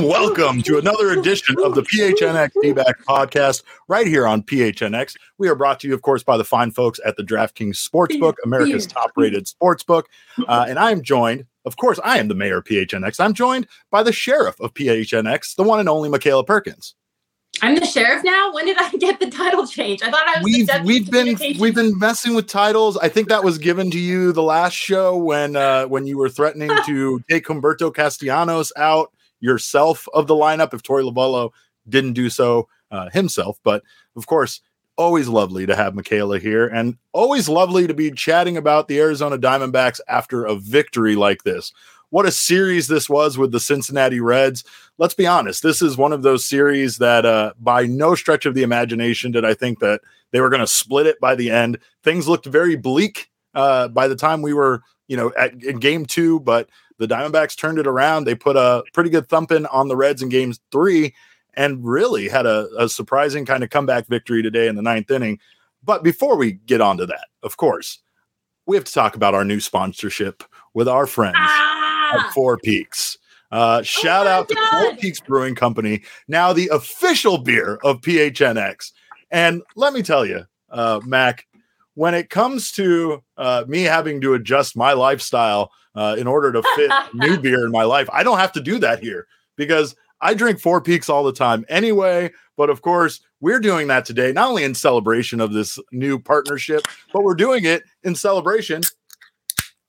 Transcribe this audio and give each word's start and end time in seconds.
and 0.00 0.08
welcome 0.08 0.62
to 0.62 0.78
another 0.78 1.10
edition 1.10 1.54
of 1.62 1.74
the 1.74 1.82
PHNX 1.82 2.52
D-back 2.62 3.04
podcast 3.04 3.62
right 3.86 4.06
here 4.06 4.26
on 4.26 4.42
PHNX. 4.42 5.14
We 5.36 5.46
are 5.48 5.54
brought 5.54 5.78
to 5.80 5.88
you, 5.88 5.92
of 5.92 6.00
course, 6.00 6.22
by 6.22 6.38
the 6.38 6.44
fine 6.44 6.70
folks 6.70 6.98
at 7.04 7.18
the 7.18 7.22
DraftKings 7.22 7.76
Sportsbook, 7.76 8.36
America's 8.42 8.86
top-rated 8.86 9.46
sportsbook. 9.46 10.04
Uh, 10.48 10.64
and 10.66 10.78
I 10.78 10.90
am 10.90 11.02
joined, 11.02 11.44
of 11.66 11.76
course, 11.76 12.00
I 12.02 12.18
am 12.18 12.28
the 12.28 12.34
mayor 12.34 12.58
of 12.58 12.64
PHNX. 12.64 13.20
I'm 13.20 13.34
joined 13.34 13.66
by 13.90 14.02
the 14.02 14.12
sheriff 14.12 14.58
of 14.60 14.72
PHNX, 14.72 15.56
the 15.56 15.64
one 15.64 15.80
and 15.80 15.88
only 15.88 16.08
Makayla 16.08 16.46
Perkins. 16.46 16.94
I'm 17.60 17.74
the 17.74 17.84
sheriff 17.84 18.24
now. 18.24 18.54
When 18.54 18.64
did 18.64 18.78
I 18.78 18.90
get 18.96 19.20
the 19.20 19.28
title 19.28 19.66
change? 19.66 20.02
I 20.02 20.10
thought 20.10 20.26
I 20.26 20.40
was. 20.40 20.44
We've 20.44 20.84
we've 20.84 21.10
been 21.10 21.36
we've 21.58 21.74
been 21.74 21.98
messing 21.98 22.34
with 22.34 22.46
titles. 22.46 22.96
I 22.96 23.10
think 23.10 23.28
that 23.28 23.44
was 23.44 23.58
given 23.58 23.90
to 23.90 23.98
you 23.98 24.32
the 24.32 24.42
last 24.42 24.72
show 24.72 25.16
when 25.18 25.56
uh, 25.56 25.84
when 25.86 26.06
you 26.06 26.16
were 26.16 26.30
threatening 26.30 26.70
to 26.86 27.22
take 27.28 27.44
Humberto 27.44 27.92
Castellanos 27.92 28.72
out 28.76 29.12
yourself 29.40 30.06
of 30.14 30.26
the 30.26 30.34
lineup 30.34 30.72
if 30.74 30.82
Torey 30.82 31.02
Lovullo 31.02 31.50
didn't 31.88 32.12
do 32.12 32.30
so 32.30 32.68
uh, 32.90 33.10
himself. 33.10 33.58
But 33.64 33.82
of 34.16 34.26
course, 34.26 34.60
always 34.96 35.28
lovely 35.28 35.66
to 35.66 35.74
have 35.74 35.94
Makayla 35.94 36.40
here, 36.40 36.66
and 36.66 36.96
always 37.12 37.48
lovely 37.48 37.86
to 37.86 37.94
be 37.94 38.10
chatting 38.10 38.56
about 38.56 38.88
the 38.88 38.98
Arizona 39.00 39.38
Diamondbacks 39.38 40.00
after 40.08 40.44
a 40.44 40.54
victory 40.54 41.16
like 41.16 41.42
this 41.42 41.72
what 42.10 42.26
a 42.26 42.32
series 42.32 42.88
this 42.88 43.08
was 43.08 43.38
with 43.38 43.52
the 43.52 43.60
Cincinnati 43.60 44.20
Reds. 44.20 44.64
Let's 44.98 45.14
be 45.14 45.26
honest, 45.26 45.62
this 45.62 45.80
is 45.80 45.96
one 45.96 46.12
of 46.12 46.22
those 46.22 46.44
series 46.44 46.98
that, 46.98 47.24
uh, 47.24 47.54
by 47.58 47.86
no 47.86 48.14
stretch 48.14 48.46
of 48.46 48.54
the 48.54 48.62
imagination, 48.62 49.32
did 49.32 49.44
I 49.44 49.54
think 49.54 49.78
that 49.78 50.02
they 50.32 50.40
were 50.40 50.50
going 50.50 50.60
to 50.60 50.66
split 50.66 51.06
it 51.06 51.18
by 51.20 51.34
the 51.34 51.50
end. 51.50 51.78
Things 52.04 52.28
looked 52.28 52.46
very 52.46 52.76
bleak 52.76 53.30
uh, 53.54 53.88
by 53.88 54.08
the 54.08 54.16
time 54.16 54.42
we 54.42 54.52
were, 54.52 54.82
you 55.08 55.16
know, 55.16 55.32
at 55.38 55.54
in 55.62 55.78
game 55.78 56.04
two, 56.04 56.40
but 56.40 56.68
the 57.00 57.08
Diamondbacks 57.08 57.56
turned 57.56 57.78
it 57.78 57.86
around. 57.86 58.24
They 58.24 58.36
put 58.36 58.56
a 58.56 58.84
pretty 58.92 59.10
good 59.10 59.28
thumping 59.28 59.66
on 59.66 59.88
the 59.88 59.96
Reds 59.96 60.22
in 60.22 60.28
game 60.28 60.52
three 60.70 61.14
and 61.54 61.84
really 61.84 62.28
had 62.28 62.46
a, 62.46 62.68
a 62.78 62.88
surprising 62.88 63.44
kind 63.44 63.64
of 63.64 63.70
comeback 63.70 64.06
victory 64.06 64.42
today 64.42 64.68
in 64.68 64.76
the 64.76 64.82
ninth 64.82 65.10
inning. 65.10 65.40
But 65.82 66.04
before 66.04 66.36
we 66.36 66.52
get 66.52 66.80
on 66.80 66.98
to 66.98 67.06
that, 67.06 67.26
of 67.42 67.56
course, 67.56 67.98
we 68.66 68.76
have 68.76 68.84
to 68.84 68.92
talk 68.92 69.16
about 69.16 69.34
our 69.34 69.44
new 69.44 69.58
sponsorship 69.58 70.44
with 70.74 70.86
our 70.86 71.06
friends. 71.06 71.36
Ah! 71.40 71.80
at 72.12 72.32
Four 72.32 72.58
Peaks. 72.58 73.18
Uh, 73.52 73.78
oh 73.80 73.82
shout 73.82 74.26
oh 74.26 74.30
out 74.30 74.48
to 74.48 74.56
Four 74.70 74.96
Peaks 74.96 75.20
Brewing 75.20 75.54
Company, 75.54 76.02
now 76.28 76.52
the 76.52 76.68
official 76.72 77.38
beer 77.38 77.78
of 77.82 78.00
PHNX. 78.00 78.92
And 79.30 79.62
let 79.74 79.92
me 79.92 80.02
tell 80.02 80.24
you, 80.24 80.44
uh, 80.70 81.00
Mac, 81.04 81.46
when 81.94 82.14
it 82.14 82.30
comes 82.30 82.70
to 82.72 83.22
uh, 83.36 83.64
me 83.66 83.82
having 83.82 84.20
to 84.20 84.34
adjust 84.34 84.76
my 84.76 84.92
lifestyle 84.92 85.72
uh, 85.94 86.16
in 86.18 86.26
order 86.26 86.52
to 86.52 86.62
fit 86.76 86.90
new 87.14 87.38
beer 87.38 87.64
in 87.64 87.72
my 87.72 87.84
life, 87.84 88.08
I 88.12 88.22
don't 88.22 88.38
have 88.38 88.52
to 88.52 88.60
do 88.60 88.78
that 88.80 89.00
here 89.00 89.26
because 89.56 89.94
I 90.20 90.34
drink 90.34 90.60
Four 90.60 90.80
Peaks 90.80 91.08
all 91.08 91.24
the 91.24 91.32
time 91.32 91.64
anyway. 91.68 92.30
But 92.56 92.70
of 92.70 92.82
course, 92.82 93.20
we're 93.40 93.60
doing 93.60 93.88
that 93.88 94.04
today, 94.04 94.32
not 94.32 94.48
only 94.48 94.64
in 94.64 94.74
celebration 94.74 95.40
of 95.40 95.52
this 95.52 95.78
new 95.92 96.18
partnership, 96.18 96.82
but 97.12 97.22
we're 97.22 97.34
doing 97.34 97.64
it 97.64 97.82
in 98.02 98.14
celebration 98.14 98.82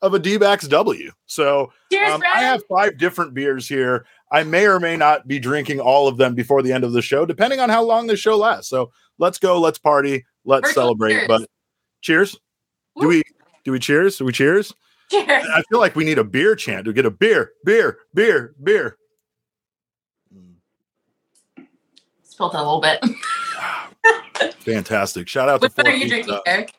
of 0.02 0.13
a 0.13 0.19
D-backs 0.19 0.67
W. 0.67 1.11
So 1.25 1.72
Cheers, 1.91 2.13
um, 2.13 2.23
I 2.33 2.41
have 2.41 2.63
five 2.69 2.97
different 2.97 3.33
beers 3.33 3.67
here. 3.67 4.05
I 4.31 4.44
may 4.44 4.66
or 4.66 4.79
may 4.79 4.95
not 4.95 5.27
be 5.27 5.38
drinking 5.38 5.79
all 5.79 6.07
of 6.07 6.17
them 6.17 6.33
before 6.33 6.63
the 6.63 6.72
end 6.72 6.83
of 6.83 6.94
the 6.94 7.02
show, 7.02 7.25
depending 7.25 7.59
on 7.59 7.69
how 7.69 7.83
long 7.83 8.07
the 8.07 8.17
show 8.17 8.38
lasts. 8.38 8.69
So 8.69 8.91
let's 9.17 9.38
go, 9.38 9.59
let's 9.59 9.77
party, 9.77 10.25
let's 10.45 10.67
First 10.67 10.75
celebrate. 10.75 11.13
Cheers. 11.13 11.27
But 11.27 11.49
cheers. 12.02 12.39
Do 12.99 13.07
we 13.07 13.23
do 13.63 13.72
we 13.72 13.79
cheers? 13.79 14.17
Do 14.17 14.25
we 14.25 14.31
cheers? 14.31 14.73
Cheers. 15.12 15.45
I 15.54 15.62
feel 15.70 15.80
like 15.80 15.95
we 15.95 16.06
need 16.06 16.17
a 16.17 16.23
beer 16.23 16.56
chant 16.56 16.86
to 16.86 16.94
get 16.94 17.06
a 17.06 17.12
beer, 17.12 17.52
beer, 17.66 18.00
beer, 18.14 18.56
beer. 18.64 18.97
Spilled 22.24 22.56
a 22.56 22.58
little 22.58 22.81
bit. 22.81 23.03
Fantastic. 24.59 25.28
Shout 25.28 25.50
out 25.50 25.62
what 25.62 25.75
to 25.75 25.85
are 25.85 25.91
you 25.91 26.08
drinking, 26.08 26.40
Eric? 26.46 26.74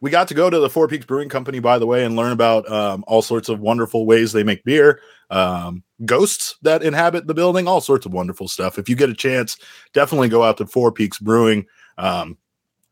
we 0.00 0.10
got 0.10 0.28
to 0.28 0.34
go 0.34 0.48
to 0.48 0.58
the 0.58 0.70
Four 0.70 0.88
Peaks 0.88 1.04
Brewing 1.04 1.28
Company, 1.28 1.60
by 1.60 1.78
the 1.78 1.86
way, 1.86 2.04
and 2.04 2.16
learn 2.16 2.32
about 2.32 2.70
um, 2.70 3.04
all 3.06 3.22
sorts 3.22 3.48
of 3.48 3.60
wonderful 3.60 4.06
ways 4.06 4.32
they 4.32 4.42
make 4.42 4.64
beer, 4.64 5.00
um, 5.30 5.84
ghosts 6.04 6.56
that 6.62 6.82
inhabit 6.82 7.26
the 7.26 7.34
building, 7.34 7.68
all 7.68 7.80
sorts 7.80 8.06
of 8.06 8.12
wonderful 8.12 8.48
stuff. 8.48 8.78
If 8.78 8.88
you 8.88 8.96
get 8.96 9.10
a 9.10 9.14
chance, 9.14 9.58
definitely 9.92 10.28
go 10.28 10.42
out 10.42 10.56
to 10.56 10.66
Four 10.66 10.90
Peaks 10.90 11.18
Brewing. 11.18 11.66
Um, 11.98 12.38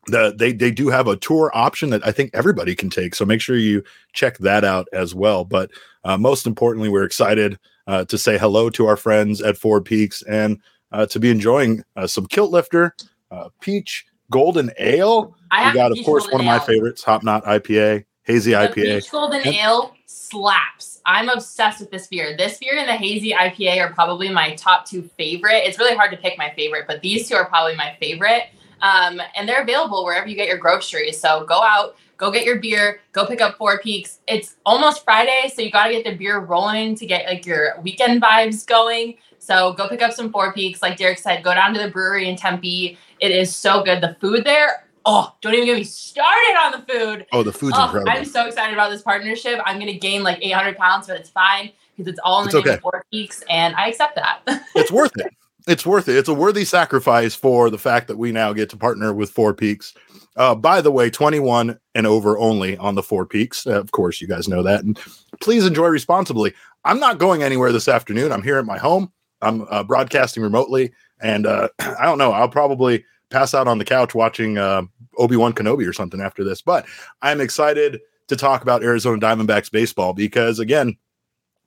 the, 0.07 0.33
they 0.37 0.51
they 0.51 0.71
do 0.71 0.89
have 0.89 1.07
a 1.07 1.15
tour 1.15 1.51
option 1.53 1.89
that 1.91 2.05
I 2.05 2.11
think 2.11 2.31
everybody 2.33 2.75
can 2.75 2.89
take, 2.89 3.15
so 3.15 3.25
make 3.25 3.41
sure 3.41 3.57
you 3.57 3.83
check 4.13 4.37
that 4.39 4.63
out 4.63 4.87
as 4.93 5.13
well. 5.13 5.45
But 5.45 5.71
uh, 6.03 6.17
most 6.17 6.47
importantly, 6.47 6.89
we're 6.89 7.03
excited 7.03 7.59
uh, 7.87 8.05
to 8.05 8.17
say 8.17 8.37
hello 8.37 8.69
to 8.71 8.87
our 8.87 8.97
friends 8.97 9.41
at 9.41 9.57
Four 9.57 9.81
Peaks 9.81 10.21
and 10.23 10.59
uh, 10.91 11.05
to 11.07 11.19
be 11.19 11.29
enjoying 11.29 11.83
uh, 11.95 12.07
some 12.07 12.25
Kilt 12.25 12.51
Lifter, 12.51 12.95
uh, 13.31 13.49
Peach 13.61 14.05
Golden 14.31 14.71
Ale. 14.79 15.35
I 15.51 15.69
we 15.69 15.75
got, 15.75 15.91
of 15.91 16.05
course, 16.05 16.27
one 16.29 16.41
of 16.41 16.45
my 16.45 16.59
favorites, 16.59 17.03
Hop 17.03 17.23
Knot 17.23 17.43
IPA, 17.45 18.05
hazy 18.23 18.51
the 18.51 18.57
IPA. 18.57 19.01
Peach 19.01 19.11
Golden 19.11 19.41
and- 19.41 19.55
Ale 19.55 19.95
slaps. 20.05 21.01
I'm 21.05 21.29
obsessed 21.29 21.79
with 21.79 21.89
this 21.89 22.07
beer. 22.07 22.37
This 22.37 22.57
beer 22.59 22.77
and 22.77 22.87
the 22.87 22.93
hazy 22.93 23.31
IPA 23.31 23.81
are 23.81 23.93
probably 23.93 24.29
my 24.29 24.53
top 24.55 24.85
two 24.85 25.09
favorite. 25.17 25.63
It's 25.65 25.79
really 25.79 25.95
hard 25.95 26.11
to 26.11 26.17
pick 26.17 26.37
my 26.37 26.51
favorite, 26.55 26.85
but 26.87 27.01
these 27.01 27.27
two 27.27 27.35
are 27.35 27.45
probably 27.45 27.75
my 27.75 27.95
favorite. 27.99 28.43
Um, 28.81 29.21
and 29.35 29.47
they're 29.47 29.61
available 29.61 30.03
wherever 30.03 30.27
you 30.27 30.35
get 30.35 30.47
your 30.47 30.57
groceries. 30.57 31.19
So 31.19 31.45
go 31.45 31.61
out, 31.61 31.95
go 32.17 32.31
get 32.31 32.45
your 32.45 32.59
beer, 32.59 33.01
go 33.11 33.25
pick 33.25 33.41
up 33.41 33.57
Four 33.57 33.79
Peaks. 33.79 34.19
It's 34.27 34.55
almost 34.65 35.03
Friday, 35.03 35.51
so 35.53 35.61
you 35.61 35.71
got 35.71 35.87
to 35.87 35.93
get 35.93 36.03
the 36.05 36.15
beer 36.15 36.39
rolling 36.39 36.95
to 36.95 37.05
get 37.05 37.25
like 37.25 37.45
your 37.45 37.79
weekend 37.81 38.21
vibes 38.21 38.65
going. 38.65 39.15
So 39.39 39.73
go 39.73 39.87
pick 39.87 40.01
up 40.01 40.13
some 40.13 40.31
Four 40.31 40.53
Peaks. 40.53 40.81
Like 40.81 40.97
Derek 40.97 41.17
said, 41.17 41.43
go 41.43 41.53
down 41.53 41.73
to 41.73 41.79
the 41.81 41.89
brewery 41.89 42.29
in 42.29 42.35
Tempe 42.35 42.97
it 43.19 43.31
is 43.31 43.55
so 43.55 43.83
good. 43.83 44.01
The 44.01 44.15
food 44.19 44.43
there, 44.45 44.87
oh, 45.05 45.33
don't 45.41 45.53
even 45.53 45.65
get 45.65 45.77
me 45.77 45.83
started 45.83 46.57
on 46.61 46.71
the 46.71 46.93
food. 46.93 47.25
Oh, 47.31 47.43
the 47.43 47.51
food's 47.51 47.75
oh, 47.77 47.85
incredible. 47.85 48.11
I'm 48.11 48.25
so 48.25 48.47
excited 48.47 48.73
about 48.73 48.89
this 48.91 49.01
partnership. 49.01 49.59
I'm 49.65 49.77
going 49.77 49.91
to 49.91 49.97
gain 49.97 50.23
like 50.23 50.39
800 50.41 50.77
pounds, 50.77 51.07
but 51.07 51.19
it's 51.19 51.29
fine 51.29 51.71
because 51.95 52.11
it's 52.11 52.19
all 52.23 52.43
in 52.43 52.49
the 52.49 52.57
it's 52.57 52.65
name 52.65 52.75
of 52.75 52.81
Four 52.81 53.05
Peaks, 53.11 53.43
and 53.49 53.75
I 53.75 53.87
accept 53.87 54.15
that. 54.15 54.41
it's 54.75 54.91
worth 54.91 55.11
it. 55.17 55.33
It's 55.69 55.85
worth 55.85 56.09
it. 56.09 56.17
It's 56.17 56.27
a 56.27 56.33
worthy 56.33 56.65
sacrifice 56.65 57.35
for 57.35 57.69
the 57.69 57.77
fact 57.77 58.07
that 58.07 58.17
we 58.17 58.31
now 58.31 58.53
get 58.53 58.71
to 58.71 58.77
partner 58.77 59.13
with 59.13 59.29
Four 59.29 59.53
Peaks. 59.53 59.93
Uh, 60.35 60.55
by 60.55 60.81
the 60.81 60.91
way, 60.91 61.11
21 61.11 61.77
and 61.93 62.07
over 62.07 62.39
only 62.39 62.75
on 62.77 62.95
the 62.95 63.03
Four 63.03 63.27
Peaks. 63.27 63.67
Uh, 63.67 63.79
of 63.79 63.91
course, 63.91 64.19
you 64.19 64.27
guys 64.27 64.47
know 64.47 64.63
that. 64.63 64.83
And 64.83 64.97
please 65.41 65.67
enjoy 65.67 65.85
responsibly. 65.87 66.55
I'm 66.85 66.99
not 66.99 67.19
going 67.19 67.43
anywhere 67.43 67.71
this 67.71 67.87
afternoon. 67.87 68.31
I'm 68.31 68.41
here 68.41 68.57
at 68.57 68.65
my 68.65 68.79
home. 68.79 69.11
I'm 69.43 69.67
uh, 69.69 69.83
broadcasting 69.83 70.41
remotely. 70.41 70.91
And 71.21 71.45
uh, 71.45 71.67
I 71.79 72.05
don't 72.05 72.17
know. 72.17 72.31
I'll 72.31 72.49
probably 72.49 73.05
pass 73.29 73.53
out 73.53 73.67
on 73.67 73.77
the 73.77 73.85
couch 73.85 74.15
watching 74.15 74.57
uh, 74.57 74.81
Obi 75.19 75.35
Wan 75.35 75.53
Kenobi 75.53 75.87
or 75.87 75.93
something 75.93 76.19
after 76.19 76.43
this. 76.43 76.63
But 76.63 76.87
I'm 77.21 77.41
excited 77.41 77.99
to 78.27 78.35
talk 78.35 78.63
about 78.63 78.83
Arizona 78.83 79.19
Diamondbacks 79.19 79.71
baseball 79.71 80.13
because 80.13 80.57
again, 80.57 80.97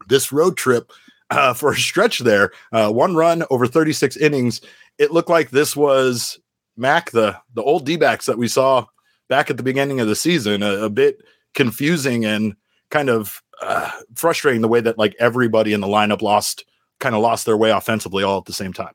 this 0.08 0.32
road 0.32 0.56
trip 0.56 0.90
uh, 1.32 1.54
for 1.54 1.72
a 1.72 1.76
stretch 1.76 2.20
there, 2.20 2.52
uh, 2.72 2.90
one 2.90 3.14
run 3.14 3.44
over 3.50 3.66
36 3.66 4.16
innings. 4.18 4.60
It 4.98 5.12
looked 5.12 5.30
like 5.30 5.50
this 5.50 5.74
was 5.74 6.38
Mac 6.76 7.10
the 7.10 7.36
the 7.54 7.62
old 7.62 7.86
D 7.86 7.96
backs 7.96 8.26
that 8.26 8.38
we 8.38 8.48
saw 8.48 8.86
back 9.28 9.50
at 9.50 9.56
the 9.56 9.62
beginning 9.62 10.00
of 10.00 10.08
the 10.08 10.16
season. 10.16 10.62
A, 10.62 10.84
a 10.84 10.90
bit 10.90 11.22
confusing 11.54 12.24
and 12.24 12.54
kind 12.90 13.08
of 13.08 13.42
uh, 13.62 13.90
frustrating 14.14 14.60
the 14.60 14.68
way 14.68 14.80
that 14.80 14.98
like 14.98 15.14
everybody 15.18 15.72
in 15.72 15.80
the 15.80 15.86
lineup 15.86 16.22
lost 16.22 16.64
kind 17.00 17.14
of 17.14 17.22
lost 17.22 17.46
their 17.46 17.56
way 17.56 17.70
offensively 17.70 18.22
all 18.22 18.38
at 18.38 18.44
the 18.44 18.52
same 18.52 18.72
time. 18.72 18.94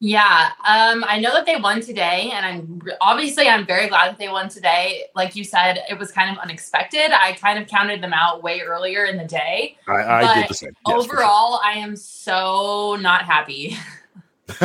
Yeah, 0.00 0.52
um, 0.64 1.04
I 1.08 1.18
know 1.18 1.32
that 1.32 1.44
they 1.44 1.56
won 1.56 1.80
today, 1.80 2.30
and 2.32 2.46
I'm 2.46 2.80
obviously 3.00 3.48
I'm 3.48 3.66
very 3.66 3.88
glad 3.88 4.12
that 4.12 4.18
they 4.18 4.28
won 4.28 4.48
today. 4.48 5.06
Like 5.16 5.34
you 5.34 5.42
said, 5.42 5.82
it 5.90 5.98
was 5.98 6.12
kind 6.12 6.30
of 6.30 6.38
unexpected. 6.38 7.10
I 7.10 7.32
kind 7.32 7.58
of 7.58 7.66
counted 7.66 8.00
them 8.00 8.12
out 8.12 8.44
way 8.44 8.60
earlier 8.60 9.06
in 9.06 9.16
the 9.16 9.24
day. 9.24 9.76
I, 9.88 9.94
I 9.94 10.40
did 10.40 10.50
the 10.50 10.54
same. 10.54 10.76
Yes, 10.86 11.04
overall, 11.04 11.54
sure. 11.54 11.60
I 11.64 11.72
am 11.78 11.96
so 11.96 12.96
not 13.00 13.22
happy. 13.22 13.76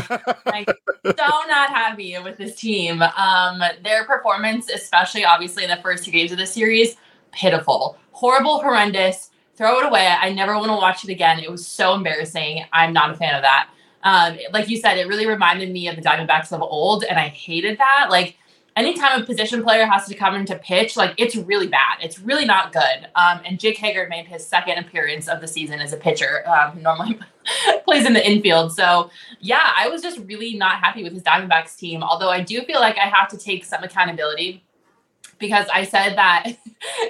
like 0.45 0.67
so 1.03 1.13
not 1.17 1.69
happy 1.69 2.15
with 2.19 2.37
this 2.37 2.55
team. 2.55 3.01
Um, 3.01 3.63
their 3.83 4.05
performance, 4.05 4.69
especially 4.69 5.25
obviously 5.25 5.63
in 5.63 5.69
the 5.69 5.77
first 5.77 6.05
two 6.05 6.11
games 6.11 6.31
of 6.31 6.37
the 6.37 6.45
series, 6.45 6.95
pitiful, 7.31 7.97
horrible, 8.11 8.59
horrendous. 8.59 9.31
Throw 9.55 9.79
it 9.79 9.85
away. 9.85 10.07
I 10.07 10.31
never 10.31 10.55
want 10.57 10.69
to 10.69 10.75
watch 10.75 11.03
it 11.03 11.09
again. 11.09 11.39
It 11.39 11.49
was 11.49 11.65
so 11.65 11.95
embarrassing. 11.95 12.65
I'm 12.71 12.93
not 12.93 13.11
a 13.11 13.15
fan 13.15 13.35
of 13.35 13.41
that. 13.41 13.69
Um, 14.03 14.37
like 14.51 14.69
you 14.69 14.77
said, 14.77 14.97
it 14.97 15.07
really 15.07 15.25
reminded 15.25 15.71
me 15.71 15.87
of 15.87 15.95
the 15.95 16.01
Diamondbacks 16.01 16.51
of 16.51 16.61
old, 16.61 17.03
and 17.03 17.19
I 17.19 17.29
hated 17.29 17.77
that. 17.77 18.07
Like 18.09 18.37
anytime 18.75 19.21
a 19.21 19.25
position 19.25 19.63
player 19.63 19.85
has 19.85 20.07
to 20.07 20.15
come 20.15 20.35
into 20.35 20.55
pitch, 20.55 20.97
like 20.97 21.13
it's 21.17 21.35
really 21.35 21.67
bad. 21.67 21.97
It's 22.01 22.19
really 22.19 22.45
not 22.45 22.73
good. 22.73 23.07
Um, 23.15 23.41
and 23.45 23.59
Jake 23.59 23.77
Hager 23.77 24.07
made 24.09 24.27
his 24.27 24.45
second 24.45 24.77
appearance 24.77 25.27
of 25.27 25.41
the 25.41 25.47
season 25.47 25.79
as 25.79 25.93
a 25.93 25.97
pitcher. 25.97 26.47
Um, 26.47 26.81
normally 26.81 27.19
plays 27.85 28.05
in 28.05 28.13
the 28.13 28.25
infield. 28.25 28.73
So 28.73 29.09
yeah, 29.39 29.71
I 29.75 29.87
was 29.89 30.01
just 30.01 30.19
really 30.19 30.55
not 30.55 30.79
happy 30.79 31.03
with 31.03 31.13
his 31.13 31.23
Diamondbacks 31.23 31.77
team. 31.77 32.03
Although 32.03 32.29
I 32.29 32.41
do 32.41 32.61
feel 32.63 32.79
like 32.79 32.97
I 32.97 33.07
have 33.07 33.29
to 33.29 33.37
take 33.37 33.65
some 33.65 33.83
accountability 33.83 34.63
because 35.39 35.67
I 35.73 35.83
said 35.83 36.15
that 36.15 36.57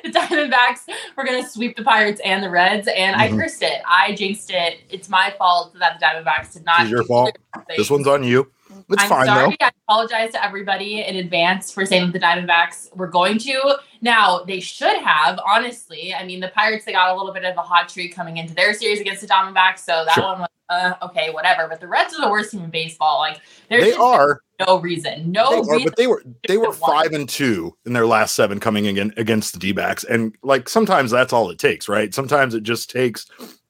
the 0.04 0.10
Diamondbacks 0.12 0.88
were 1.16 1.24
going 1.24 1.44
to 1.44 1.50
sweep 1.50 1.76
the 1.76 1.84
Pirates 1.84 2.22
and 2.24 2.44
the 2.44 2.50
Reds, 2.50 2.88
and 2.88 3.16
mm-hmm. 3.16 3.36
I 3.36 3.38
cursed 3.38 3.62
it. 3.62 3.82
I 3.88 4.16
jinxed 4.16 4.52
it. 4.52 4.80
It's 4.90 5.10
my 5.10 5.34
fault 5.38 5.74
that 5.80 6.00
the 6.00 6.06
Diamondbacks 6.06 6.54
did 6.54 6.66
not. 6.66 6.82
It's 6.82 6.92
your 6.92 7.04
fault. 7.04 7.38
This 7.76 7.90
one's 7.90 8.08
on 8.08 8.24
you. 8.24 8.52
It's 8.90 9.04
I'm 9.04 9.10
fine 9.10 9.26
sorry. 9.26 9.58
though. 9.60 9.66
I 9.66 9.72
apologize 9.88 10.32
to 10.34 10.44
everybody 10.44 11.02
in 11.02 11.16
advance 11.18 11.72
for 11.72 11.86
saying 11.86 12.12
that 12.12 12.14
the 12.14 12.20
Diamondbacks 12.20 12.96
were 12.96 13.08
going 13.08 13.38
to. 13.40 13.78
Now 14.02 14.44
they 14.44 14.60
should 14.60 14.98
have, 14.98 15.40
honestly. 15.46 16.14
I 16.14 16.26
mean, 16.26 16.40
the 16.40 16.50
Pirates 16.50 16.86
they 16.86 16.92
got 16.92 17.14
a 17.14 17.18
little 17.18 17.34
bit 17.34 17.46
of 17.46 17.56
a 17.58 17.62
hot 17.62 17.90
streak 17.90 18.16
coming 18.16 18.38
into 18.38 18.54
their 18.54 18.74
series 18.74 19.00
against 19.00 19.22
the 19.22 19.28
Diamondbacks, 19.28 19.80
so 19.80 20.04
that 20.06 20.16
sure. 20.16 20.24
one 20.24 20.40
was 20.42 20.50
uh, 20.70 20.94
okay, 21.02 21.30
whatever. 21.32 21.68
But 21.68 21.80
the 21.80 21.88
Reds 21.88 22.14
are 22.14 22.22
the 22.22 22.30
worst 22.30 22.52
team 22.52 22.64
in 22.64 22.70
baseball. 22.70 23.20
Like 23.20 23.42
they 23.70 23.94
are 23.94 24.42
no 24.66 24.80
reason, 24.80 25.32
no 25.32 25.60
reason. 25.60 25.76
Are, 25.76 25.84
but 25.84 25.96
they 25.96 26.08
were 26.08 26.24
they 26.48 26.58
were 26.58 26.74
five 26.74 27.12
and 27.14 27.28
two 27.28 27.76
in 27.86 27.94
their 27.94 28.06
last 28.06 28.36
seven 28.36 28.60
coming 28.60 28.86
in 28.86 29.14
against 29.18 29.54
the 29.54 29.60
D-backs, 29.60 30.04
and 30.04 30.36
like 30.44 30.70
sometimes 30.70 31.12
that's 31.12 31.34
all 31.34 31.50
it 31.50 31.60
takes, 31.60 31.88
right? 31.88 32.14
Sometimes 32.14 32.54
it 32.54 32.64
just 32.64 32.90
takes 32.90 33.26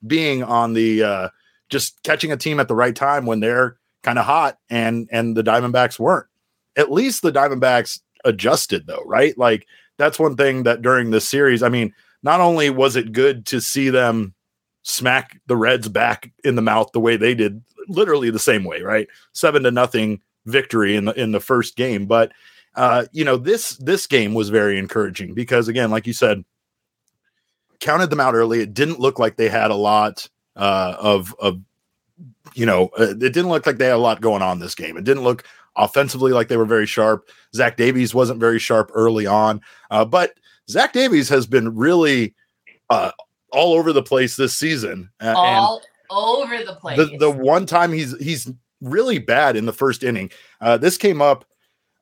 being 0.06 0.44
on 0.44 0.74
the 0.74 1.04
uh 1.04 1.30
just 1.70 2.02
catching 2.04 2.32
a 2.32 2.38
team 2.38 2.60
at 2.60 2.68
the 2.68 2.76
right 2.76 2.96
time 2.96 3.26
when 3.26 3.40
they're 3.40 3.78
kind 4.04 4.20
of 4.20 4.26
hot 4.26 4.58
and 4.70 5.10
and 5.12 5.36
the 5.36 5.44
Diamondbacks 5.44 5.98
weren't. 6.00 6.28
At 6.76 6.92
least 6.92 7.22
the 7.22 7.32
Diamondbacks 7.32 8.00
adjusted 8.26 8.88
though, 8.88 9.04
right? 9.06 9.38
Like 9.38 9.66
that's 9.98 10.20
one 10.20 10.36
thing 10.36 10.64
that 10.64 10.82
during 10.82 11.12
this 11.12 11.28
series, 11.28 11.64
I 11.64 11.70
mean, 11.70 11.94
not 12.22 12.40
only 12.40 12.70
was 12.70 12.96
it 12.96 13.12
good 13.12 13.46
to 13.48 13.62
see 13.62 13.90
them 13.90 14.34
smack 14.84 15.40
the 15.48 15.56
Reds 15.56 15.88
back 15.88 16.32
in 16.44 16.56
the 16.56 16.62
mouth 16.62 16.92
the 16.92 17.00
way 17.00 17.18
they 17.18 17.34
did, 17.34 17.62
literally 17.88 18.30
the 18.30 18.40
same 18.40 18.64
way, 18.64 18.82
right? 18.82 19.08
7 19.34 19.64
to 19.64 19.72
nothing 19.72 20.22
victory 20.46 20.96
in 20.96 21.06
the 21.06 21.14
in 21.14 21.32
the 21.32 21.40
first 21.40 21.76
game, 21.76 22.06
but 22.06 22.32
uh, 22.76 23.06
you 23.12 23.24
know, 23.24 23.38
this 23.38 23.78
this 23.78 24.08
game 24.08 24.34
was 24.34 24.50
very 24.50 24.80
encouraging 24.80 25.34
because 25.34 25.68
again, 25.68 25.92
like 25.92 26.08
you 26.08 26.14
said, 26.14 26.44
counted 27.80 28.10
them 28.10 28.20
out 28.20 28.34
early. 28.34 28.62
It 28.62 28.74
didn't 28.74 29.00
look 29.00 29.20
like 29.20 29.36
they 29.36 29.50
had 29.50 29.72
a 29.72 29.76
lot 29.76 30.28
uh, 30.56 30.96
of 31.00 31.36
of 31.40 31.60
you 32.54 32.66
know, 32.66 32.90
uh, 33.00 33.10
it 33.10 33.20
didn't 33.20 33.50
look 33.50 33.66
like 33.66 33.78
they 33.78 33.86
had 33.86 33.96
a 33.96 33.98
lot 33.98 34.22
going 34.22 34.42
on 34.42 34.60
this 34.60 34.76
game. 34.76 34.98
It 34.98 35.04
didn't 35.04 35.24
look 35.24 35.46
offensively 35.76 36.32
like 36.32 36.48
they 36.48 36.58
were 36.58 36.66
very 36.66 36.86
sharp. 36.86 37.30
Zach 37.56 37.78
Davies 37.78 38.14
wasn't 38.14 38.40
very 38.40 38.60
sharp 38.60 38.92
early 38.94 39.26
on, 39.26 39.62
uh, 39.92 40.06
but 40.06 40.34
Zach 40.70 40.94
Davies 40.94 41.30
has 41.30 41.48
been 41.48 41.76
really 41.76 42.36
uh, 42.90 43.12
all 43.52 43.74
over 43.74 43.94
the 43.94 44.04
place 44.04 44.36
this 44.36 44.56
season. 44.56 45.10
all 46.10 46.44
over 46.44 46.64
the 46.64 46.76
place. 46.76 46.98
The, 46.98 47.18
the, 47.18 47.32
one 47.32 47.66
time 47.66 47.92
he's 47.92 48.18
he's 48.20 48.52
really 48.82 49.20
bad 49.20 49.56
in 49.56 49.66
the 49.66 49.74
first 49.74 50.04
inning. 50.04 50.32
Uh, 50.62 50.78
this 50.78 50.98
came 50.98 51.22
up 51.22 51.46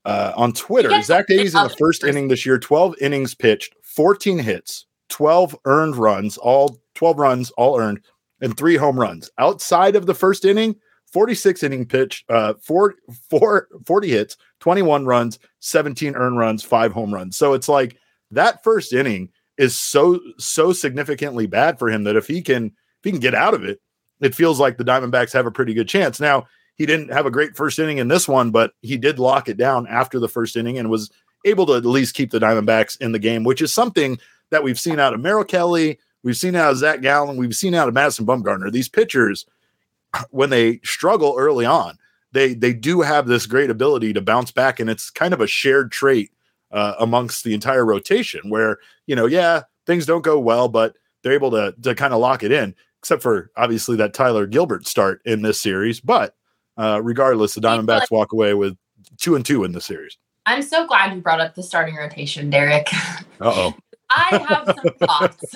uh, 0.06 0.34
on 0.36 0.54
Twitter. 0.54 0.90
Zach 1.02 1.28
Davies 1.28 1.56
in 1.56 1.64
the 1.64 1.76
first 1.78 2.04
inning 2.04 2.28
this 2.28 2.46
year, 2.46 2.58
12 2.58 2.96
innings 3.02 3.36
pitched, 3.36 3.76
14 3.84 4.40
hits, 4.40 4.86
12 5.10 5.58
earned 5.66 5.96
runs, 5.96 6.38
all 6.38 6.80
12 6.96 7.18
runs, 7.20 7.52
all 7.52 7.80
earned, 7.80 8.02
and 8.42 8.58
three 8.58 8.76
home 8.76 9.00
runs. 9.00 9.30
Outside 9.38 9.96
of 9.96 10.06
the 10.06 10.14
first 10.14 10.44
inning, 10.46 10.76
46 11.14 11.64
inning 11.64 11.86
pitch, 11.86 12.26
uh, 12.30 12.54
four, 12.62 12.96
four, 13.30 13.68
40 13.86 14.10
hits, 14.10 14.38
21 14.60 15.06
runs, 15.06 15.40
17 15.60 16.16
earned 16.16 16.38
runs, 16.38 16.64
five 16.64 16.92
home 16.92 17.14
runs. 17.14 17.38
So 17.38 17.54
it's 17.54 17.70
like 17.70 17.98
that 18.32 18.64
first 18.64 18.94
inning 18.94 19.30
is 19.58 19.78
so 19.78 20.20
so 20.38 20.74
significantly 20.74 21.46
bad 21.46 21.78
for 21.78 21.90
him 21.90 22.06
that 22.06 22.16
if 22.16 22.28
he 22.28 22.42
can 22.42 22.66
if 22.68 23.04
he 23.04 23.12
can 23.12 23.20
get 23.20 23.36
out 23.36 23.54
of 23.54 23.64
it, 23.64 23.80
it 24.22 24.34
feels 24.34 24.60
like 24.60 24.78
the 24.78 24.86
Diamondbacks 24.86 25.34
have 25.34 25.46
a 25.46 25.52
pretty 25.52 25.74
good 25.74 25.90
chance. 25.90 26.20
Now 26.20 26.48
he 26.76 26.86
didn't 26.86 27.12
have 27.12 27.26
a 27.26 27.32
great 27.32 27.56
first 27.56 27.78
inning 27.78 27.98
in 27.98 28.08
this 28.08 28.28
one, 28.28 28.52
but 28.52 28.72
he 28.82 28.98
did 28.98 29.20
lock 29.20 29.50
it 29.50 29.58
down 29.58 29.88
after 29.88 30.20
the 30.20 30.30
first 30.30 30.56
inning 30.56 30.78
and 30.78 30.90
was 30.90 31.12
able 31.46 31.66
to 31.66 31.74
at 31.74 31.86
least 31.86 32.16
keep 32.16 32.32
the 32.32 32.40
Diamondbacks 32.40 33.00
in 33.02 33.12
the 33.12 33.20
game, 33.20 33.44
which 33.44 33.62
is 33.62 33.74
something 33.74 34.18
that 34.52 34.64
we've 34.64 34.80
seen 34.80 35.00
out 35.00 35.14
of 35.14 35.20
Merrill 35.20 35.44
Kelly, 35.44 36.00
We've 36.24 36.38
seen 36.38 36.56
out 36.56 36.72
of 36.72 36.78
Zach 36.78 37.02
Gallen. 37.02 37.38
We've 37.38 37.56
seen 37.56 37.74
out 37.74 37.88
of 37.88 37.94
Madison 37.94 38.26
Bumgarner. 38.26 38.72
These 38.72 38.90
pitchers, 38.90 39.46
when 40.30 40.50
they 40.50 40.80
struggle 40.84 41.36
early 41.38 41.66
on, 41.66 41.98
they 42.32 42.54
they 42.54 42.74
do 42.74 43.02
have 43.02 43.28
this 43.28 43.46
great 43.46 43.70
ability 43.70 44.14
to 44.14 44.22
bounce 44.22 44.52
back, 44.52 44.80
and 44.80 44.90
it's 44.90 45.10
kind 45.10 45.34
of 45.34 45.42
a 45.42 45.48
shared 45.48 45.92
trait 45.92 46.32
uh, 46.72 46.94
amongst 47.00 47.44
the 47.44 47.54
entire 47.54 47.86
rotation. 47.86 48.50
Where 48.50 48.78
you 49.08 49.16
know, 49.16 49.26
yeah, 49.26 49.64
things 49.86 50.06
don't 50.06 50.24
go 50.24 50.40
well, 50.40 50.68
but 50.68 50.96
they're 51.24 51.34
able 51.34 51.52
to 51.52 51.74
to 51.82 51.96
kind 51.96 52.14
of 52.14 52.20
lock 52.20 52.44
it 52.44 52.52
in. 52.52 52.76
Except 53.00 53.24
for 53.24 53.50
obviously 53.58 53.96
that 53.98 54.14
Tyler 54.14 54.46
Gilbert 54.46 54.88
start 54.88 55.22
in 55.26 55.42
this 55.42 55.60
series, 55.60 56.00
but 56.00 56.36
uh, 56.78 57.02
regardless, 57.04 57.56
the 57.56 57.62
Diamondbacks 57.62 58.12
walk 58.12 58.32
away 58.32 58.54
with 58.54 58.78
two 59.18 59.36
and 59.36 59.44
two 59.44 59.64
in 59.64 59.72
the 59.72 59.82
series. 59.82 60.18
I'm 60.46 60.62
so 60.62 60.86
glad 60.86 61.14
you 61.14 61.22
brought 61.22 61.40
up 61.40 61.56
the 61.56 61.64
starting 61.64 61.96
rotation, 61.96 62.50
Derek. 62.50 62.88
Uh 62.94 63.54
oh. 63.56 63.76
I 64.12 64.46
have 64.48 64.76
some 64.76 64.94
thoughts 65.08 65.56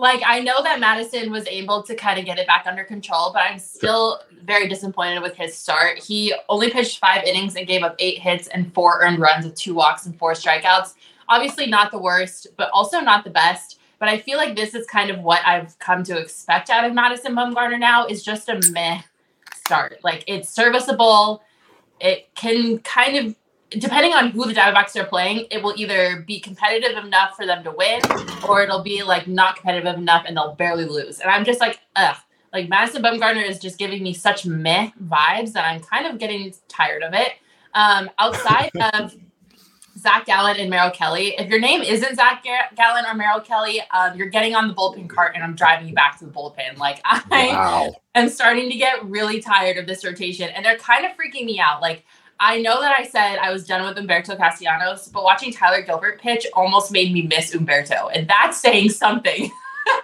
like 0.00 0.22
I 0.26 0.40
know 0.40 0.62
that 0.62 0.80
Madison 0.80 1.30
was 1.30 1.46
able 1.46 1.82
to 1.82 1.94
kind 1.94 2.18
of 2.18 2.24
get 2.24 2.38
it 2.38 2.46
back 2.46 2.64
under 2.66 2.84
control, 2.84 3.32
but 3.34 3.42
I'm 3.42 3.58
still 3.58 4.20
very 4.44 4.66
disappointed 4.66 5.20
with 5.20 5.36
his 5.36 5.54
start. 5.54 5.98
He 5.98 6.34
only 6.48 6.70
pitched 6.70 6.98
five 6.98 7.22
innings 7.24 7.54
and 7.54 7.66
gave 7.66 7.82
up 7.82 7.96
eight 7.98 8.18
hits 8.18 8.48
and 8.48 8.72
four 8.72 9.02
earned 9.02 9.18
runs 9.18 9.44
with 9.44 9.56
two 9.56 9.74
walks 9.74 10.06
and 10.06 10.18
four 10.18 10.32
strikeouts. 10.32 10.94
Obviously, 11.28 11.66
not 11.66 11.90
the 11.90 11.98
worst, 11.98 12.46
but 12.56 12.70
also 12.72 13.00
not 13.00 13.24
the 13.24 13.30
best. 13.30 13.78
But 13.98 14.08
I 14.08 14.18
feel 14.18 14.38
like 14.38 14.56
this 14.56 14.74
is 14.74 14.86
kind 14.86 15.10
of 15.10 15.18
what 15.18 15.46
I've 15.46 15.78
come 15.78 16.02
to 16.04 16.16
expect 16.16 16.70
out 16.70 16.86
of 16.86 16.94
Madison 16.94 17.34
Bumgarner 17.34 17.78
now 17.78 18.06
is 18.06 18.22
just 18.22 18.48
a 18.48 18.58
meh 18.72 19.02
start. 19.54 20.00
Like 20.02 20.24
it's 20.26 20.48
serviceable. 20.48 21.42
It 22.00 22.34
can 22.34 22.78
kind 22.78 23.18
of 23.18 23.36
depending 23.70 24.12
on 24.12 24.30
who 24.30 24.46
the 24.46 24.54
Diamondbacks 24.54 24.96
are 24.96 25.06
playing, 25.06 25.46
it 25.50 25.62
will 25.62 25.74
either 25.76 26.24
be 26.26 26.40
competitive 26.40 27.02
enough 27.02 27.36
for 27.36 27.46
them 27.46 27.62
to 27.64 27.70
win, 27.70 28.00
or 28.48 28.62
it'll 28.62 28.82
be 28.82 29.02
like 29.02 29.28
not 29.28 29.56
competitive 29.56 29.96
enough 29.96 30.24
and 30.26 30.36
they'll 30.36 30.54
barely 30.54 30.84
lose. 30.84 31.20
And 31.20 31.30
I'm 31.30 31.44
just 31.44 31.60
like, 31.60 31.80
ugh. 31.96 32.16
Like 32.52 32.68
Madison 32.68 33.02
Bumgarner 33.02 33.48
is 33.48 33.60
just 33.60 33.78
giving 33.78 34.02
me 34.02 34.12
such 34.12 34.44
meh 34.44 34.90
vibes 35.04 35.52
that 35.52 35.64
I'm 35.64 35.80
kind 35.80 36.06
of 36.06 36.18
getting 36.18 36.52
tired 36.66 37.04
of 37.04 37.14
it. 37.14 37.34
Um, 37.74 38.10
outside 38.18 38.70
of 38.94 39.14
Zach 39.96 40.26
Gallen 40.26 40.56
and 40.56 40.68
Merrill 40.68 40.90
Kelly, 40.90 41.34
if 41.38 41.48
your 41.48 41.60
name 41.60 41.82
isn't 41.82 42.16
Zach 42.16 42.44
Gallen 42.74 43.04
or 43.06 43.14
Merrill 43.14 43.40
Kelly, 43.40 43.80
um, 43.92 44.16
you're 44.16 44.28
getting 44.28 44.56
on 44.56 44.66
the 44.66 44.74
bullpen 44.74 45.08
cart 45.08 45.32
and 45.36 45.44
I'm 45.44 45.54
driving 45.54 45.86
you 45.86 45.94
back 45.94 46.18
to 46.18 46.24
the 46.24 46.32
bullpen. 46.32 46.78
Like 46.78 47.00
I 47.04 47.48
wow. 47.52 47.94
am 48.16 48.28
starting 48.28 48.68
to 48.68 48.76
get 48.76 49.04
really 49.04 49.40
tired 49.40 49.76
of 49.76 49.86
this 49.86 50.04
rotation, 50.04 50.48
and 50.48 50.64
they're 50.64 50.78
kind 50.78 51.04
of 51.04 51.12
freaking 51.12 51.44
me 51.44 51.60
out. 51.60 51.80
Like 51.80 52.04
I 52.40 52.62
know 52.62 52.80
that 52.80 52.96
I 52.98 53.04
said 53.04 53.36
I 53.36 53.52
was 53.52 53.66
done 53.66 53.86
with 53.86 54.02
Humberto 54.02 54.34
Castellanos, 54.34 55.08
but 55.08 55.22
watching 55.22 55.52
Tyler 55.52 55.82
Gilbert 55.82 56.20
pitch 56.20 56.46
almost 56.54 56.90
made 56.90 57.12
me 57.12 57.22
miss 57.22 57.54
Humberto, 57.54 58.10
and 58.14 58.26
that's 58.28 58.58
saying 58.58 58.90
something. 58.90 59.50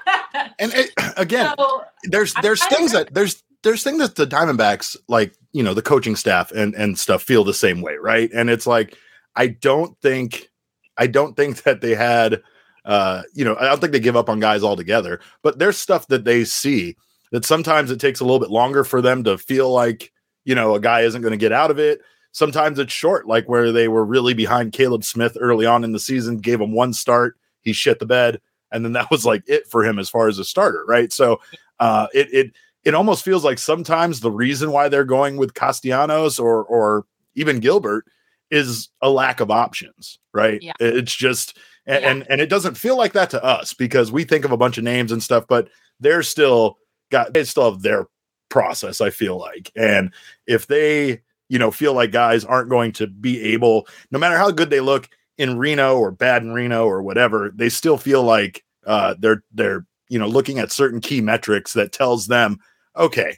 and 0.59 0.73
it, 0.75 0.91
again, 1.17 1.55
so, 1.59 1.85
there's 2.05 2.35
there's 2.43 2.65
things 2.67 2.93
that 2.93 3.13
there's 3.15 3.43
there's 3.63 3.83
things 3.83 3.99
that 3.99 4.17
the 4.17 4.27
Diamondbacks 4.27 4.97
like 5.09 5.35
you 5.53 5.63
know 5.63 5.73
the 5.73 5.81
coaching 5.81 6.15
staff 6.15 6.53
and 6.53 6.75
and 6.75 6.99
stuff 6.99 7.23
feel 7.23 7.43
the 7.43 7.55
same 7.55 7.81
way, 7.81 7.95
right? 7.95 8.31
And 8.35 8.51
it's 8.51 8.67
like 8.67 8.99
I 9.35 9.47
don't 9.47 9.99
think 10.03 10.51
I 10.99 11.07
don't 11.07 11.35
think 11.37 11.63
that 11.63 11.81
they 11.81 11.95
had 11.95 12.43
uh 12.85 13.23
you 13.33 13.47
know 13.47 13.57
I 13.59 13.65
don't 13.65 13.81
think 13.81 13.95
they 13.95 14.01
give 14.01 14.17
up 14.17 14.29
on 14.29 14.41
guys 14.41 14.63
altogether, 14.63 15.21
but 15.43 15.59
there's 15.59 15.79
stuff 15.79 16.07
that 16.09 16.25
they 16.25 16.45
see 16.45 16.97
that 17.33 17.47
sometimes 17.47 17.91
it 17.91 17.99
takes 17.99 18.21
a 18.21 18.25
little 18.25 18.41
bit 18.41 18.51
longer 18.51 18.85
for 18.85 19.01
them 19.01 19.25
to 19.25 19.39
feel 19.39 19.73
like 19.73 20.13
you 20.45 20.55
know 20.55 20.75
a 20.75 20.81
guy 20.81 21.01
isn't 21.01 21.23
going 21.23 21.33
to 21.33 21.39
get 21.39 21.51
out 21.51 21.71
of 21.71 21.79
it 21.79 22.03
Sometimes 22.37 22.79
it's 22.79 22.93
short, 22.93 23.27
like 23.27 23.49
where 23.49 23.73
they 23.73 23.89
were 23.89 24.05
really 24.05 24.35
behind 24.35 24.75
Caleb 24.75 25.05
Smith 25.05 25.39
early 25.41 25.65
on 25.65 25.85
in 25.85 25.93
the 25.93 25.99
season, 25.99 26.37
gave 26.37 26.61
him 26.61 26.71
one 26.71 26.93
start, 26.93 27.39
he 27.63 27.73
shit 27.73 27.99
the 27.99 28.05
bed, 28.05 28.43
and 28.71 28.85
then 28.85 28.93
that 28.93 29.11
was 29.11 29.25
like 29.25 29.43
it 29.47 29.67
for 29.69 29.83
him 29.83 29.99
as 29.99 30.11
far 30.11 30.29
as 30.29 30.39
a 30.39 30.45
starter, 30.45 30.85
right? 30.87 31.11
So 31.15 31.41
uh, 31.81 32.09
it 32.13 32.29
it 32.35 32.53
it 32.85 32.95
almost 32.95 33.25
feels 33.25 33.43
like 33.43 33.59
sometimes 33.59 34.21
the 34.21 34.31
reason 34.31 34.71
why 34.71 34.91
they're 34.91 35.03
going 35.03 35.39
with 35.39 35.55
Castellanos 35.55 36.39
or 36.39 36.63
or 36.65 37.07
even 37.37 37.59
Gilbert 37.59 38.05
is 38.51 38.91
a 39.01 39.09
lack 39.09 39.41
of 39.41 39.51
options, 39.51 40.19
right? 40.35 40.61
Yeah. 40.61 40.75
It's 40.79 41.15
just 41.15 41.57
and, 41.87 42.03
yeah. 42.03 42.11
and 42.11 42.27
and 42.29 42.41
it 42.43 42.51
doesn't 42.51 42.77
feel 42.77 42.99
like 42.99 43.15
that 43.15 43.31
to 43.31 43.43
us 43.43 43.73
because 43.73 44.13
we 44.13 44.25
think 44.25 44.45
of 44.45 44.53
a 44.53 44.59
bunch 44.59 44.77
of 44.77 44.85
names 44.85 45.11
and 45.11 45.23
stuff, 45.23 45.47
but 45.49 45.71
they're 46.01 46.23
still 46.23 46.77
got 47.11 47.33
they 47.33 47.45
still 47.45 47.73
have 47.73 47.81
their 47.81 48.09
process. 48.51 49.01
I 49.01 49.09
feel 49.09 49.39
like, 49.39 49.73
and 49.75 50.13
if 50.47 50.67
they 50.67 51.23
you 51.49 51.59
know, 51.59 51.71
feel 51.71 51.95
like 51.95 52.13
guys 52.13 52.45
aren't 52.45 52.71
going 52.71 52.93
to 52.93 53.07
be 53.07 53.43
able, 53.43 53.87
no 54.11 54.19
matter 54.19 54.37
how 54.37 54.51
good 54.51 54.71
they 54.71 54.81
look 54.81 55.09
in 55.39 55.59
Reno 55.59 55.99
or 55.99 56.11
bad 56.11 56.43
in 56.43 56.53
Reno 56.53 56.87
or 56.87 57.03
whatever, 57.03 57.53
they 57.55 57.69
still 57.69 57.99
feel 57.99 58.23
like 58.23 58.65
uh, 58.87 59.15
they're 59.19 59.43
they're 59.53 59.85
you 60.09 60.19
know 60.19 60.27
looking 60.27 60.59
at 60.59 60.73
certain 60.73 61.01
key 61.01 61.21
metrics 61.21 61.73
that 61.75 61.93
tells 61.93 62.27
them, 62.27 62.59
okay, 62.97 63.37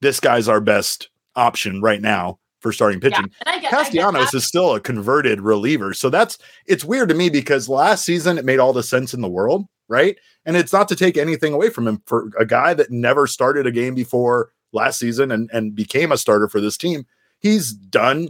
this 0.00 0.20
guy's 0.20 0.48
our 0.48 0.60
best 0.60 1.08
option 1.36 1.80
right 1.80 2.02
now 2.02 2.38
for 2.60 2.72
starting 2.72 3.00
pitching. 3.00 3.30
Yeah, 3.46 3.70
Castellanos 3.70 4.34
is 4.34 4.46
still 4.46 4.74
a 4.74 4.80
converted 4.80 5.40
reliever, 5.40 5.94
so 5.94 6.10
that's 6.10 6.38
it's 6.66 6.84
weird 6.84 7.08
to 7.08 7.14
me 7.14 7.30
because 7.30 7.68
last 7.68 8.04
season 8.04 8.38
it 8.38 8.44
made 8.44 8.58
all 8.58 8.72
the 8.72 8.82
sense 8.82 9.14
in 9.14 9.20
the 9.20 9.28
world, 9.28 9.66
right? 9.88 10.16
And 10.44 10.56
it's 10.56 10.72
not 10.72 10.88
to 10.88 10.96
take 10.96 11.16
anything 11.16 11.52
away 11.52 11.70
from 11.70 11.86
him 11.86 12.02
for 12.06 12.30
a 12.38 12.44
guy 12.44 12.74
that 12.74 12.90
never 12.90 13.26
started 13.26 13.66
a 13.66 13.72
game 13.72 13.94
before 13.94 14.52
last 14.72 14.98
season 14.98 15.30
and 15.30 15.48
and 15.52 15.74
became 15.74 16.12
a 16.12 16.18
starter 16.18 16.48
for 16.48 16.60
this 16.60 16.76
team 16.76 17.06
he's 17.40 17.72
done 17.72 18.28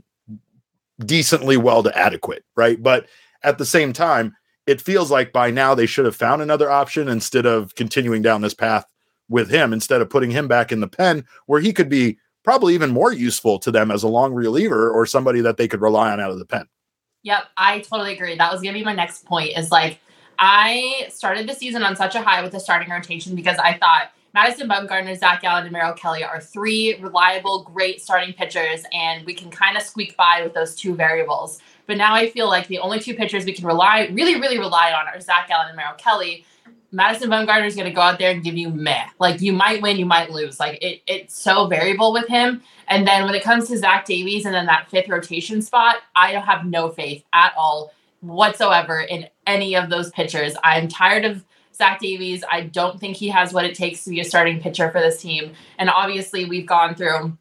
decently 1.05 1.57
well 1.57 1.83
to 1.83 1.97
adequate, 1.97 2.45
right? 2.57 2.83
But 2.83 3.07
at 3.43 3.59
the 3.59 3.67
same 3.67 3.93
time, 3.93 4.35
it 4.67 4.81
feels 4.81 5.11
like 5.11 5.33
by 5.33 5.51
now 5.51 5.75
they 5.75 5.87
should 5.87 6.05
have 6.05 6.17
found 6.17 6.43
another 6.43 6.71
option 6.71 7.09
instead 7.09 7.47
of 7.47 7.75
continuing 7.75 8.23
down 8.23 8.43
this 8.43 8.55
path 8.55 8.85
with 9.29 9.51
him, 9.51 9.73
instead 9.73 10.01
of 10.01 10.11
putting 10.11 10.31
him 10.31 10.49
back 10.49 10.73
in 10.73 10.81
the 10.81 10.89
pen 10.89 11.25
where 11.47 11.61
he 11.61 11.73
could 11.73 11.89
be 11.89 12.19
probably 12.45 12.75
even 12.75 12.91
more 12.91 13.13
useful 13.13 13.59
to 13.59 13.71
them 13.71 13.91
as 13.91 14.03
a 14.03 14.09
long 14.09 14.33
reliever 14.33 14.91
or 14.91 15.07
somebody 15.07 15.41
that 15.41 15.57
they 15.57 15.69
could 15.69 15.81
rely 15.81 16.11
on 16.11 16.21
out 16.21 16.31
of 16.31 16.39
the 16.39 16.47
pen. 16.47 16.67
Yep, 17.23 17.45
I 17.57 17.81
totally 17.81 18.15
agree. 18.15 18.37
That 18.37 18.53
was 18.53 18.63
going 18.63 18.75
to 18.75 18.79
be 18.79 18.85
my 18.85 18.95
next 18.95 19.25
point 19.27 19.57
is 19.57 19.71
like 19.71 19.99
I 20.39 21.09
started 21.11 21.49
the 21.49 21.55
season 21.55 21.83
on 21.83 21.97
such 21.97 22.15
a 22.15 22.23
high 22.23 22.43
with 22.43 22.53
the 22.53 22.61
starting 22.61 22.91
rotation 22.91 23.35
because 23.35 23.59
I 23.59 23.77
thought 23.77 24.13
Madison 24.41 24.69
Bumgarner, 24.69 25.19
Zach 25.19 25.43
Gallen, 25.43 25.65
and 25.65 25.73
Merrill 25.73 25.95
Kelly 25.95 26.23
are 26.23 26.41
three 26.41 26.95
reliable, 27.01 27.65
great 27.65 28.01
starting 28.01 28.33
pitchers, 28.33 28.85
and 28.93 29.27
we 29.27 29.35
can 29.35 29.51
kind 29.51 29.77
of 29.77 29.83
squeak 29.83 30.17
by 30.17 30.43
with 30.45 30.55
those 30.55 30.77
two 30.77 30.95
variables. 30.95 31.59
But 31.89 31.97
now 31.97 32.15
I 32.15 32.31
feel 32.31 32.47
like 32.47 32.69
the 32.69 32.79
only 32.79 33.01
two 33.01 33.15
pitchers 33.15 33.45
we 33.45 33.53
can 33.53 33.67
rely, 33.67 34.09
really, 34.13 34.41
really 34.41 34.61
rely 34.61 34.93
on 34.93 35.09
are 35.09 35.21
Zach 35.21 35.49
Gallen 35.49 35.67
and 35.67 35.77
Merrill 35.77 35.97
Kelly. 35.97 36.45
Madison 36.93 37.29
Bumgarner 37.29 37.67
is 37.67 37.75
going 37.75 37.89
to 37.89 37.93
go 37.93 38.01
out 38.01 38.21
there 38.21 38.31
and 38.31 38.45
give 38.45 38.57
you 38.57 38.69
meh. 38.69 39.07
Like 39.19 39.41
you 39.41 39.53
might 39.53 39.83
win, 39.83 39.97
you 39.97 40.07
might 40.07 40.31
lose. 40.31 40.61
Like 40.61 40.81
it, 40.85 41.03
it's 41.09 41.37
so 41.37 41.67
variable 41.67 42.13
with 42.13 42.29
him. 42.29 42.63
And 42.87 43.09
then 43.09 43.25
when 43.25 43.35
it 43.35 43.43
comes 43.43 43.67
to 43.67 43.77
Zach 43.77 44.05
Davies 44.05 44.47
and 44.47 44.55
then 44.55 44.67
that 44.67 44.89
fifth 44.89 45.09
rotation 45.09 45.63
spot, 45.63 45.97
I 46.15 46.35
have 46.35 46.65
no 46.65 46.91
faith 46.91 47.25
at 47.33 47.55
all 47.59 47.93
whatsoever 48.21 49.01
in 49.01 49.27
any 49.49 49.75
of 49.75 49.91
those 49.91 50.11
pitchers. 50.11 50.55
I'm 50.63 50.87
tired 50.87 51.25
of 51.25 51.45
Zach 51.79 52.01
Davies. 52.01 52.45
I 52.51 52.63
don't 52.63 53.01
think 53.01 53.17
he 53.17 53.29
has 53.29 53.53
what 53.53 53.65
it 53.65 53.75
takes 53.75 54.05
to 54.05 54.11
be 54.11 54.21
a 54.21 54.25
starting 54.25 54.61
pitcher 54.61 54.91
for 54.91 55.01
this 55.01 55.23
team. 55.23 55.53
And 55.79 55.89
obviously, 55.89 56.45
we've 56.45 56.67
gone 56.67 56.95
through 56.95 57.39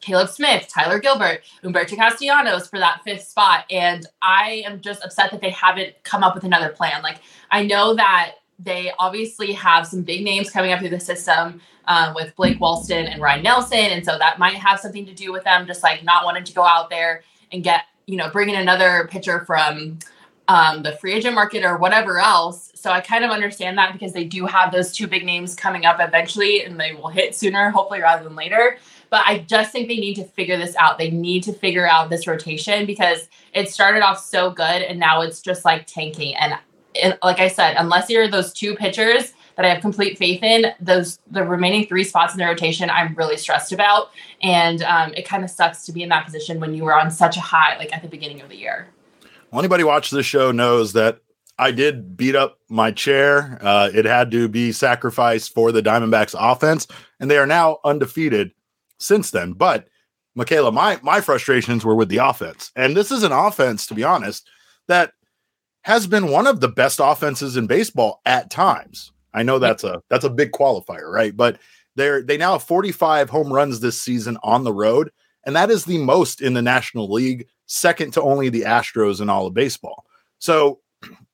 Caleb 0.00 0.28
Smith, 0.28 0.66
Tyler 0.68 0.98
Gilbert, 0.98 1.42
Humberto 1.62 1.96
Castellanos 1.96 2.68
for 2.68 2.78
that 2.78 3.02
fifth 3.04 3.28
spot. 3.28 3.64
And 3.70 4.06
I 4.22 4.62
am 4.66 4.80
just 4.80 5.04
upset 5.04 5.30
that 5.30 5.40
they 5.40 5.50
haven't 5.50 5.94
come 6.04 6.22
up 6.24 6.34
with 6.34 6.44
another 6.44 6.70
plan. 6.70 7.02
Like, 7.02 7.18
I 7.50 7.64
know 7.64 7.94
that 7.94 8.34
they 8.58 8.92
obviously 8.98 9.52
have 9.52 9.86
some 9.86 10.02
big 10.02 10.24
names 10.24 10.50
coming 10.50 10.72
up 10.72 10.80
through 10.80 10.88
the 10.88 11.00
system 11.00 11.60
um, 11.86 12.14
with 12.14 12.34
Blake 12.36 12.58
Walston 12.58 13.12
and 13.12 13.20
Ryne 13.20 13.42
Nelson. 13.42 13.78
And 13.78 14.04
so 14.04 14.16
that 14.18 14.38
might 14.38 14.54
have 14.54 14.80
something 14.80 15.04
to 15.06 15.12
do 15.12 15.32
with 15.32 15.44
them 15.44 15.66
just 15.66 15.82
like 15.82 16.02
not 16.04 16.24
wanting 16.24 16.44
to 16.44 16.54
go 16.54 16.62
out 16.62 16.88
there 16.88 17.22
and 17.52 17.62
get, 17.62 17.84
you 18.06 18.16
know, 18.16 18.30
bring 18.30 18.48
in 18.48 18.56
another 18.56 19.08
pitcher 19.10 19.44
from 19.44 19.98
um, 20.48 20.82
the 20.82 20.92
free 20.92 21.14
agent 21.14 21.34
market 21.34 21.64
or 21.64 21.76
whatever 21.76 22.18
else. 22.18 22.72
So 22.74 22.90
I 22.90 23.00
kind 23.00 23.24
of 23.24 23.30
understand 23.30 23.78
that 23.78 23.92
because 23.92 24.12
they 24.12 24.24
do 24.24 24.46
have 24.46 24.72
those 24.72 24.92
two 24.92 25.06
big 25.06 25.24
names 25.24 25.54
coming 25.54 25.84
up 25.84 25.96
eventually 26.00 26.64
and 26.64 26.78
they 26.78 26.94
will 26.94 27.08
hit 27.08 27.34
sooner, 27.34 27.70
hopefully, 27.70 28.00
rather 28.00 28.22
than 28.22 28.36
later. 28.36 28.78
But 29.10 29.22
I 29.26 29.38
just 29.38 29.72
think 29.72 29.88
they 29.88 29.96
need 29.96 30.14
to 30.14 30.24
figure 30.24 30.56
this 30.56 30.76
out. 30.76 30.98
They 30.98 31.10
need 31.10 31.42
to 31.44 31.52
figure 31.52 31.86
out 31.86 32.10
this 32.10 32.26
rotation 32.26 32.86
because 32.86 33.28
it 33.52 33.70
started 33.70 34.02
off 34.02 34.18
so 34.18 34.50
good 34.50 34.82
and 34.82 34.98
now 34.98 35.22
it's 35.22 35.40
just 35.40 35.64
like 35.64 35.86
tanking. 35.86 36.34
And 36.36 36.58
and 37.02 37.18
like 37.22 37.40
I 37.40 37.48
said, 37.48 37.76
unless 37.76 38.08
you're 38.08 38.28
those 38.28 38.52
two 38.52 38.74
pitchers 38.74 39.32
that 39.56 39.64
I 39.64 39.68
have 39.68 39.80
complete 39.80 40.18
faith 40.18 40.42
in, 40.42 40.66
those 40.80 41.18
the 41.30 41.44
remaining 41.44 41.86
three 41.86 42.04
spots 42.04 42.34
in 42.34 42.38
the 42.38 42.46
rotation, 42.46 42.90
I'm 42.90 43.14
really 43.14 43.36
stressed 43.36 43.72
about, 43.72 44.10
and 44.42 44.82
um, 44.82 45.12
it 45.14 45.26
kind 45.26 45.44
of 45.44 45.50
sucks 45.50 45.84
to 45.86 45.92
be 45.92 46.02
in 46.02 46.08
that 46.10 46.24
position 46.24 46.60
when 46.60 46.74
you 46.74 46.84
were 46.84 46.98
on 46.98 47.10
such 47.10 47.36
a 47.36 47.40
high, 47.40 47.76
like 47.78 47.94
at 47.94 48.02
the 48.02 48.08
beginning 48.08 48.40
of 48.40 48.48
the 48.48 48.56
year. 48.56 48.88
Well, 49.56 49.62
anybody 49.62 49.84
watch 49.84 50.10
this 50.10 50.26
show 50.26 50.52
knows 50.52 50.92
that 50.92 51.20
I 51.58 51.70
did 51.70 52.14
beat 52.14 52.36
up 52.36 52.58
my 52.68 52.90
chair. 52.90 53.56
Uh, 53.62 53.88
it 53.90 54.04
had 54.04 54.30
to 54.32 54.48
be 54.48 54.70
sacrificed 54.70 55.54
for 55.54 55.72
the 55.72 55.80
Diamondbacks 55.82 56.34
offense, 56.38 56.86
and 57.20 57.30
they 57.30 57.38
are 57.38 57.46
now 57.46 57.78
undefeated 57.82 58.50
since 58.98 59.30
then. 59.30 59.54
But 59.54 59.88
Makayla, 60.36 60.74
my 60.74 61.00
my 61.02 61.22
frustrations 61.22 61.86
were 61.86 61.94
with 61.94 62.10
the 62.10 62.18
offense, 62.18 62.70
and 62.76 62.94
this 62.94 63.10
is 63.10 63.22
an 63.22 63.32
offense, 63.32 63.86
to 63.86 63.94
be 63.94 64.04
honest, 64.04 64.46
that 64.88 65.14
has 65.84 66.06
been 66.06 66.28
one 66.28 66.46
of 66.46 66.60
the 66.60 66.68
best 66.68 67.00
offenses 67.02 67.56
in 67.56 67.66
baseball 67.66 68.20
at 68.26 68.50
times. 68.50 69.10
I 69.32 69.42
know 69.42 69.58
that's 69.58 69.84
a 69.84 70.02
that's 70.10 70.26
a 70.26 70.28
big 70.28 70.52
qualifier, 70.52 71.10
right? 71.10 71.34
But 71.34 71.58
they're 71.94 72.20
they 72.20 72.36
now 72.36 72.52
have 72.52 72.62
45 72.62 73.30
home 73.30 73.50
runs 73.50 73.80
this 73.80 74.02
season 74.02 74.36
on 74.42 74.64
the 74.64 74.72
road, 74.74 75.10
and 75.46 75.56
that 75.56 75.70
is 75.70 75.86
the 75.86 75.96
most 75.96 76.42
in 76.42 76.52
the 76.52 76.60
National 76.60 77.10
League, 77.10 77.48
second 77.66 78.12
to 78.12 78.22
only 78.22 78.48
the 78.48 78.62
Astros 78.62 79.20
in 79.20 79.28
all 79.28 79.46
of 79.46 79.54
baseball. 79.54 80.06
So 80.38 80.80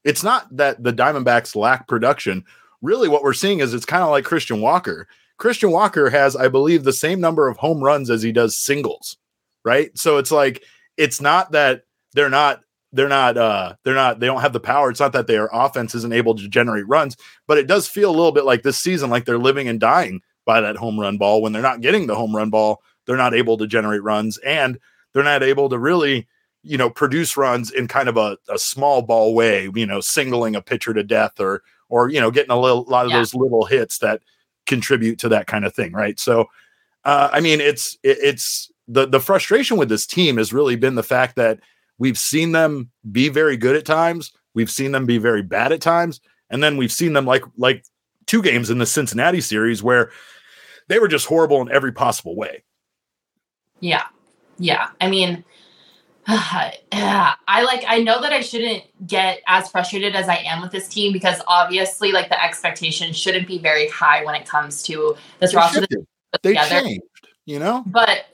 it's 0.04 0.22
not 0.22 0.54
that 0.56 0.82
the 0.82 0.92
Diamondbacks 0.92 1.54
lack 1.54 1.86
production. 1.88 2.44
Really, 2.80 3.08
what 3.08 3.22
we're 3.22 3.32
seeing 3.32 3.60
is 3.60 3.74
it's 3.74 3.86
kind 3.86 4.02
of 4.02 4.10
like 4.10 4.24
Christian 4.24 4.60
Walker. 4.60 5.06
Christian 5.38 5.70
Walker 5.70 6.10
has, 6.10 6.36
I 6.36 6.48
believe, 6.48 6.84
the 6.84 6.92
same 6.92 7.20
number 7.20 7.48
of 7.48 7.56
home 7.56 7.82
runs 7.82 8.10
as 8.10 8.22
he 8.22 8.32
does 8.32 8.58
singles, 8.58 9.16
right? 9.64 9.96
So 9.96 10.18
it's 10.18 10.30
like 10.30 10.62
it's 10.96 11.20
not 11.20 11.52
that 11.52 11.82
they're 12.14 12.30
not 12.30 12.62
they're 12.92 13.08
not 13.08 13.36
uh 13.36 13.74
they're 13.84 13.94
not 13.94 14.20
they 14.20 14.26
don't 14.26 14.40
have 14.42 14.52
the 14.52 14.60
power 14.60 14.90
it's 14.90 15.00
not 15.00 15.12
that 15.12 15.26
their 15.26 15.48
offense 15.52 15.94
isn't 15.94 16.12
able 16.12 16.34
to 16.34 16.48
generate 16.48 16.86
runs 16.86 17.16
but 17.46 17.58
it 17.58 17.66
does 17.66 17.88
feel 17.88 18.10
a 18.10 18.12
little 18.12 18.32
bit 18.32 18.44
like 18.44 18.62
this 18.62 18.78
season 18.78 19.10
like 19.10 19.24
they're 19.24 19.38
living 19.38 19.68
and 19.68 19.80
dying 19.80 20.20
by 20.44 20.60
that 20.60 20.76
home 20.76 21.00
run 21.00 21.16
ball 21.16 21.40
when 21.40 21.52
they're 21.52 21.62
not 21.62 21.80
getting 21.80 22.06
the 22.06 22.14
home 22.14 22.36
run 22.36 22.50
ball 22.50 22.82
they're 23.06 23.16
not 23.16 23.34
able 23.34 23.56
to 23.56 23.66
generate 23.66 24.02
runs 24.02 24.38
and 24.38 24.78
they're 25.12 25.22
not 25.22 25.42
able 25.42 25.68
to 25.68 25.78
really 25.78 26.26
you 26.62 26.76
know 26.76 26.90
produce 26.90 27.36
runs 27.36 27.70
in 27.70 27.88
kind 27.88 28.08
of 28.08 28.16
a, 28.16 28.36
a 28.48 28.58
small 28.58 29.02
ball 29.02 29.34
way 29.34 29.70
you 29.74 29.86
know 29.86 30.00
singling 30.00 30.54
a 30.54 30.62
pitcher 30.62 30.94
to 30.94 31.02
death 31.02 31.38
or 31.40 31.62
or 31.88 32.08
you 32.08 32.20
know 32.20 32.30
getting 32.30 32.50
a 32.52 32.60
little 32.60 32.84
lot 32.84 33.04
of 33.04 33.10
yeah. 33.10 33.18
those 33.18 33.34
little 33.34 33.64
hits 33.64 33.98
that 33.98 34.22
contribute 34.66 35.18
to 35.18 35.28
that 35.28 35.46
kind 35.46 35.64
of 35.64 35.74
thing 35.74 35.92
right 35.92 36.20
so 36.20 36.46
uh, 37.04 37.28
i 37.32 37.40
mean 37.40 37.60
it's 37.60 37.98
it, 38.02 38.18
it's 38.22 38.70
the 38.86 39.06
the 39.06 39.20
frustration 39.20 39.76
with 39.76 39.88
this 39.88 40.06
team 40.06 40.36
has 40.36 40.52
really 40.52 40.76
been 40.76 40.94
the 40.94 41.02
fact 41.02 41.36
that 41.36 41.58
We've 42.02 42.18
seen 42.18 42.50
them 42.50 42.90
be 43.12 43.28
very 43.28 43.56
good 43.56 43.76
at 43.76 43.84
times. 43.84 44.32
We've 44.54 44.68
seen 44.68 44.90
them 44.90 45.06
be 45.06 45.18
very 45.18 45.40
bad 45.40 45.70
at 45.70 45.80
times, 45.80 46.20
and 46.50 46.60
then 46.60 46.76
we've 46.76 46.90
seen 46.90 47.12
them 47.12 47.26
like 47.26 47.44
like 47.56 47.84
two 48.26 48.42
games 48.42 48.70
in 48.70 48.78
the 48.78 48.86
Cincinnati 48.86 49.40
series 49.40 49.84
where 49.84 50.10
they 50.88 50.98
were 50.98 51.06
just 51.06 51.26
horrible 51.26 51.60
in 51.60 51.70
every 51.70 51.92
possible 51.92 52.34
way. 52.34 52.64
Yeah, 53.78 54.02
yeah. 54.62 54.90
I 55.00 55.10
mean, 55.10 55.44
yeah, 56.28 57.34
I 57.48 57.62
like. 57.64 57.84
I 57.86 57.98
know 57.98 58.20
that 58.20 58.32
I 58.32 58.40
shouldn't 58.40 58.84
get 59.06 59.40
as 59.48 59.68
frustrated 59.68 60.14
as 60.14 60.28
I 60.28 60.36
am 60.36 60.62
with 60.62 60.70
this 60.70 60.88
team 60.88 61.12
because 61.12 61.40
obviously, 61.48 62.12
like 62.12 62.28
the 62.28 62.42
expectation 62.42 63.12
shouldn't 63.12 63.48
be 63.48 63.58
very 63.58 63.88
high 63.88 64.24
when 64.24 64.34
it 64.34 64.46
comes 64.46 64.82
to 64.84 65.16
this 65.40 65.50
they 65.50 65.56
roster. 65.56 65.86
They 66.42 66.54
changed, 66.54 67.02
you 67.44 67.58
know. 67.58 67.82
But 67.86 68.31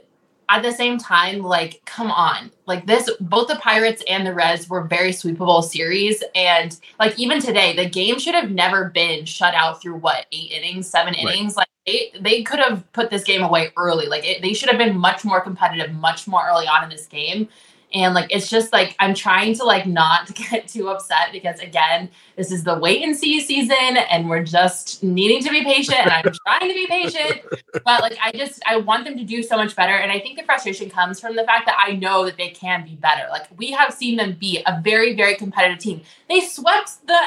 at 0.48 0.62
the 0.62 0.72
same 0.72 0.98
time, 0.98 1.40
like, 1.40 1.82
come 1.84 2.10
on. 2.10 2.50
Like 2.66 2.86
this, 2.86 3.10
both 3.20 3.48
the 3.48 3.56
Pirates 3.56 4.02
and 4.08 4.26
the 4.26 4.32
Reds 4.32 4.68
were 4.68 4.84
very 4.84 5.10
sweepable 5.10 5.62
series. 5.62 6.22
And 6.34 6.78
like 6.98 7.18
even 7.18 7.40
today, 7.40 7.76
the 7.76 7.88
game 7.88 8.18
should 8.18 8.34
have 8.34 8.50
never 8.50 8.90
been 8.90 9.24
shut 9.24 9.54
out 9.54 9.82
through 9.82 9.96
what, 9.96 10.26
eight 10.32 10.50
innings, 10.52 10.88
seven 10.88 11.14
right. 11.14 11.34
innings? 11.34 11.56
Like 11.56 11.68
they, 11.86 12.12
they 12.20 12.42
could 12.42 12.60
have 12.60 12.90
put 12.92 13.10
this 13.10 13.24
game 13.24 13.42
away 13.42 13.72
early. 13.76 14.06
Like 14.06 14.24
it, 14.24 14.42
they 14.42 14.54
should 14.54 14.70
have 14.70 14.78
been 14.78 14.96
much 14.96 15.24
more 15.24 15.40
competitive, 15.40 15.94
much 15.94 16.26
more 16.26 16.42
early 16.48 16.66
on 16.66 16.84
in 16.84 16.90
this 16.90 17.06
game 17.06 17.48
and 17.94 18.14
like 18.14 18.26
it's 18.30 18.48
just 18.48 18.72
like 18.72 18.94
i'm 18.98 19.14
trying 19.14 19.54
to 19.54 19.64
like 19.64 19.86
not 19.86 20.32
get 20.50 20.68
too 20.68 20.88
upset 20.88 21.28
because 21.32 21.58
again 21.60 22.08
this 22.36 22.52
is 22.52 22.64
the 22.64 22.78
wait 22.78 23.02
and 23.02 23.16
see 23.16 23.40
season 23.40 23.96
and 24.10 24.28
we're 24.28 24.42
just 24.42 25.02
needing 25.02 25.42
to 25.42 25.50
be 25.50 25.64
patient 25.64 25.98
and 25.98 26.10
i'm 26.10 26.22
trying 26.46 26.68
to 26.68 26.74
be 26.74 26.86
patient 26.86 27.42
but 27.84 28.02
like 28.02 28.18
i 28.22 28.30
just 28.32 28.62
i 28.66 28.76
want 28.76 29.04
them 29.04 29.16
to 29.16 29.24
do 29.24 29.42
so 29.42 29.56
much 29.56 29.74
better 29.74 29.94
and 29.94 30.12
i 30.12 30.18
think 30.18 30.38
the 30.38 30.44
frustration 30.44 30.90
comes 30.90 31.20
from 31.20 31.36
the 31.36 31.44
fact 31.44 31.66
that 31.66 31.76
i 31.78 31.92
know 31.92 32.24
that 32.24 32.36
they 32.36 32.50
can 32.50 32.84
be 32.84 32.94
better 32.96 33.26
like 33.30 33.46
we 33.56 33.70
have 33.70 33.92
seen 33.92 34.16
them 34.16 34.36
be 34.38 34.62
a 34.66 34.80
very 34.82 35.14
very 35.14 35.34
competitive 35.34 35.78
team 35.78 36.00
they 36.28 36.40
swept 36.40 37.06
the 37.06 37.18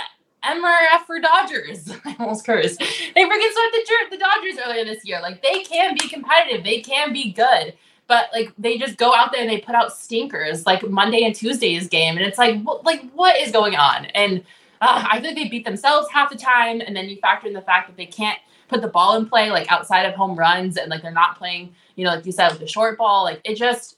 MRF 0.43 1.05
for 1.05 1.19
Dodgers. 1.19 1.91
I 2.05 2.15
almost 2.17 2.47
cursed. 2.47 2.79
They 2.79 2.85
freaking 2.85 3.51
swept 3.53 3.73
the, 3.73 3.85
the 4.09 4.17
Dodgers 4.17 4.57
earlier 4.65 4.83
this 4.83 5.05
year. 5.05 5.21
Like 5.21 5.43
they 5.43 5.61
can 5.61 5.93
be 5.93 6.09
competitive. 6.09 6.63
They 6.63 6.81
can 6.81 7.13
be 7.13 7.31
good 7.31 7.75
but 8.11 8.27
like 8.33 8.51
they 8.57 8.77
just 8.77 8.97
go 8.97 9.15
out 9.15 9.31
there 9.31 9.39
and 9.39 9.49
they 9.49 9.59
put 9.59 9.73
out 9.73 9.95
stinkers 9.95 10.65
like 10.65 10.83
Monday 10.83 11.23
and 11.23 11.33
Tuesday's 11.33 11.87
game, 11.87 12.17
and 12.17 12.25
it's 12.25 12.37
like, 12.37 12.61
what, 12.61 12.83
like 12.83 13.09
what 13.11 13.39
is 13.39 13.53
going 13.53 13.77
on? 13.77 14.03
And 14.07 14.43
uh, 14.81 15.07
I 15.09 15.21
think 15.21 15.37
they 15.37 15.47
beat 15.47 15.63
themselves 15.63 16.09
half 16.11 16.29
the 16.29 16.37
time, 16.37 16.81
and 16.81 16.93
then 16.93 17.07
you 17.07 17.15
factor 17.21 17.47
in 17.47 17.53
the 17.53 17.61
fact 17.61 17.87
that 17.87 17.95
they 17.95 18.05
can't 18.05 18.37
put 18.67 18.81
the 18.81 18.89
ball 18.89 19.15
in 19.15 19.29
play 19.29 19.49
like 19.49 19.71
outside 19.71 20.03
of 20.03 20.13
home 20.13 20.35
runs, 20.35 20.75
and 20.75 20.89
like 20.89 21.01
they're 21.01 21.11
not 21.13 21.37
playing, 21.37 21.73
you 21.95 22.03
know, 22.03 22.15
like 22.15 22.25
you 22.25 22.33
said 22.33 22.51
with 22.51 22.59
the 22.59 22.67
short 22.67 22.97
ball. 22.97 23.23
Like 23.23 23.39
it 23.45 23.55
just, 23.55 23.95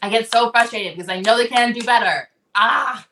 I 0.00 0.08
get 0.08 0.32
so 0.32 0.50
frustrated 0.50 0.96
because 0.96 1.10
I 1.10 1.20
know 1.20 1.36
they 1.36 1.48
can 1.48 1.74
do 1.74 1.82
better. 1.82 2.30
Ah. 2.54 3.06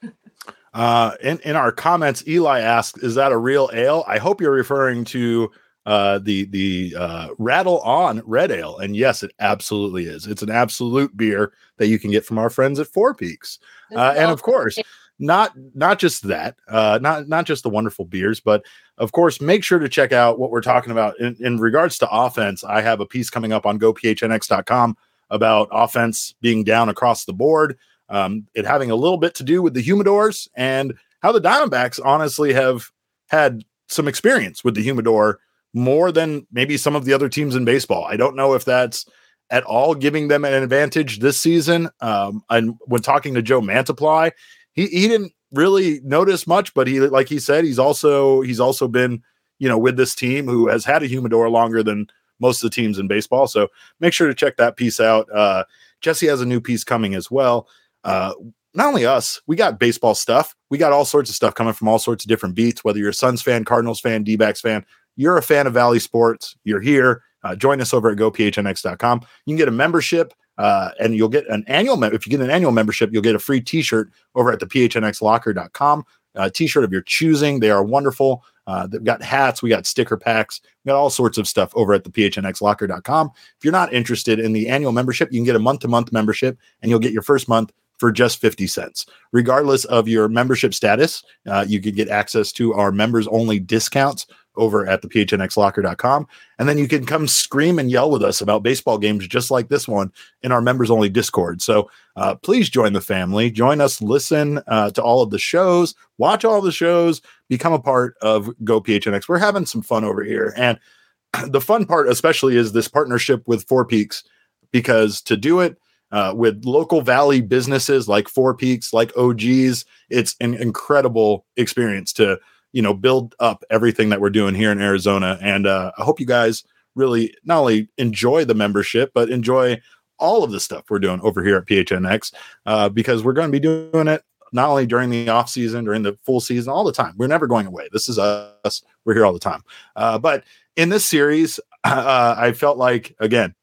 Uh, 0.73 1.15
in, 1.23 1.41
in 1.41 1.57
our 1.57 1.73
comments, 1.73 2.27
Eli 2.27 2.61
asks, 2.61 3.03
"Is 3.03 3.17
that 3.17 3.33
a 3.33 3.37
real 3.37 3.69
ale?" 3.75 4.03
I 4.07 4.17
hope 4.17 4.41
you're 4.41 4.51
referring 4.51 5.05
to 5.07 5.51
uh, 5.91 6.21
the 6.21 6.45
the 6.45 6.95
uh, 6.97 7.29
Rattle 7.39 7.81
On 7.81 8.23
Red 8.25 8.53
Ale, 8.53 8.79
and 8.79 8.95
yes, 8.95 9.25
it 9.25 9.33
absolutely 9.41 10.05
is. 10.05 10.25
It's 10.25 10.41
an 10.41 10.49
absolute 10.49 11.17
beer 11.17 11.53
that 11.79 11.89
you 11.89 11.99
can 11.99 12.13
get 12.13 12.25
from 12.25 12.39
our 12.39 12.49
friends 12.49 12.79
at 12.79 12.87
Four 12.87 13.13
Peaks, 13.13 13.59
uh, 13.97 14.15
and 14.17 14.31
of 14.31 14.41
course, 14.41 14.79
not 15.19 15.53
not 15.75 15.99
just 15.99 16.29
that, 16.29 16.55
uh, 16.69 17.01
not 17.03 17.27
not 17.27 17.45
just 17.45 17.65
the 17.65 17.71
wonderful 17.71 18.05
beers, 18.05 18.39
but 18.39 18.65
of 18.99 19.11
course, 19.11 19.41
make 19.41 19.65
sure 19.65 19.81
to 19.81 19.89
check 19.89 20.13
out 20.13 20.39
what 20.39 20.53
we're 20.53 20.61
talking 20.61 20.93
about 20.93 21.19
in, 21.19 21.37
in 21.41 21.59
regards 21.59 21.99
to 21.99 22.09
offense. 22.09 22.63
I 22.63 22.83
have 22.83 23.01
a 23.01 23.07
piece 23.07 23.29
coming 23.29 23.53
up 23.53 23.67
on 23.67 23.81
GoPHNX.com 23.81 24.97
about 25.29 25.69
offense 25.73 26.37
being 26.41 26.63
down 26.63 26.89
across 26.89 27.25
the 27.25 27.33
board. 27.33 27.77
Um, 28.09 28.47
it 28.55 28.65
having 28.65 28.93
a 28.93 28.97
little 28.97 29.19
bit 29.19 29.35
to 29.37 29.43
do 29.43 29.61
with 29.61 29.75
the 29.75 29.83
humidors 29.83 30.47
and 30.55 30.95
how 31.21 31.33
the 31.33 31.41
Diamondbacks 31.41 31.99
honestly 32.05 32.53
have 32.53 32.93
had 33.27 33.65
some 33.89 34.07
experience 34.07 34.63
with 34.63 34.77
the 34.77 34.83
humidor 34.85 35.41
more 35.73 36.11
than 36.13 36.47
maybe 36.51 36.77
some 36.77 36.97
of 36.97 37.05
the 37.05 37.13
other 37.13 37.29
teams 37.29 37.55
in 37.55 37.65
baseball. 37.65 38.05
I 38.05 38.17
don't 38.17 38.37
know 38.37 38.55
if 38.55 38.65
that's 38.65 39.07
at 39.51 39.65
all 39.65 39.95
giving 39.95 40.29
them 40.29 40.45
an 40.45 40.53
advantage 40.53 41.19
this 41.19 41.41
season. 41.41 41.89
Um, 42.01 42.43
and 42.51 42.75
when 42.87 43.03
talking 43.03 43.35
to 43.35 43.43
Joe 43.43 43.61
Mantiply, 43.61 44.33
he, 44.73 44.87
he 44.87 45.09
didn't 45.09 45.33
really 45.53 46.01
notice 46.05 46.47
much, 46.47 46.73
but 46.75 46.87
he, 46.87 47.01
like 47.01 47.29
he 47.29 47.39
said, 47.39 47.65
he's 47.65 47.79
also, 47.79 48.43
he's 48.43 48.61
also 48.61 48.87
been, 48.87 49.23
you 49.59 49.69
know, 49.69 49.79
with 49.79 49.97
this 49.97 50.15
team 50.15 50.47
who 50.47 50.69
has 50.69 50.85
had 50.85 51.03
a 51.03 51.07
humidor 51.07 51.51
longer 51.51 51.83
than 51.83 52.07
most 52.39 52.63
of 52.63 52.71
the 52.71 52.75
teams 52.75 52.99
in 52.99 53.09
baseball. 53.09 53.47
So 53.47 53.69
make 53.99 54.13
sure 54.13 54.29
to 54.29 54.35
check 54.35 54.57
that 54.57 54.77
piece 54.77 55.01
out. 55.01 55.29
Uh, 55.35 55.65
Jesse 56.01 56.29
has 56.29 56.41
a 56.41 56.47
new 56.47 56.61
piece 56.61 56.85
coming 56.85 57.15
as 57.15 57.31
well. 57.31 57.69
Uh, 58.05 58.33
not 58.73 58.87
only 58.87 59.05
us, 59.05 59.41
we 59.47 59.57
got 59.57 59.81
baseball 59.81 60.15
stuff. 60.15 60.55
We 60.71 60.79
got 60.79 60.93
all 60.93 61.05
sorts 61.05 61.29
of 61.29 61.37
stuff 61.37 61.55
coming 61.55 61.75
from 61.75 61.89
all 61.89 61.99
sorts 61.99 62.25
of 62.25 62.29
different 62.29 62.55
beats, 62.55 62.85
whether 62.85 62.99
you're 62.99 63.11
a 63.11 63.15
Suns 63.15 63.43
fan, 63.43 63.65
Cardinals 63.65 64.01
fan, 64.01 64.23
D 64.23 64.37
backs 64.37 64.61
fan, 64.61 64.87
you're 65.17 65.37
a 65.37 65.43
fan 65.43 65.67
of 65.67 65.75
Valley 65.75 65.99
Sports, 65.99 66.57
you're 66.65 66.81
here. 66.81 67.23
Uh, 67.43 67.57
join 67.57 67.81
us 67.81 67.95
over 67.95 68.11
at 68.11 68.19
gophnx.com. 68.19 69.21
You 69.47 69.53
can 69.53 69.57
get 69.57 69.69
a 69.69 69.73
membership 69.73 70.35
uh, 70.59 70.91
and 71.01 71.15
you'll 71.15 71.29
get 71.29 71.49
an 71.49 71.65
annual. 71.69 72.03
If 72.05 72.27
you 72.27 72.31
get 72.31 72.41
an 72.41 72.51
annual 72.51 72.73
membership, 72.73 73.11
you'll 73.13 73.23
get 73.23 73.35
a 73.35 73.39
free 73.39 73.61
T-shirt 73.61 74.11
over 74.35 74.53
at 74.53 74.61
the 74.61 74.67
phnxlocker.com. 74.67 76.05
A 76.35 76.51
T-shirt 76.51 76.85
of 76.85 76.93
your 76.93 77.01
choosing. 77.01 77.61
They 77.61 77.71
are 77.71 77.83
wonderful. 77.83 78.45
Uh, 78.67 78.87
they've 78.87 79.03
got 79.03 79.23
hats. 79.23 79.63
We 79.63 79.71
got 79.71 79.87
sticker 79.87 80.17
packs. 80.17 80.61
We 80.85 80.91
got 80.91 80.97
all 80.97 81.11
sorts 81.11 81.39
of 81.39 81.49
stuff 81.49 81.73
over 81.75 81.93
at 81.95 82.05
the 82.05 82.11
phnxlocker.com. 82.11 83.31
If 83.35 83.65
you're 83.65 83.73
not 83.73 83.93
interested 83.93 84.39
in 84.39 84.53
the 84.53 84.69
annual 84.69 84.93
membership, 84.93 85.33
you 85.33 85.39
can 85.39 85.47
get 85.47 85.57
a 85.57 85.61
month-to-month 85.61 86.13
membership, 86.13 86.59
and 86.83 86.91
you'll 86.91 87.01
get 87.01 87.13
your 87.13 87.23
first 87.23 87.49
month 87.49 87.73
for 87.99 88.13
just 88.13 88.41
50 88.41 88.67
cents. 88.67 89.07
Regardless 89.33 89.85
of 89.87 90.09
your 90.09 90.29
membership 90.29 90.73
status, 90.73 91.23
uh, 91.47 91.65
you 91.67 91.81
can 91.81 91.95
get 91.95 92.09
access 92.09 92.53
to 92.53 92.73
our 92.75 92.93
members 92.93 93.27
only 93.29 93.59
discounts 93.59 94.27
over 94.61 94.87
at 94.87 95.03
the 95.03 95.09
phnxlocker.com. 95.09 96.29
And 96.59 96.69
then 96.69 96.79
you 96.79 96.87
can 96.87 97.07
come 97.07 97.27
scream 97.27 97.79
and 97.79 97.91
yell 97.91 98.11
with 98.11 98.23
us 98.23 98.41
about 98.41 98.63
baseball 98.63 98.99
games 98.99 99.27
just 99.27 99.51
like 99.51 99.69
this 99.69 99.89
one 99.89 100.13
in 100.43 100.53
our 100.53 100.61
members 100.61 100.91
only 100.91 101.09
Discord. 101.09 101.63
So 101.63 101.91
uh, 102.17 102.35
please 102.37 102.69
join 102.69 102.93
the 102.93 103.01
family, 103.01 103.51
join 103.51 103.81
us, 103.81 104.03
listen 104.03 104.61
uh, 104.67 104.91
to 104.91 105.03
all 105.03 105.23
of 105.23 105.31
the 105.31 105.39
shows, 105.39 105.95
watch 106.19 106.45
all 106.45 106.61
the 106.61 106.71
shows, 106.71 107.23
become 107.49 107.73
a 107.73 107.81
part 107.81 108.17
of 108.21 108.51
Go 108.63 108.81
PHNX. 108.81 109.29
We're 109.29 109.39
having 109.39 109.67
some 109.67 109.83
fun 109.83 110.05
over 110.05 110.23
here. 110.23 110.53
And 110.57 110.79
the 111.51 111.61
fun 111.61 111.87
part, 111.87 112.09
especially, 112.09 112.57
is 112.57 112.73
this 112.73 112.89
partnership 112.89 113.43
with 113.47 113.67
Four 113.67 113.87
Peaks, 113.87 114.23
because 114.71 115.23
to 115.23 115.37
do 115.37 115.61
it, 115.61 115.79
uh, 116.13 116.35
with 116.37 116.65
local 116.65 117.03
valley 117.03 117.41
businesses 117.41 118.09
like 118.09 118.29
Four 118.29 118.55
Peaks, 118.55 118.93
like 118.93 119.13
OGeez, 119.13 119.85
it's 120.09 120.35
an 120.41 120.55
incredible 120.55 121.47
experience 121.57 122.13
to 122.15 122.39
you 122.73 122.83
know 122.83 122.95
build 122.95 123.35
up 123.41 123.65
everything 123.71 124.09
that 124.11 124.21
we're 124.21 124.31
doing 124.31 124.55
here 124.55 124.73
in 124.73 124.81
Arizona. 124.81 125.39
And 125.41 125.67
uh, 125.67 125.93
I 125.99 126.03
hope 126.03 126.21
you 126.21 126.27
guys 126.27 126.65
really 126.95 127.35
not 127.45 127.61
only 127.61 127.89
enjoy 127.99 128.45
the 128.45 128.55
membership 128.55 129.13
but 129.15 129.31
enjoy 129.31 129.81
all 130.19 130.45
of 130.45 130.51
the 130.51 130.61
stuff 130.61 130.85
we're 130.91 130.99
doing 130.99 131.21
over 131.23 131.43
here 131.43 131.57
at 131.57 131.67
PHNX 131.67 132.35
uh, 132.67 132.89
because 132.89 133.25
we're 133.25 133.33
going 133.33 133.49
to 133.49 133.53
be 133.53 133.61
doing 133.61 134.09
it 134.09 134.23
not 134.53 134.69
only 134.69 134.87
during 134.87 135.11
the 135.11 135.29
off 135.29 135.49
season, 135.49 135.85
during 135.85 136.03
the 136.03 136.19
full 136.25 136.41
season, 136.41 136.73
all 136.73 136.85
the 136.85 136.93
time. 136.93 137.15
We're 137.17 137.29
never 137.29 137.47
going 137.47 137.67
away. 137.67 137.89
This 137.93 138.09
is 138.09 138.19
us. 138.19 138.83
We're 139.05 139.15
here 139.15 139.25
all 139.25 139.33
the 139.33 139.39
time. 139.39 139.63
Uh, 139.97 140.19
but 140.19 140.45
in 140.77 140.89
this 140.89 141.09
series, 141.09 141.61
uh, 141.85 142.35
I 142.37 142.53
felt 142.53 142.79
like 142.79 143.15
again, 143.21 143.55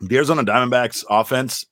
the 0.00 0.16
Arizona 0.16 0.44
Diamondbacks 0.44 1.04
offense 1.08 1.64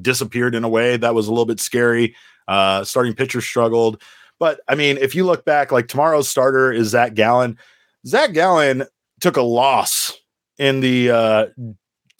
disappeared 0.00 0.54
in 0.54 0.64
a 0.64 0.68
way 0.68 0.96
that 0.96 1.14
was 1.14 1.28
a 1.28 1.30
little 1.30 1.46
bit 1.46 1.60
scary. 1.60 2.14
Uh, 2.46 2.84
starting 2.84 3.14
pitcher 3.14 3.40
struggled. 3.40 4.02
But 4.38 4.60
I 4.68 4.74
mean, 4.74 4.98
if 4.98 5.14
you 5.14 5.24
look 5.24 5.44
back, 5.44 5.72
like 5.72 5.88
tomorrow's 5.88 6.28
starter 6.28 6.72
is 6.72 6.88
Zach 6.88 7.14
Gallen. 7.14 7.58
Zach 8.06 8.32
Gallen 8.32 8.84
took 9.20 9.36
a 9.36 9.42
loss 9.42 10.12
in 10.58 10.80
the 10.80 11.10
uh, 11.10 11.46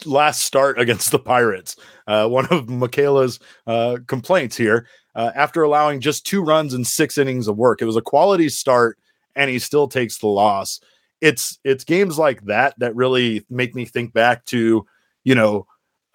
last 0.05 0.43
start 0.43 0.79
against 0.79 1.11
the 1.11 1.19
Pirates. 1.19 1.75
Uh, 2.07 2.27
one 2.27 2.45
of 2.47 2.65
Makayla's 2.65 3.39
uh, 3.67 3.97
complaints 4.07 4.55
here 4.55 4.87
uh, 5.15 5.31
after 5.35 5.63
allowing 5.63 6.01
just 6.01 6.25
two 6.25 6.43
runs 6.43 6.73
and 6.73 6.85
six 6.85 7.17
innings 7.17 7.47
of 7.47 7.57
work. 7.57 7.81
It 7.81 7.85
was 7.85 7.95
a 7.95 8.01
quality 8.01 8.49
start, 8.49 8.97
and 9.35 9.49
he 9.49 9.59
still 9.59 9.87
takes 9.87 10.17
the 10.17 10.27
loss. 10.27 10.79
It's 11.21 11.57
it's 11.63 11.83
games 11.83 12.19
like 12.19 12.43
that 12.45 12.75
that 12.79 12.95
really 12.95 13.45
make 13.49 13.73
me 13.73 13.85
think 13.85 14.13
back 14.13 14.45
to 14.45 14.85
you 15.23 15.35
know 15.35 15.65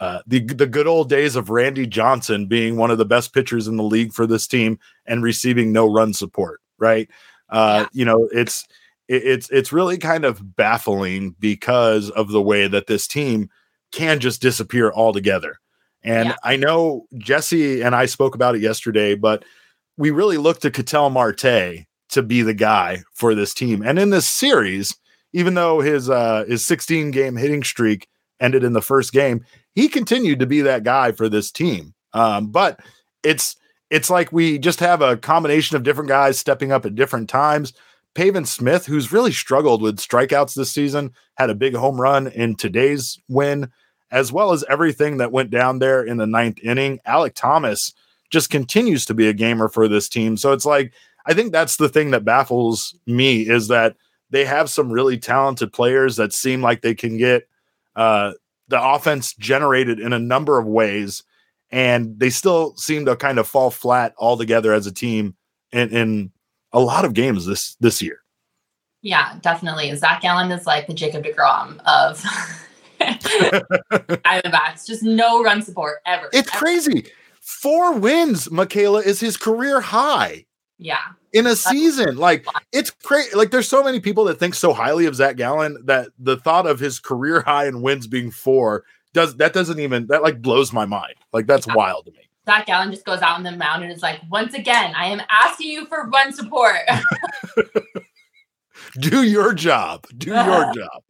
uh, 0.01 0.21
the 0.27 0.41
the 0.41 0.67
good 0.67 0.87
old 0.87 1.11
days 1.11 1.37
of 1.37 1.51
Randy 1.51 1.87
Johnson 1.87 2.47
being 2.47 2.77
one 2.77 2.91
of 2.91 2.99
the 2.99 3.05
best 3.05 3.35
pitchers 3.35 3.69
in 3.69 3.77
the 3.77 3.85
league 3.85 4.15
for 4.15 4.27
this 4.27 4.47
team 4.47 4.79
and 5.07 5.23
receiving 5.23 5.73
no 5.73 5.87
run 5.87 6.15
support, 6.15 6.61
right? 6.79 7.09
Uh, 7.51 7.81
yeah. 7.83 7.89
You 7.93 8.05
know, 8.07 8.29
it's 8.33 8.67
it, 9.09 9.23
it's 9.25 9.51
it's 9.51 9.73
really 9.73 9.99
kind 9.99 10.25
of 10.25 10.57
baffling 10.57 11.37
because 11.39 12.09
of 12.11 12.31
the 12.31 12.41
way 12.41 12.67
that 12.67 12.87
this 12.87 13.07
team 13.07 13.51
can 13.93 14.21
just 14.21 14.41
disappear 14.41 14.91
altogether. 14.91 15.61
And 16.03 16.31
yeah. 16.31 16.37
I 16.45 16.57
know 16.57 17.07
Jesse 17.19 17.83
and 17.83 17.95
I 17.95 18.07
spoke 18.07 18.35
about 18.35 18.55
it 18.55 18.63
yesterday, 18.63 19.15
but 19.15 19.45
we 19.99 20.11
really 20.11 20.39
look 20.39 20.61
to 20.61 20.71
Ketel 20.71 21.11
Marte 21.11 21.85
to 22.09 22.23
be 22.23 22.41
the 22.41 22.55
guy 22.55 23.03
for 23.13 23.35
this 23.35 23.53
team. 23.53 23.83
And 23.83 23.99
in 23.99 24.09
this 24.09 24.27
series, 24.27 24.97
even 25.35 25.55
though 25.55 25.81
his 25.81 26.09
uh, 26.09 26.45
his 26.49 26.65
16 26.65 27.11
game 27.11 27.37
hitting 27.37 27.63
streak 27.63 28.09
ended 28.41 28.65
in 28.65 28.73
the 28.73 28.81
first 28.81 29.13
game, 29.13 29.45
he 29.75 29.89
continued 29.89 30.41
to 30.41 30.47
be 30.47 30.61
that 30.63 30.85
guy 30.85 31.13
for 31.13 31.29
this 31.29 31.51
team. 31.51 31.95
Um, 32.13 32.49
but 32.49 32.81
it's 33.23 33.57
it's 33.91 34.11
like 34.11 34.33
we 34.33 34.59
just 34.59 34.81
have 34.81 35.03
a 35.03 35.17
combination 35.17 35.77
of 35.77 35.83
different 35.83 36.09
guys 36.09 36.39
stepping 36.39 36.73
up 36.73 36.87
at 36.87 36.95
different 36.95 37.29
times. 37.29 37.73
Pavin 38.15 38.45
Smith, 38.45 38.87
who's 38.87 39.13
really 39.13 39.33
struggled 39.33 39.83
with 39.83 39.99
strikeouts 39.99 40.55
this 40.55 40.73
season, 40.73 41.13
had 41.37 41.51
a 41.51 41.55
big 41.55 41.75
home 41.75 42.01
run 42.01 42.27
in 42.29 42.57
today's 42.57 43.19
win, 43.29 43.71
as 44.11 44.33
well 44.33 44.53
as 44.53 44.65
everything 44.69 45.19
that 45.19 45.33
went 45.33 45.51
down 45.51 45.79
there 45.79 46.03
in 46.03 46.17
the 46.17 46.27
ninth 46.27 46.59
inning. 46.63 46.99
Alek 47.07 47.35
Thomas 47.35 47.95
just 48.31 48.51
continues 48.51 49.05
to 49.07 49.15
be 49.15 49.29
a 49.29 49.33
gamer 49.33 49.69
for 49.69 49.89
this 49.89 50.09
team. 50.09 50.37
So 50.37 50.53
it's 50.53 50.67
like, 50.67 50.93
I 51.27 51.35
think 51.35 51.53
that's 51.53 51.77
the 51.77 51.89
thing 51.89 52.11
that 52.13 52.25
baffles 52.25 52.95
me 53.07 53.49
is 53.49 53.69
that 53.69 53.97
they 54.31 54.45
have 54.45 54.71
some 54.71 54.91
really 54.91 55.19
talented 55.19 55.73
players 55.73 56.17
that 56.17 56.33
seem 56.33 56.63
like 56.63 56.83
they 56.83 56.95
can 56.95 57.17
get 57.17 57.49
uh, 57.97 58.33
the 58.71 58.83
offense 58.83 59.35
generated 59.35 60.01
in 60.01 60.13
a 60.13 60.19
number 60.19 60.59
of 60.59 60.67
ways, 60.67 61.23
and 61.71 62.19
they 62.19 62.31
still 62.31 62.75
seem 62.77 63.05
to 63.07 63.17
kind 63.17 63.39
of 63.39 63.47
fall 63.47 63.71
flat 63.71 64.15
altogether 64.19 64.73
as 64.73 64.87
a 64.87 64.93
team 64.93 65.37
in, 65.73 65.91
in 65.91 66.33
a 66.73 66.81
lot 66.81 67.05
of 67.05 67.13
games 67.13 67.47
this 67.47 67.77
this 67.81 68.01
year. 68.01 68.21
Yeah, 69.03 69.37
definitely. 69.41 69.95
Zach 69.97 70.23
Gallen 70.23 70.51
is 70.53 70.67
like 70.67 70.87
the 70.87 70.95
Jacob 70.95 71.25
DeGrom 71.25 71.81
of 71.87 72.23
Diamondbacks. 73.01 74.87
Just 74.87 75.03
no 75.03 75.43
run 75.43 75.63
support 75.63 75.99
ever. 76.07 76.29
It's 76.33 76.49
ever. 76.49 76.59
crazy. 76.59 77.07
Four 77.41 77.95
wins, 77.95 78.49
Makayla, 78.49 79.05
is 79.05 79.19
his 79.19 79.37
career 79.37 79.81
high. 79.81 80.45
Yeah. 80.79 81.01
In 81.33 81.47
a 81.47 81.55
season. 81.55 82.17
Like 82.17 82.47
it's 82.73 82.91
crazy. 82.91 83.35
Like 83.37 83.51
there's 83.51 83.69
so 83.69 83.85
many 83.85 84.01
people 84.01 84.25
that 84.25 84.39
think 84.39 84.55
so 84.55 84.73
highly 84.73 85.07
of 85.07 85.15
Zach 85.15 85.37
Gallen 85.37 85.79
that 85.85 86.09
the 86.19 86.37
thought 86.37 86.67
of 86.67 86.81
his 86.81 86.99
career 86.99 87.43
high 87.43 87.67
in 87.67 87.83
wins 87.83 88.07
being 88.07 88.31
four 88.31 88.85
does 89.13 89.37
that 89.37 89.53
doesn't 89.53 89.79
even 89.79 90.07
that 90.09 90.23
like 90.23 90.43
blows 90.43 90.73
my 90.73 90.87
mind. 90.87 91.15
Like 91.33 91.47
that's 91.47 91.67
yeah. 91.67 91.75
wild 91.75 92.07
to 92.07 92.13
me. 92.13 92.29
Zach 92.47 92.67
Gallen 92.67 92.91
just 92.91 93.05
goes 93.05 93.21
out 93.21 93.37
on 93.37 93.43
the 93.43 93.53
mound 93.53 93.83
and 93.83 93.93
is 93.93 94.03
like, 94.03 94.21
once 94.31 94.55
again, 94.55 94.93
I 94.97 95.07
am 95.07 95.21
asking 95.31 95.69
you 95.69 95.87
for 95.87 96.09
run 96.09 96.33
support. 96.33 96.81
Do 98.99 99.23
your 99.23 99.53
job. 99.53 100.07
Do 100.17 100.31
your 100.31 100.73
job. 100.75 101.03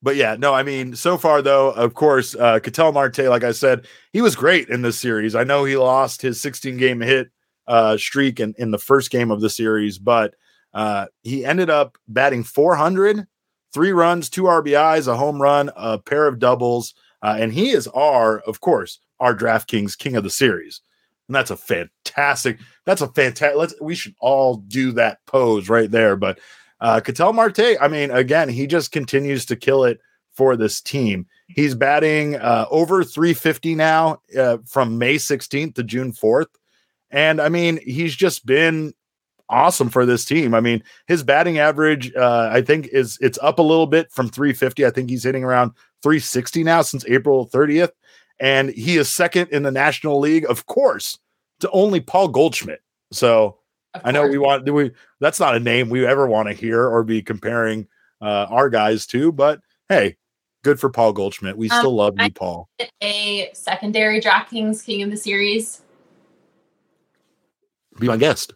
But 0.00 0.14
yeah, 0.14 0.36
no, 0.38 0.54
I 0.54 0.62
mean, 0.62 0.94
so 0.94 1.18
far 1.18 1.42
though, 1.42 1.70
of 1.70 1.94
course, 1.94 2.36
uh 2.36 2.60
Ketel 2.60 2.92
Marte, 2.92 3.24
like 3.24 3.44
I 3.44 3.52
said, 3.52 3.86
he 4.12 4.22
was 4.22 4.36
great 4.36 4.68
in 4.68 4.82
this 4.82 4.98
series. 4.98 5.34
I 5.34 5.44
know 5.44 5.64
he 5.64 5.76
lost 5.76 6.22
his 6.22 6.40
16 6.40 6.76
game 6.76 7.00
hit 7.00 7.30
uh, 7.68 7.96
streak 7.96 8.40
in, 8.40 8.54
in 8.58 8.72
the 8.72 8.78
first 8.78 9.10
game 9.10 9.30
of 9.30 9.40
the 9.40 9.50
series, 9.50 9.98
but 9.98 10.34
uh, 10.74 11.06
he 11.22 11.44
ended 11.44 11.70
up 11.70 11.96
batting 12.08 12.42
400, 12.42 13.26
three 13.72 13.92
runs, 13.92 14.28
two 14.28 14.44
RBIs, 14.44 15.06
a 15.06 15.16
home 15.16 15.40
run, 15.40 15.70
a 15.76 15.98
pair 15.98 16.26
of 16.26 16.38
doubles. 16.38 16.94
Uh, 17.22 17.36
and 17.38 17.52
he 17.52 17.70
is 17.70 17.86
our, 17.88 18.40
of 18.40 18.60
course, 18.60 18.98
our 19.20 19.34
DraftKings 19.34 19.96
king 19.96 20.16
of 20.16 20.24
the 20.24 20.30
series. 20.30 20.80
And 21.28 21.34
that's 21.34 21.50
a 21.50 21.56
fantastic, 21.56 22.58
that's 22.86 23.02
a 23.02 23.08
fantastic, 23.08 23.58
let's, 23.58 23.74
we 23.80 23.94
should 23.94 24.14
all 24.20 24.56
do 24.56 24.92
that 24.92 25.18
pose 25.26 25.68
right 25.68 25.90
there. 25.90 26.16
But 26.16 26.38
uh, 26.80 27.00
Ketel 27.00 27.32
Marte, 27.32 27.76
I 27.80 27.88
mean, 27.88 28.10
again, 28.10 28.48
he 28.48 28.66
just 28.66 28.92
continues 28.92 29.44
to 29.46 29.56
kill 29.56 29.84
it 29.84 30.00
for 30.32 30.56
this 30.56 30.80
team. 30.80 31.26
He's 31.48 31.74
batting 31.74 32.36
uh, 32.36 32.66
over 32.70 33.02
350 33.02 33.74
now 33.74 34.20
uh, 34.38 34.58
from 34.64 34.96
May 34.96 35.16
16th 35.16 35.74
to 35.74 35.82
June 35.82 36.12
4th. 36.12 36.46
And 37.10 37.40
I 37.40 37.48
mean, 37.48 37.80
he's 37.84 38.14
just 38.14 38.44
been 38.46 38.92
awesome 39.48 39.88
for 39.88 40.04
this 40.04 40.24
team. 40.24 40.54
I 40.54 40.60
mean, 40.60 40.82
his 41.06 41.22
batting 41.22 41.58
average, 41.58 42.14
uh, 42.14 42.50
I 42.52 42.60
think, 42.62 42.88
is 42.88 43.18
it's 43.20 43.38
up 43.40 43.58
a 43.58 43.62
little 43.62 43.86
bit 43.86 44.12
from 44.12 44.28
350. 44.28 44.84
I 44.84 44.90
think 44.90 45.10
he's 45.10 45.24
hitting 45.24 45.44
around 45.44 45.72
360 46.02 46.64
now 46.64 46.82
since 46.82 47.04
April 47.06 47.48
30th. 47.48 47.90
And 48.40 48.70
he 48.70 48.98
is 48.98 49.08
second 49.08 49.48
in 49.48 49.62
the 49.62 49.70
National 49.70 50.20
League, 50.20 50.48
of 50.48 50.66
course, 50.66 51.18
to 51.60 51.70
only 51.70 52.00
Paul 52.00 52.28
Goldschmidt. 52.28 52.82
So 53.10 53.58
I 54.04 54.12
know 54.12 54.26
we 54.26 54.38
want 54.38 54.64
do 54.64 54.74
we 54.74 54.92
that's 55.18 55.40
not 55.40 55.56
a 55.56 55.60
name 55.60 55.88
we 55.88 56.06
ever 56.06 56.26
want 56.26 56.48
to 56.48 56.54
hear 56.54 56.86
or 56.86 57.02
be 57.02 57.22
comparing 57.22 57.88
uh, 58.20 58.46
our 58.50 58.68
guys 58.68 59.06
to, 59.06 59.32
but 59.32 59.60
hey, 59.88 60.16
good 60.62 60.78
for 60.78 60.90
Paul 60.90 61.12
Goldschmidt. 61.12 61.56
We 61.56 61.70
um, 61.70 61.78
still 61.78 61.94
love 61.94 62.14
you, 62.18 62.30
Paul. 62.30 62.68
A 63.02 63.50
secondary 63.54 64.20
DraftKings 64.20 64.84
King 64.84 65.02
of 65.02 65.10
the 65.10 65.16
Series. 65.16 65.82
Be 67.98 68.06
my 68.06 68.16
guest. 68.16 68.52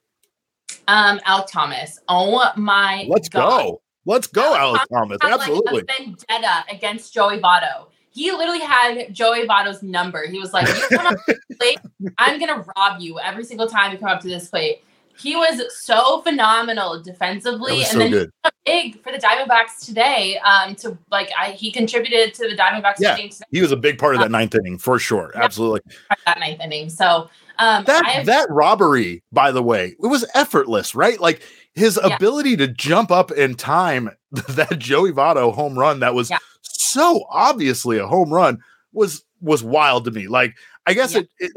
Um, 0.88 1.18
Alek 1.20 1.46
Thomas. 1.50 1.98
Oh 2.08 2.50
my! 2.56 3.06
Let's 3.08 3.28
God. 3.28 3.62
go. 3.62 3.82
Let's 4.04 4.26
go, 4.26 4.42
Alek 4.42 4.84
Thomas. 4.90 5.18
Thomas. 5.18 5.40
Absolutely. 5.40 5.82
Like 5.82 5.96
vendetta 5.98 6.64
against 6.70 7.14
Joey 7.14 7.38
Votto. 7.38 7.86
He 8.10 8.30
literally 8.30 8.60
had 8.60 9.14
Joey 9.14 9.46
Votto's 9.46 9.82
number. 9.82 10.26
He 10.26 10.38
was 10.38 10.52
like, 10.52 10.68
"You 10.68 10.98
come 10.98 11.06
up 11.06 11.24
to 11.26 11.38
plate, 11.58 11.78
I'm 12.18 12.38
gonna 12.38 12.64
rob 12.76 13.00
you 13.00 13.18
every 13.20 13.44
single 13.44 13.68
time 13.68 13.92
you 13.92 13.98
come 13.98 14.08
up 14.08 14.20
to 14.22 14.28
this 14.28 14.48
plate." 14.48 14.82
He 15.18 15.36
was 15.36 15.62
so 15.78 16.22
phenomenal 16.22 17.00
defensively, 17.00 17.80
and 17.80 17.86
so 17.86 17.98
then 17.98 18.10
good. 18.10 18.30
big 18.64 19.02
for 19.02 19.12
the 19.12 19.18
Diamondbacks 19.18 19.84
today. 19.84 20.38
Um, 20.38 20.74
to 20.76 20.96
like, 21.10 21.30
I 21.38 21.52
he 21.52 21.70
contributed 21.70 22.34
to 22.34 22.48
the 22.48 22.56
Diamondbacks. 22.56 22.96
Yeah, 22.98 23.16
he 23.50 23.60
was 23.60 23.72
a 23.72 23.76
big 23.76 23.98
part 23.98 24.14
of 24.14 24.20
that 24.20 24.30
ninth 24.30 24.54
inning 24.54 24.78
for 24.78 24.98
sure. 24.98 25.30
Absolutely, 25.34 25.80
that 26.26 26.40
ninth 26.40 26.60
inning. 26.60 26.90
So 26.90 27.30
um, 27.58 27.84
that 27.84 28.04
have, 28.06 28.26
that 28.26 28.50
robbery, 28.50 29.22
by 29.32 29.52
the 29.52 29.62
way, 29.62 29.94
it 30.02 30.06
was 30.06 30.24
effortless, 30.34 30.94
right? 30.94 31.20
Like 31.20 31.42
his 31.74 31.98
yeah. 32.02 32.14
ability 32.14 32.56
to 32.58 32.68
jump 32.68 33.10
up 33.10 33.30
in 33.30 33.54
time 33.54 34.10
that 34.48 34.78
Joey 34.78 35.12
Votto 35.12 35.52
home 35.54 35.78
run 35.78 36.00
that 36.00 36.14
was 36.14 36.30
yeah. 36.30 36.38
so 36.62 37.24
obviously 37.30 37.98
a 37.98 38.06
home 38.06 38.32
run 38.32 38.58
was 38.92 39.24
was 39.40 39.62
wild 39.62 40.04
to 40.04 40.10
me. 40.10 40.28
Like 40.28 40.54
I 40.86 40.94
guess 40.94 41.14
yeah. 41.14 41.20
it, 41.20 41.28
it 41.38 41.52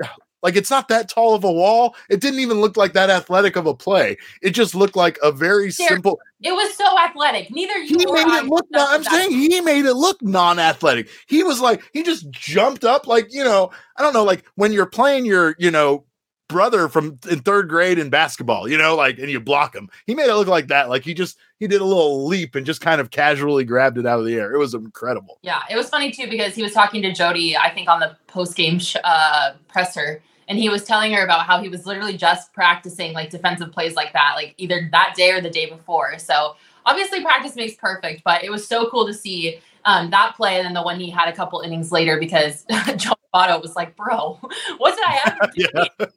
like 0.46 0.56
it's 0.56 0.70
not 0.70 0.90
that 0.90 1.10
tall 1.10 1.34
of 1.34 1.44
a 1.44 1.52
wall. 1.52 1.96
It 2.08 2.22
didn't 2.22 2.40
even 2.40 2.62
look 2.62 2.78
like 2.78 2.94
that 2.94 3.10
athletic 3.10 3.56
of 3.56 3.66
a 3.66 3.74
play. 3.74 4.16
It 4.44 4.52
just 4.52 4.76
looked 4.76 4.96
like 4.96 5.18
a 5.24 5.32
very 5.32 5.72
simple. 5.72 6.20
It 6.40 6.52
was 6.52 6.76
so 6.76 6.86
athletic. 7.00 7.50
Neither 7.50 7.80
you 7.80 7.98
he 7.98 8.06
made 8.06 8.28
it 8.28 8.46
look. 8.46 8.68
Non, 8.70 8.88
I'm 8.88 9.04
saying 9.04 9.32
he 9.32 9.60
made 9.62 9.86
it 9.86 9.96
look 9.96 10.22
non-athletic. 10.22 11.10
He 11.26 11.42
was 11.42 11.62
like 11.62 11.82
he 11.94 12.04
just 12.04 12.30
jumped 12.30 12.86
up 12.86 13.08
like 13.08 13.34
you 13.34 13.44
know 13.44 13.72
I 13.98 14.04
don't 14.04 14.14
know 14.14 14.24
like 14.24 14.46
when 14.54 14.72
you're 14.72 14.86
playing 14.86 15.26
your 15.26 15.56
you 15.58 15.72
know 15.72 16.06
brother 16.48 16.88
from 16.90 17.20
in 17.30 17.40
third 17.40 17.70
grade 17.70 17.98
in 17.98 18.10
basketball, 18.10 18.68
you 18.68 18.78
know, 18.78 18.96
like 18.96 19.18
and 19.18 19.30
you 19.30 19.40
block 19.40 19.76
him. 19.76 19.90
He 20.06 20.16
made 20.16 20.30
it 20.30 20.36
look 20.36 20.48
like 20.48 20.68
that. 20.68 20.90
Like 20.90 21.04
he 21.04 21.14
just 21.14 21.38
he 21.60 21.68
did 21.68 21.82
a 21.82 21.86
little 21.86 22.26
leap 22.26 22.56
and 22.56 22.66
just 22.66 22.82
kind 22.82 23.02
of 23.02 23.12
casually 23.12 23.64
grabbed 23.64 23.98
it 23.98 24.06
out 24.06 24.20
of 24.20 24.26
the 24.26 24.36
air. 24.36 24.54
It 24.54 24.58
was 24.58 24.74
incredible. 24.74 25.40
Yeah, 25.42 25.62
it 25.70 25.76
was 25.76 25.90
funny 25.90 26.12
too 26.12 26.30
because 26.30 26.56
he 26.56 26.62
was 26.62 26.74
talking 26.74 27.02
to 27.02 27.14
Jody, 27.14 27.58
I 27.58 27.70
think 27.70 27.90
on 27.90 28.00
the 28.00 28.16
post 28.28 28.56
game 28.56 28.80
sh- 28.80 28.98
uh, 29.04 29.54
presser, 29.68 30.22
and 30.48 30.58
he 30.58 30.70
was 30.70 30.84
telling 30.84 31.12
her 31.14 31.24
about 31.24 31.46
how 31.46 31.62
he 31.62 31.70
was 31.70 31.86
literally 31.86 32.18
just 32.18 32.54
practicing 32.54 33.14
like 33.14 33.30
defensive 33.30 33.72
plays 33.72 33.96
like 33.96 34.14
that, 34.14 34.34
like 34.36 34.54
either 34.58 34.88
that 34.92 35.14
day 35.16 35.32
or 35.32 35.42
the 35.42 35.50
day 35.50 35.66
before. 35.68 36.18
So 36.20 36.56
obviously 36.86 37.22
practice 37.22 37.56
makes 37.56 37.76
perfect, 37.76 38.24
but 38.24 38.44
it 38.44 38.50
was 38.50 38.68
so 38.68 38.90
cool 38.90 39.08
to 39.08 39.14
see 39.14 39.60
um, 39.86 40.10
that 40.10 40.36
play 40.36 40.58
and 40.58 40.66
then 40.66 40.74
the 40.74 40.82
one 40.82 41.00
he 41.00 41.10
had 41.10 41.28
a 41.30 41.34
couple 41.34 41.62
innings 41.62 41.92
later 41.92 42.20
because 42.20 42.66
Joe 42.98 43.14
Votto 43.34 43.62
was 43.62 43.76
like, 43.76 43.96
"Bro, 43.96 44.40
what 44.78 44.96
did 44.96 45.06
I 45.06 45.12
have 45.12 45.52
yeah. 45.56 46.08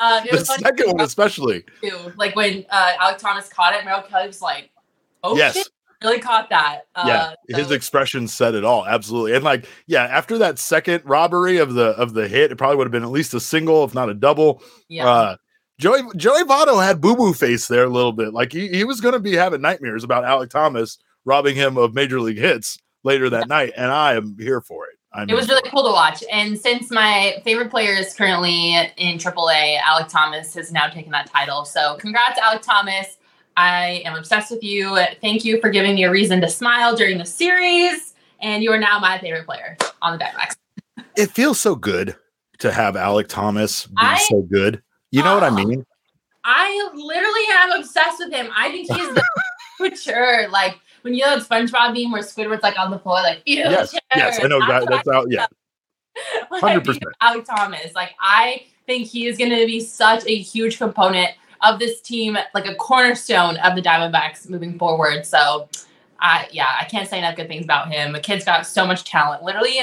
Um, 0.00 0.24
the 0.28 0.44
second 0.44 0.92
one, 0.92 1.00
especially, 1.00 1.64
too. 1.80 2.12
like 2.16 2.34
when 2.34 2.66
uh, 2.70 2.92
Alek 3.00 3.18
Thomas 3.18 3.48
caught 3.48 3.74
it, 3.74 3.84
Merrill 3.84 4.02
Kelly 4.02 4.26
was 4.26 4.42
like, 4.42 4.70
"Oh 5.22 5.36
yes. 5.36 5.54
shit, 5.54 5.68
really 6.04 6.20
caught 6.20 6.50
that." 6.50 6.82
Uh, 6.94 7.04
yeah, 7.06 7.34
so. 7.50 7.56
his 7.56 7.70
expression 7.70 8.28
said 8.28 8.54
it 8.54 8.64
all, 8.64 8.86
absolutely. 8.86 9.34
And 9.34 9.44
like, 9.44 9.66
yeah, 9.86 10.04
after 10.04 10.38
that 10.38 10.58
second 10.58 11.02
robbery 11.04 11.58
of 11.58 11.74
the 11.74 11.90
of 11.90 12.14
the 12.14 12.28
hit, 12.28 12.52
it 12.52 12.56
probably 12.56 12.76
would 12.76 12.86
have 12.86 12.92
been 12.92 13.02
at 13.02 13.10
least 13.10 13.34
a 13.34 13.40
single, 13.40 13.84
if 13.84 13.94
not 13.94 14.08
a 14.08 14.14
double. 14.14 14.62
Yeah. 14.88 15.08
Uh, 15.08 15.36
Joey 15.78 16.02
Joey 16.16 16.44
Votto 16.44 16.84
had 16.84 17.00
boo 17.00 17.16
boo 17.16 17.32
face 17.32 17.66
there 17.66 17.84
a 17.84 17.90
little 17.90 18.12
bit, 18.12 18.32
like 18.32 18.52
he 18.52 18.68
he 18.68 18.84
was 18.84 19.00
going 19.00 19.14
to 19.14 19.20
be 19.20 19.34
having 19.34 19.60
nightmares 19.60 20.04
about 20.04 20.24
Alek 20.24 20.50
Thomas 20.50 20.98
robbing 21.24 21.56
him 21.56 21.76
of 21.76 21.94
major 21.94 22.20
league 22.20 22.38
hits 22.38 22.78
later 23.02 23.28
that 23.30 23.48
night, 23.48 23.72
and 23.76 23.90
I 23.90 24.14
am 24.14 24.36
here 24.38 24.60
for 24.60 24.86
it. 24.86 24.98
I'm 25.14 25.30
it 25.30 25.34
was 25.34 25.48
really 25.48 25.68
cool 25.70 25.84
to 25.84 25.90
watch. 25.90 26.24
And 26.32 26.58
since 26.58 26.90
my 26.90 27.40
favorite 27.44 27.70
player 27.70 27.92
is 27.92 28.14
currently 28.14 28.74
in 28.96 29.18
AAA, 29.18 29.78
Alek 29.78 30.08
Thomas 30.08 30.54
has 30.54 30.72
now 30.72 30.88
taken 30.88 31.12
that 31.12 31.30
title. 31.30 31.64
So 31.64 31.96
congrats, 31.96 32.38
Alek 32.40 32.62
Thomas. 32.62 33.16
I 33.56 34.02
am 34.04 34.16
obsessed 34.16 34.50
with 34.50 34.62
you. 34.62 34.98
Thank 35.20 35.44
you 35.44 35.60
for 35.60 35.70
giving 35.70 35.94
me 35.94 36.04
a 36.04 36.10
reason 36.10 36.40
to 36.40 36.48
smile 36.48 36.96
during 36.96 37.18
the 37.18 37.24
series. 37.24 38.14
And 38.40 38.62
you 38.62 38.72
are 38.72 38.78
now 38.78 38.98
my 38.98 39.18
favorite 39.18 39.46
player 39.46 39.76
on 40.02 40.18
the 40.18 40.24
Diamondbacks. 40.24 40.56
It 41.16 41.30
feels 41.30 41.60
so 41.60 41.74
good 41.74 42.16
to 42.58 42.72
have 42.72 42.94
Alek 42.94 43.28
Thomas 43.28 43.86
be 43.86 43.94
I, 43.96 44.18
so 44.28 44.42
good. 44.42 44.82
You 45.10 45.22
know 45.22 45.32
uh, 45.32 45.40
what 45.40 45.44
I 45.44 45.48
oh, 45.48 45.66
mean? 45.66 45.86
I 46.44 46.90
literally 46.94 47.40
am 47.52 47.72
obsessed 47.80 48.18
with 48.18 48.32
him. 48.32 48.50
I 48.54 48.70
think 48.70 48.92
he's 48.92 49.14
the 49.14 49.24
mature, 49.80 50.48
like 50.48 50.78
when 51.02 51.14
you 51.14 51.24
know 51.24 51.38
SpongeBob 51.38 51.94
meme 51.94 52.10
where 52.10 52.22
Squidward's 52.22 52.62
like 52.62 52.78
on 52.78 52.90
the 52.90 52.98
floor, 52.98 53.22
like 53.22 53.42
yes, 53.46 53.94
yes, 54.14 54.40
I 54.42 54.46
know 54.48 54.58
that, 54.60 54.86
that's 54.88 55.08
out. 55.08 55.26
Yeah, 55.30 55.46
hundred 56.50 56.84
percent. 56.84 57.04
Alek 57.22 57.44
Thomas, 57.44 57.94
like 57.94 58.14
I 58.20 58.64
think 58.86 59.06
he 59.06 59.26
is 59.26 59.38
going 59.38 59.50
to 59.50 59.66
be 59.66 59.80
such 59.80 60.26
a 60.26 60.36
huge 60.36 60.78
component 60.78 61.30
of 61.64 61.78
this 61.78 62.00
team, 62.00 62.36
like 62.54 62.66
a 62.66 62.74
cornerstone 62.74 63.56
of 63.58 63.74
the 63.74 63.82
Diamondbacks 63.82 64.48
moving 64.48 64.78
forward. 64.78 65.26
So, 65.26 65.68
I 66.20 66.48
yeah, 66.52 66.76
I 66.80 66.84
can't 66.84 67.08
say 67.08 67.18
enough 67.18 67.36
good 67.36 67.48
things 67.48 67.64
about 67.64 67.92
him. 67.92 68.12
The 68.12 68.20
kid's 68.20 68.44
got 68.44 68.66
so 68.66 68.86
much 68.86 69.04
talent. 69.04 69.42
Literally, 69.42 69.80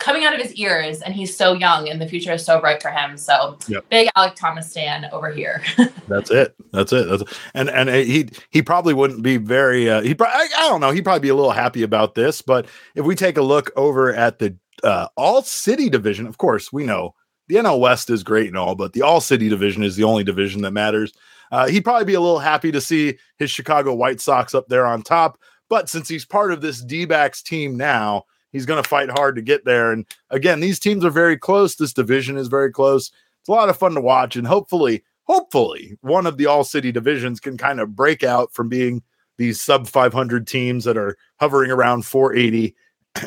coming 0.00 0.24
out 0.24 0.34
of 0.34 0.40
his 0.40 0.52
ears, 0.54 1.02
and 1.02 1.14
he's 1.14 1.36
so 1.36 1.52
young, 1.52 1.88
and 1.88 2.00
the 2.00 2.08
future 2.08 2.32
is 2.32 2.44
so 2.44 2.58
bright 2.58 2.82
for 2.82 2.90
him. 2.90 3.16
So 3.16 3.56
yep. 3.68 3.88
big 3.88 4.08
Alek 4.16 4.34
Thomas 4.34 4.68
stan 4.68 5.06
over 5.12 5.30
here. 5.30 5.62
That's 6.08 6.30
it. 6.30 6.54
That's 6.72 6.92
it. 6.92 7.08
That's 7.08 7.22
it. 7.22 7.28
and 7.54 7.70
and 7.70 7.88
he 7.88 8.28
he 8.50 8.62
probably 8.62 8.94
wouldn't 8.94 9.22
be 9.22 9.36
very. 9.36 9.88
Uh, 9.88 10.00
he 10.00 10.16
I, 10.18 10.48
I 10.58 10.68
don't 10.68 10.80
know. 10.80 10.90
He'd 10.90 11.04
probably 11.04 11.20
be 11.20 11.28
a 11.28 11.34
little 11.36 11.52
happy 11.52 11.82
about 11.82 12.16
this. 12.16 12.42
But 12.42 12.66
if 12.96 13.04
we 13.04 13.14
take 13.14 13.36
a 13.36 13.42
look 13.42 13.70
over 13.76 14.12
at 14.12 14.40
the 14.40 14.56
uh, 14.82 15.08
All 15.16 15.42
City 15.42 15.88
division, 15.88 16.26
of 16.26 16.38
course 16.38 16.72
we 16.72 16.84
know 16.84 17.14
the 17.50 17.56
NL 17.56 17.80
West 17.80 18.08
is 18.10 18.22
great 18.22 18.48
and 18.48 18.56
all, 18.56 18.74
but 18.74 18.92
the 18.92 19.02
All 19.02 19.20
City 19.20 19.48
division 19.48 19.82
is 19.82 19.96
the 19.96 20.04
only 20.04 20.24
division 20.24 20.62
that 20.62 20.72
matters. 20.72 21.12
Uh, 21.52 21.68
he'd 21.68 21.84
probably 21.84 22.04
be 22.04 22.14
a 22.14 22.20
little 22.20 22.38
happy 22.38 22.72
to 22.72 22.80
see 22.80 23.18
his 23.38 23.50
Chicago 23.50 23.94
White 23.94 24.20
Sox 24.20 24.54
up 24.54 24.68
there 24.68 24.86
on 24.86 25.02
top. 25.02 25.38
But 25.68 25.88
since 25.88 26.08
he's 26.08 26.24
part 26.24 26.52
of 26.52 26.60
this 26.60 26.80
D 26.80 27.04
backs 27.04 27.42
team 27.42 27.76
now, 27.76 28.24
He's 28.52 28.66
going 28.66 28.82
to 28.82 28.88
fight 28.88 29.10
hard 29.10 29.36
to 29.36 29.42
get 29.42 29.64
there. 29.64 29.92
And 29.92 30.06
again, 30.30 30.60
these 30.60 30.78
teams 30.78 31.04
are 31.04 31.10
very 31.10 31.36
close. 31.36 31.76
This 31.76 31.92
division 31.92 32.36
is 32.36 32.48
very 32.48 32.72
close. 32.72 33.10
It's 33.40 33.48
a 33.48 33.52
lot 33.52 33.68
of 33.68 33.76
fun 33.76 33.94
to 33.94 34.00
watch. 34.00 34.36
And 34.36 34.46
hopefully, 34.46 35.04
hopefully, 35.24 35.96
one 36.00 36.26
of 36.26 36.36
the 36.36 36.46
all 36.46 36.64
city 36.64 36.92
divisions 36.92 37.40
can 37.40 37.56
kind 37.56 37.80
of 37.80 37.94
break 37.94 38.22
out 38.22 38.52
from 38.52 38.68
being 38.68 39.02
these 39.38 39.60
sub 39.60 39.86
500 39.86 40.46
teams 40.46 40.84
that 40.84 40.96
are 40.96 41.16
hovering 41.38 41.70
around 41.70 42.04
480 42.04 42.74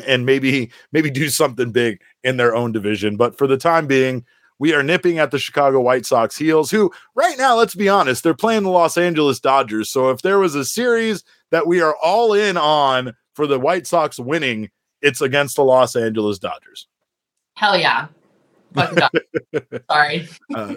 and 0.06 0.24
maybe 0.26 0.70
maybe 0.92 1.10
do 1.10 1.28
something 1.28 1.72
big 1.72 2.00
in 2.22 2.36
their 2.36 2.54
own 2.54 2.72
division. 2.72 3.16
But 3.16 3.36
for 3.36 3.46
the 3.46 3.56
time 3.56 3.86
being, 3.86 4.24
we 4.58 4.74
are 4.74 4.82
nipping 4.82 5.18
at 5.18 5.30
the 5.30 5.38
Chicago 5.38 5.80
White 5.80 6.06
Sox 6.06 6.36
heels, 6.36 6.70
who 6.70 6.92
right 7.14 7.36
now, 7.36 7.56
let's 7.56 7.74
be 7.74 7.88
honest, 7.88 8.22
they're 8.22 8.34
playing 8.34 8.62
the 8.62 8.70
Los 8.70 8.96
Angeles 8.96 9.40
Dodgers. 9.40 9.90
So 9.90 10.10
if 10.10 10.22
there 10.22 10.38
was 10.38 10.54
a 10.54 10.64
series 10.64 11.24
that 11.50 11.66
we 11.66 11.80
are 11.80 11.96
all 12.02 12.32
in 12.32 12.56
on 12.56 13.14
for 13.34 13.46
the 13.46 13.58
White 13.58 13.86
Sox 13.86 14.18
winning, 14.18 14.70
it's 15.02 15.20
against 15.20 15.56
the 15.56 15.64
Los 15.64 15.96
Angeles 15.96 16.38
Dodgers. 16.38 16.86
Hell 17.56 17.76
yeah. 17.76 18.06
Sorry. 19.90 20.28
Uh, 20.54 20.74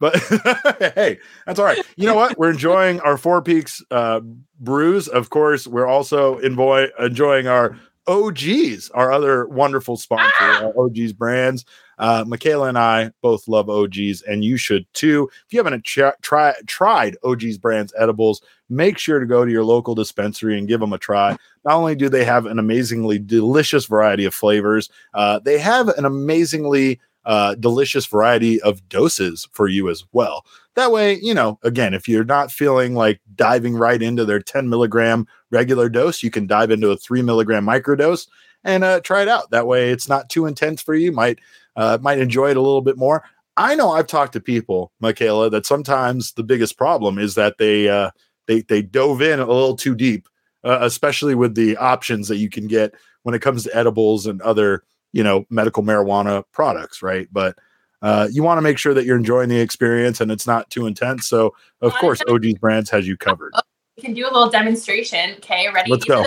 but 0.00 0.16
hey, 0.94 1.18
that's 1.46 1.58
all 1.58 1.66
right. 1.66 1.78
You 1.96 2.06
know 2.06 2.14
what? 2.14 2.38
We're 2.38 2.50
enjoying 2.50 3.00
our 3.00 3.16
Four 3.16 3.42
Peaks 3.42 3.82
uh, 3.90 4.20
brews. 4.58 5.08
Of 5.08 5.30
course, 5.30 5.66
we're 5.66 5.86
also 5.86 6.38
enjoy- 6.38 6.88
enjoying 6.98 7.46
our 7.46 7.78
OGeez, 8.06 8.90
our 8.94 9.12
other 9.12 9.46
wonderful 9.46 9.96
sponsor, 9.96 10.32
ah! 10.40 10.72
OGeez 10.76 11.16
brands. 11.16 11.64
Uh, 11.98 12.24
Michaela 12.26 12.68
and 12.68 12.78
I 12.78 13.10
both 13.20 13.46
love 13.46 13.66
OGeez, 13.66 14.22
and 14.26 14.42
you 14.42 14.56
should 14.56 14.86
too. 14.94 15.28
If 15.46 15.52
you 15.52 15.58
haven't 15.58 15.84
ch- 15.84 16.00
try, 16.22 16.54
tried 16.66 17.16
OGeez 17.22 17.60
brands 17.60 17.92
edibles, 17.98 18.40
make 18.70 18.96
sure 18.96 19.20
to 19.20 19.26
go 19.26 19.44
to 19.44 19.50
your 19.52 19.64
local 19.64 19.94
dispensary 19.94 20.58
and 20.58 20.66
give 20.66 20.80
them 20.80 20.94
a 20.94 20.98
try. 20.98 21.36
Not 21.64 21.74
only 21.74 21.94
do 21.94 22.08
they 22.08 22.24
have 22.24 22.46
an 22.46 22.58
amazingly 22.58 23.18
delicious 23.18 23.84
variety 23.84 24.24
of 24.24 24.34
flavors, 24.34 24.88
uh, 25.12 25.40
they 25.40 25.58
have 25.58 25.88
an 25.88 26.06
amazingly 26.06 27.00
uh, 27.24 27.54
delicious 27.56 28.06
variety 28.06 28.60
of 28.62 28.86
doses 28.88 29.48
for 29.52 29.68
you 29.68 29.88
as 29.88 30.04
well. 30.12 30.44
That 30.76 30.92
way, 30.92 31.18
you 31.20 31.34
know, 31.34 31.58
again, 31.62 31.94
if 31.94 32.08
you're 32.08 32.24
not 32.24 32.50
feeling 32.50 32.94
like 32.94 33.20
diving 33.34 33.74
right 33.74 34.00
into 34.00 34.24
their 34.24 34.40
10 34.40 34.68
milligram 34.68 35.26
regular 35.50 35.88
dose, 35.88 36.22
you 36.22 36.30
can 36.30 36.46
dive 36.46 36.70
into 36.70 36.90
a 36.90 36.96
three 36.96 37.22
milligram 37.22 37.66
microdose 37.66 38.28
and 38.64 38.84
uh, 38.84 39.00
try 39.00 39.22
it 39.22 39.28
out. 39.28 39.50
That 39.50 39.66
way, 39.66 39.90
it's 39.90 40.08
not 40.08 40.30
too 40.30 40.46
intense 40.46 40.82
for 40.82 40.94
you. 40.94 41.12
Might 41.12 41.38
uh, 41.76 41.98
might 42.00 42.18
enjoy 42.18 42.50
it 42.50 42.56
a 42.56 42.62
little 42.62 42.82
bit 42.82 42.96
more. 42.96 43.24
I 43.56 43.74
know 43.74 43.90
I've 43.90 44.06
talked 44.06 44.32
to 44.34 44.40
people, 44.40 44.92
Makayla, 45.02 45.50
that 45.50 45.66
sometimes 45.66 46.32
the 46.32 46.42
biggest 46.42 46.78
problem 46.78 47.18
is 47.18 47.34
that 47.34 47.58
they 47.58 47.88
uh, 47.88 48.10
they 48.46 48.62
they 48.62 48.82
dove 48.82 49.22
in 49.22 49.40
a 49.40 49.46
little 49.46 49.76
too 49.76 49.94
deep 49.94 50.26
uh, 50.64 50.78
especially 50.82 51.34
with 51.34 51.54
the 51.54 51.76
options 51.76 52.28
that 52.28 52.36
you 52.36 52.50
can 52.50 52.66
get 52.66 52.94
when 53.22 53.34
it 53.34 53.42
comes 53.42 53.64
to 53.64 53.76
edibles 53.76 54.26
and 54.26 54.40
other, 54.42 54.84
you 55.12 55.22
know, 55.22 55.44
medical 55.50 55.82
marijuana 55.82 56.44
products, 56.52 57.02
right? 57.02 57.28
But 57.32 57.56
uh, 58.02 58.28
you 58.30 58.42
want 58.42 58.58
to 58.58 58.62
make 58.62 58.78
sure 58.78 58.94
that 58.94 59.04
you're 59.04 59.16
enjoying 59.16 59.48
the 59.48 59.60
experience 59.60 60.20
and 60.20 60.30
it's 60.30 60.46
not 60.46 60.70
too 60.70 60.86
intense. 60.86 61.28
So, 61.28 61.54
of 61.80 61.92
course, 61.94 62.22
OGeez 62.22 62.58
Brands 62.60 62.90
has 62.90 63.06
you 63.06 63.16
covered. 63.16 63.52
We 63.96 64.02
can 64.02 64.14
do 64.14 64.24
a 64.24 64.30
little 64.32 64.50
demonstration. 64.50 65.34
Okay, 65.36 65.68
ready? 65.72 65.90
Let's 65.90 66.04
go. 66.04 66.24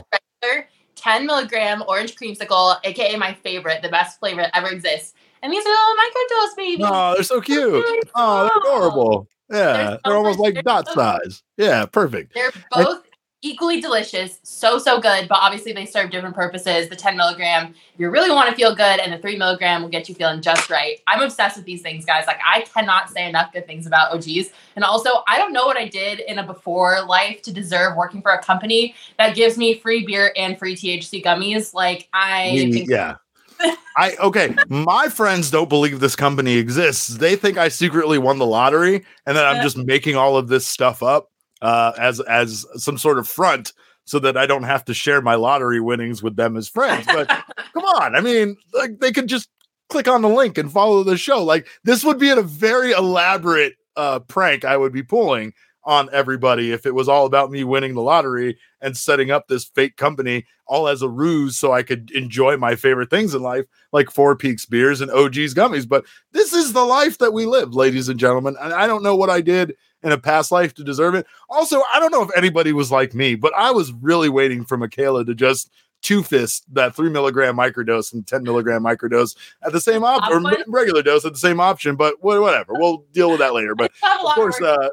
10 0.96 1.26
milligram 1.26 1.84
orange 1.88 2.15
creamsicle, 2.15 2.78
aka 2.84 3.15
my 3.17 3.34
favorite, 3.34 3.82
the 3.82 3.89
best 3.89 4.19
flavor 4.19 4.41
that 4.41 4.56
ever 4.56 4.69
exists. 4.69 5.13
And 5.41 5.52
these 5.52 5.65
are 5.65 5.69
little 5.69 5.96
microdose 5.96 6.56
babies. 6.56 6.86
Oh, 6.89 7.13
they're 7.15 7.24
so 7.24 7.41
cute. 7.41 7.86
Oh, 8.15 8.43
they're 8.48 8.58
adorable. 8.58 9.28
Yeah, 9.52 9.58
they're, 9.58 9.89
so 9.89 10.00
they're 10.06 10.15
almost 10.15 10.39
like 10.39 10.63
dot 10.63 10.88
size. 10.88 11.43
Yeah, 11.58 11.86
perfect. 11.86 12.34
They're 12.34 12.52
both 12.72 13.04
equally 13.44 13.80
delicious, 13.80 14.40
so 14.42 14.80
so 14.80 15.00
good. 15.00 15.28
But 15.28 15.38
obviously, 15.42 15.74
they 15.74 15.86
serve 15.86 16.10
different 16.10 16.34
purposes. 16.34 16.90
The 16.90 16.96
10 16.96 17.16
milligram, 17.16 17.76
if 17.94 18.00
you 18.00 18.10
really 18.10 18.32
want 18.32 18.50
to 18.50 18.56
feel 18.56 18.74
good, 18.74 19.00
and 19.00 19.14
the 19.14 19.18
three 19.20 19.38
milligram 19.38 19.84
will 19.84 19.90
get 19.90 20.10
you 20.10 20.16
feeling 20.16 20.42
just 20.42 20.70
right. 20.70 21.00
I'm 21.06 21.22
obsessed 21.22 21.58
with 21.58 21.66
these 21.66 21.82
things, 21.82 22.06
guys. 22.06 22.26
Like 22.26 22.40
I 22.46 22.62
cannot 22.62 23.10
say 23.10 23.28
enough 23.28 23.54
good 23.54 23.68
things 23.68 23.86
about 23.86 24.12
OGeez. 24.12 24.52
And 24.76 24.84
also, 24.84 25.10
I 25.28 25.38
don't 25.38 25.54
know 25.54 25.66
what 25.66 25.78
I 25.78 25.88
did 25.88 26.22
in 26.22 26.40
a 26.40 26.44
before 26.44 27.06
life 27.06 27.42
to 27.44 27.54
deserve 27.54 27.96
working 27.96 28.22
for 28.22 28.32
a 28.32 28.42
company 28.42 28.96
that 29.20 29.36
gives 29.36 29.58
me 29.58 29.78
free 29.78 30.06
beer 30.06 30.34
and 30.36 30.58
free 30.58 30.76
THC 30.76 31.24
gummies. 31.24 31.74
Like 31.74 32.10
I, 32.14 32.70
think- 32.72 32.90
yeah. 32.90 33.18
I 33.98 34.16
okay. 34.20 34.56
My 34.70 35.08
friends 35.10 35.52
don't 35.52 35.70
believe 35.70 36.00
this 36.00 36.16
company 36.16 36.56
exists. 36.56 37.08
They 37.08 37.36
think 37.36 37.58
I 37.58 37.68
secretly 37.68 38.18
won 38.18 38.40
the 38.40 38.46
lottery 38.46 39.06
and 39.28 39.38
that 39.38 39.46
I'm 39.46 39.62
just 39.62 39.78
making 39.78 40.16
all 40.16 40.36
of 40.36 40.48
this 40.48 40.66
stuff 40.66 41.04
up 41.04 41.30
uh, 41.63 41.93
as 41.97 42.19
as 42.19 42.65
some 42.76 42.97
sort 42.97 43.17
of 43.17 43.28
front 43.28 43.73
so 44.06 44.19
that 44.19 44.36
I 44.36 44.45
don't 44.45 44.63
have 44.63 44.84
to 44.86 44.93
share 44.93 45.21
my 45.21 45.36
lottery 45.36 45.80
winnings 45.80 46.21
with 46.21 46.36
them 46.36 46.58
as 46.58 46.67
friends. 46.67 47.06
But 47.08 47.28
come 47.73 47.84
on, 47.84 48.15
I 48.15 48.21
mean, 48.21 48.58
like 48.73 48.99
they 48.99 49.13
could 49.13 49.28
just 49.28 49.49
click 49.89 50.08
on 50.08 50.21
the 50.21 50.30
link 50.30 50.58
and 50.58 50.71
follow 50.71 51.04
the 51.04 51.17
show. 51.17 51.43
Like 51.43 51.67
this 51.84 52.04
would 52.04 52.19
be 52.19 52.30
a 52.30 52.41
very 52.41 52.91
elaborate 52.91 53.76
uh, 53.95 54.19
prank 54.19 54.65
I 54.65 54.76
would 54.76 54.91
be 54.91 55.04
pulling 55.04 55.54
on 55.86 56.10
everybody 56.12 56.71
if 56.71 56.86
it 56.86 56.95
was 56.95 57.10
all 57.10 57.26
about 57.26 57.52
me 57.52 57.63
winning 57.63 57.93
the 57.93 58.02
lottery 58.02 58.58
and 58.82 58.95
setting 58.95 59.32
up 59.32 59.47
this 59.47 59.65
fake 59.65 59.97
company 59.97 60.45
all 60.65 60.88
as 60.88 61.02
a 61.02 61.10
ruse 61.10 61.58
so 61.58 61.73
I 61.73 61.84
could 61.84 62.10
enjoy 62.12 62.56
my 62.56 62.76
favorite 62.76 63.10
things 63.10 63.36
in 63.36 63.41
life, 63.41 63.65
like 63.91 64.10
Four 64.10 64.36
Peaks 64.36 64.65
beers 64.65 65.02
and 65.02 65.12
OGeez 65.12 65.54
gummies. 65.54 65.88
But 65.88 66.06
this 66.32 66.54
is 66.54 66.73
the 66.73 66.86
life 66.86 67.17
that 67.17 67.34
we 67.34 67.45
live, 67.45 67.73
ladies 67.73 68.10
and 68.10 68.19
gentlemen. 68.19 68.56
And 68.60 68.73
I 68.73 68.88
don't 68.88 69.04
know 69.04 69.15
what 69.15 69.30
I 69.30 69.41
did 69.41 69.76
in 70.04 70.12
a 70.12 70.18
past 70.18 70.52
life 70.52 70.74
to 70.76 70.84
deserve 70.84 71.16
it. 71.16 71.26
Also, 71.50 71.82
I 71.94 72.00
don't 72.00 72.12
know 72.12 72.24
if 72.24 72.30
anybody 72.36 72.74
was 72.74 72.92
like 72.92 73.13
me, 73.13 73.36
but 73.36 73.54
I 73.56 73.72
was 73.72 73.92
really 73.94 74.30
waiting 74.30 74.66
for 74.66 74.78
Makayla 74.78 75.26
to 75.26 75.36
just 75.36 75.72
two 76.02 76.22
fist 76.22 76.66
that 76.74 76.96
three 76.96 77.10
milligram 77.10 77.56
microdose 77.56 78.13
and 78.13 78.28
10 78.28 78.44
milligram 78.44 78.84
microdose 78.84 79.36
at 79.63 79.72
the 79.72 79.80
same 79.80 80.04
option 80.04 80.46
or 80.46 80.58
regular 80.68 81.02
dose 81.02 81.26
at 81.26 81.34
the 81.34 81.39
same 81.39 81.60
option, 81.60 81.96
but 81.96 82.22
whatever. 82.22 82.74
We'll 82.74 83.06
deal 83.13 83.32
with 83.32 83.39
that 83.39 83.54
later. 83.54 83.74
But 83.74 83.92
of 84.04 84.36
course, 84.36 84.62
uh, 84.62 84.89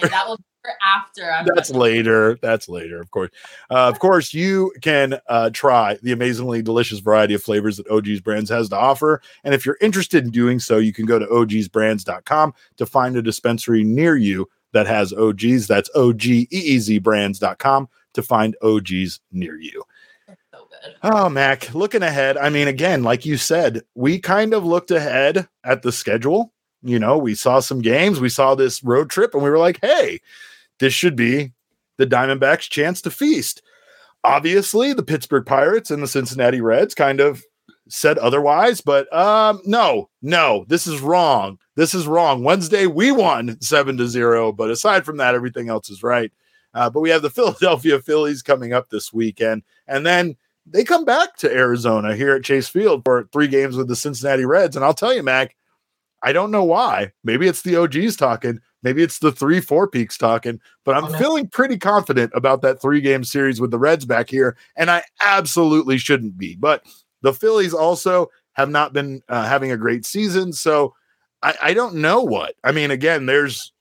that 0.00 0.24
will 0.26 0.40
after. 0.82 1.30
I'm 1.30 1.46
That's 1.46 1.70
later. 1.70 2.38
That's 2.40 2.68
later, 2.68 3.00
of 3.00 3.10
course. 3.10 3.30
Uh, 3.70 3.88
of 3.88 3.98
course, 3.98 4.34
you 4.34 4.72
can 4.82 5.18
uh, 5.28 5.50
try 5.50 5.98
the 6.02 6.12
amazingly 6.12 6.62
delicious 6.62 7.00
variety 7.00 7.34
of 7.34 7.42
flavors 7.42 7.76
that 7.76 7.88
OGeez 7.88 8.22
Brands 8.22 8.50
has 8.50 8.68
to 8.70 8.76
offer. 8.76 9.20
And 9.44 9.54
if 9.54 9.66
you're 9.66 9.78
interested 9.80 10.24
in 10.24 10.30
doing 10.30 10.58
so, 10.58 10.78
you 10.78 10.92
can 10.92 11.06
go 11.06 11.18
to 11.18 11.26
ogeezbrands.com 11.26 12.54
to 12.76 12.86
find 12.86 13.16
a 13.16 13.22
dispensary 13.22 13.84
near 13.84 14.16
you 14.16 14.48
that 14.72 14.86
has 14.86 15.12
OGeez. 15.12 15.66
That's 15.66 15.90
OGEEZbrands.com 15.96 17.88
to 18.14 18.22
find 18.22 18.56
OGeez 18.62 19.20
near 19.32 19.58
you. 19.58 19.82
Oh, 21.02 21.28
Mac, 21.28 21.74
looking 21.74 22.02
ahead. 22.02 22.36
I 22.36 22.50
mean, 22.50 22.68
again, 22.68 23.02
like 23.02 23.24
you 23.24 23.36
said, 23.36 23.82
we 23.94 24.18
kind 24.18 24.52
of 24.52 24.64
looked 24.64 24.90
ahead 24.90 25.48
at 25.62 25.82
the 25.82 25.92
schedule. 25.92 26.52
You 26.82 26.98
know, 26.98 27.16
we 27.16 27.34
saw 27.34 27.60
some 27.60 27.80
games, 27.80 28.20
we 28.20 28.28
saw 28.28 28.54
this 28.54 28.84
road 28.84 29.08
trip, 29.08 29.32
and 29.32 29.42
we 29.42 29.48
were 29.48 29.58
like, 29.58 29.78
hey, 29.80 30.20
this 30.80 30.92
should 30.92 31.16
be 31.16 31.52
the 31.96 32.06
Diamondbacks' 32.06 32.68
chance 32.68 33.00
to 33.02 33.10
feast. 33.10 33.62
Obviously, 34.24 34.92
the 34.92 35.02
Pittsburgh 35.02 35.44
Pirates 35.44 35.90
and 35.90 36.02
the 36.02 36.08
Cincinnati 36.08 36.60
Reds 36.60 36.94
kind 36.94 37.20
of 37.20 37.42
said 37.88 38.16
otherwise, 38.18 38.80
but 38.80 39.12
um, 39.14 39.60
no, 39.64 40.08
no, 40.22 40.64
this 40.68 40.86
is 40.86 41.00
wrong. 41.00 41.58
This 41.76 41.94
is 41.94 42.06
wrong. 42.06 42.42
Wednesday, 42.42 42.86
we 42.86 43.12
won 43.12 43.60
seven 43.60 43.96
to 43.98 44.08
zero, 44.08 44.52
but 44.52 44.70
aside 44.70 45.04
from 45.04 45.18
that, 45.18 45.34
everything 45.34 45.68
else 45.68 45.90
is 45.90 46.02
right. 46.02 46.32
Uh, 46.72 46.88
but 46.90 47.00
we 47.00 47.10
have 47.10 47.22
the 47.22 47.30
Philadelphia 47.30 48.00
Phillies 48.00 48.42
coming 48.42 48.72
up 48.72 48.88
this 48.88 49.12
weekend, 49.12 49.62
and 49.86 50.06
then 50.06 50.36
they 50.66 50.84
come 50.84 51.04
back 51.04 51.36
to 51.36 51.52
Arizona 51.52 52.16
here 52.16 52.34
at 52.34 52.44
Chase 52.44 52.68
Field 52.68 53.02
for 53.04 53.28
three 53.32 53.48
games 53.48 53.76
with 53.76 53.88
the 53.88 53.96
Cincinnati 53.96 54.46
Reds. 54.46 54.76
And 54.76 54.84
I'll 54.84 54.94
tell 54.94 55.12
you, 55.12 55.22
Mac, 55.22 55.54
I 56.22 56.32
don't 56.32 56.50
know 56.50 56.64
why. 56.64 57.12
Maybe 57.22 57.46
it's 57.46 57.62
the 57.62 57.74
OGeez 57.74 58.16
talking. 58.16 58.60
Maybe 58.84 59.02
it's 59.02 59.18
the 59.18 59.32
three 59.32 59.60
four 59.60 59.88
peaks 59.88 60.18
talking, 60.18 60.60
but 60.84 60.94
I'm 60.94 61.06
oh, 61.06 61.18
feeling 61.18 61.48
pretty 61.48 61.78
confident 61.78 62.30
about 62.34 62.60
that 62.62 62.80
three 62.80 63.00
game 63.00 63.24
series 63.24 63.60
with 63.60 63.70
the 63.70 63.78
Reds 63.78 64.04
back 64.04 64.28
here. 64.28 64.56
And 64.76 64.90
I 64.90 65.02
absolutely 65.20 65.96
shouldn't 65.96 66.36
be. 66.36 66.54
But 66.54 66.84
the 67.22 67.32
Phillies 67.32 67.72
also 67.72 68.30
have 68.52 68.68
not 68.68 68.92
been 68.92 69.22
uh, 69.28 69.48
having 69.48 69.72
a 69.72 69.76
great 69.76 70.04
season. 70.04 70.52
So 70.52 70.94
I, 71.42 71.54
I 71.62 71.74
don't 71.74 71.96
know 71.96 72.22
what. 72.22 72.54
I 72.62 72.72
mean, 72.72 72.90
again, 72.90 73.26
there's 73.26 73.72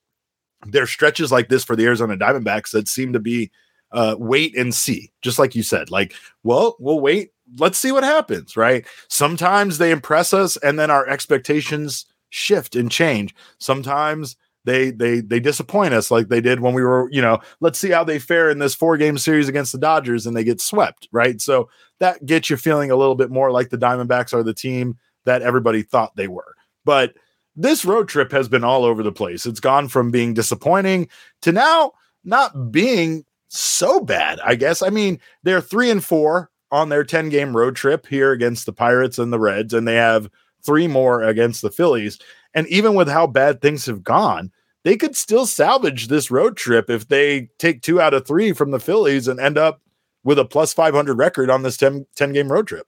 there's 0.65 0.89
stretches 0.89 1.31
like 1.31 1.49
this 1.49 1.65
for 1.65 1.75
the 1.75 1.85
Arizona 1.85 2.17
Diamondbacks 2.17 2.71
that 2.71 2.87
seem 2.87 3.11
to 3.13 3.19
be 3.19 3.51
uh, 3.91 4.15
wait 4.17 4.57
and 4.57 4.73
see, 4.73 5.11
just 5.21 5.37
like 5.37 5.53
you 5.53 5.63
said. 5.63 5.91
Like, 5.91 6.13
well, 6.43 6.77
we'll 6.79 7.01
wait. 7.01 7.31
Let's 7.57 7.77
see 7.77 7.91
what 7.91 8.03
happens, 8.03 8.55
right? 8.55 8.85
Sometimes 9.09 9.77
they 9.77 9.91
impress 9.91 10.33
us, 10.33 10.55
and 10.57 10.79
then 10.79 10.89
our 10.89 11.07
expectations 11.07 12.05
shift 12.29 12.75
and 12.75 12.89
change. 12.89 13.35
Sometimes 13.59 14.35
they 14.65 14.91
they 14.91 15.21
they 15.21 15.39
disappoint 15.39 15.93
us 15.93 16.09
like 16.09 16.29
they 16.29 16.41
did 16.41 16.59
when 16.59 16.73
we 16.73 16.83
were 16.83 17.09
you 17.11 17.21
know 17.21 17.39
let's 17.59 17.79
see 17.79 17.89
how 17.89 18.03
they 18.03 18.19
fare 18.19 18.49
in 18.49 18.59
this 18.59 18.75
four 18.75 18.97
game 18.97 19.17
series 19.17 19.49
against 19.49 19.71
the 19.71 19.77
dodgers 19.77 20.25
and 20.25 20.35
they 20.35 20.43
get 20.43 20.61
swept 20.61 21.07
right? 21.11 21.41
So 21.41 21.69
that 21.99 22.25
gets 22.25 22.49
you 22.49 22.57
feeling 22.57 22.91
a 22.91 22.95
little 22.95 23.15
bit 23.15 23.31
more 23.31 23.51
like 23.51 23.69
the 23.69 23.77
diamondbacks 23.77 24.33
are 24.33 24.43
the 24.43 24.53
team 24.53 24.97
that 25.25 25.41
everybody 25.41 25.83
thought 25.83 26.15
they 26.15 26.27
were. 26.27 26.55
But 26.85 27.13
this 27.55 27.85
road 27.85 28.07
trip 28.07 28.31
has 28.31 28.49
been 28.49 28.63
all 28.63 28.83
over 28.83 29.03
the 29.03 29.11
place. 29.11 29.45
It's 29.45 29.59
gone 29.59 29.87
from 29.87 30.11
being 30.11 30.33
disappointing 30.33 31.07
to 31.43 31.51
now 31.51 31.93
not 32.23 32.71
being 32.71 33.25
so 33.49 33.99
bad 33.99 34.39
i 34.43 34.55
guess. 34.55 34.81
I 34.81 34.89
mean 34.89 35.19
they're 35.43 35.61
three 35.61 35.91
and 35.91 36.03
four 36.03 36.49
on 36.71 36.89
their 36.89 37.03
10 37.03 37.29
game 37.29 37.55
road 37.55 37.75
trip 37.75 38.07
here 38.07 38.31
against 38.31 38.65
the 38.65 38.73
pirates 38.73 39.19
and 39.19 39.31
the 39.31 39.39
reds 39.39 39.73
and 39.73 39.87
they 39.87 39.95
have 39.95 40.29
three 40.65 40.87
more 40.87 41.21
against 41.21 41.61
the 41.61 41.69
phillies 41.69 42.17
and 42.53 42.67
even 42.67 42.93
with 42.93 43.07
how 43.07 43.27
bad 43.27 43.61
things 43.61 43.85
have 43.85 44.03
gone, 44.03 44.51
they 44.83 44.97
could 44.97 45.15
still 45.15 45.45
salvage 45.45 46.07
this 46.07 46.29
road 46.29 46.57
trip 46.57 46.89
if 46.89 47.07
they 47.07 47.49
take 47.57 47.81
two 47.81 48.01
out 48.01 48.13
of 48.13 48.27
three 48.27 48.51
from 48.53 48.71
the 48.71 48.79
Phillies 48.79 49.27
and 49.27 49.39
end 49.39 49.57
up 49.57 49.81
with 50.23 50.39
a 50.39 50.45
plus 50.45 50.73
500 50.73 51.17
record 51.17 51.49
on 51.49 51.63
this 51.63 51.77
10, 51.77 52.05
10 52.15 52.33
game 52.33 52.51
road 52.51 52.67
trip. 52.67 52.87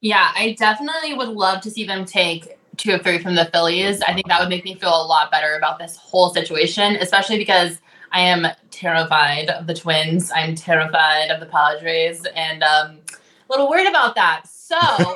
Yeah, 0.00 0.30
I 0.34 0.56
definitely 0.58 1.14
would 1.14 1.28
love 1.28 1.60
to 1.62 1.70
see 1.70 1.84
them 1.84 2.04
take 2.04 2.56
two 2.76 2.94
or 2.94 2.98
three 2.98 3.18
from 3.18 3.34
the 3.34 3.44
Phillies. 3.46 4.00
I 4.02 4.14
think 4.14 4.28
that 4.28 4.40
would 4.40 4.48
make 4.48 4.64
me 4.64 4.74
feel 4.74 4.88
a 4.88 5.04
lot 5.04 5.30
better 5.30 5.54
about 5.54 5.78
this 5.78 5.96
whole 5.96 6.30
situation, 6.30 6.96
especially 6.96 7.36
because 7.36 7.78
I 8.12 8.20
am 8.20 8.46
terrified 8.70 9.50
of 9.50 9.66
the 9.66 9.74
Twins. 9.74 10.32
I'm 10.34 10.54
terrified 10.54 11.30
of 11.30 11.40
the 11.40 11.46
Padres 11.46 12.24
and 12.34 12.62
um, 12.62 12.98
a 13.08 13.50
little 13.50 13.68
worried 13.68 13.88
about 13.88 14.14
that. 14.14 14.44
So 14.70 15.14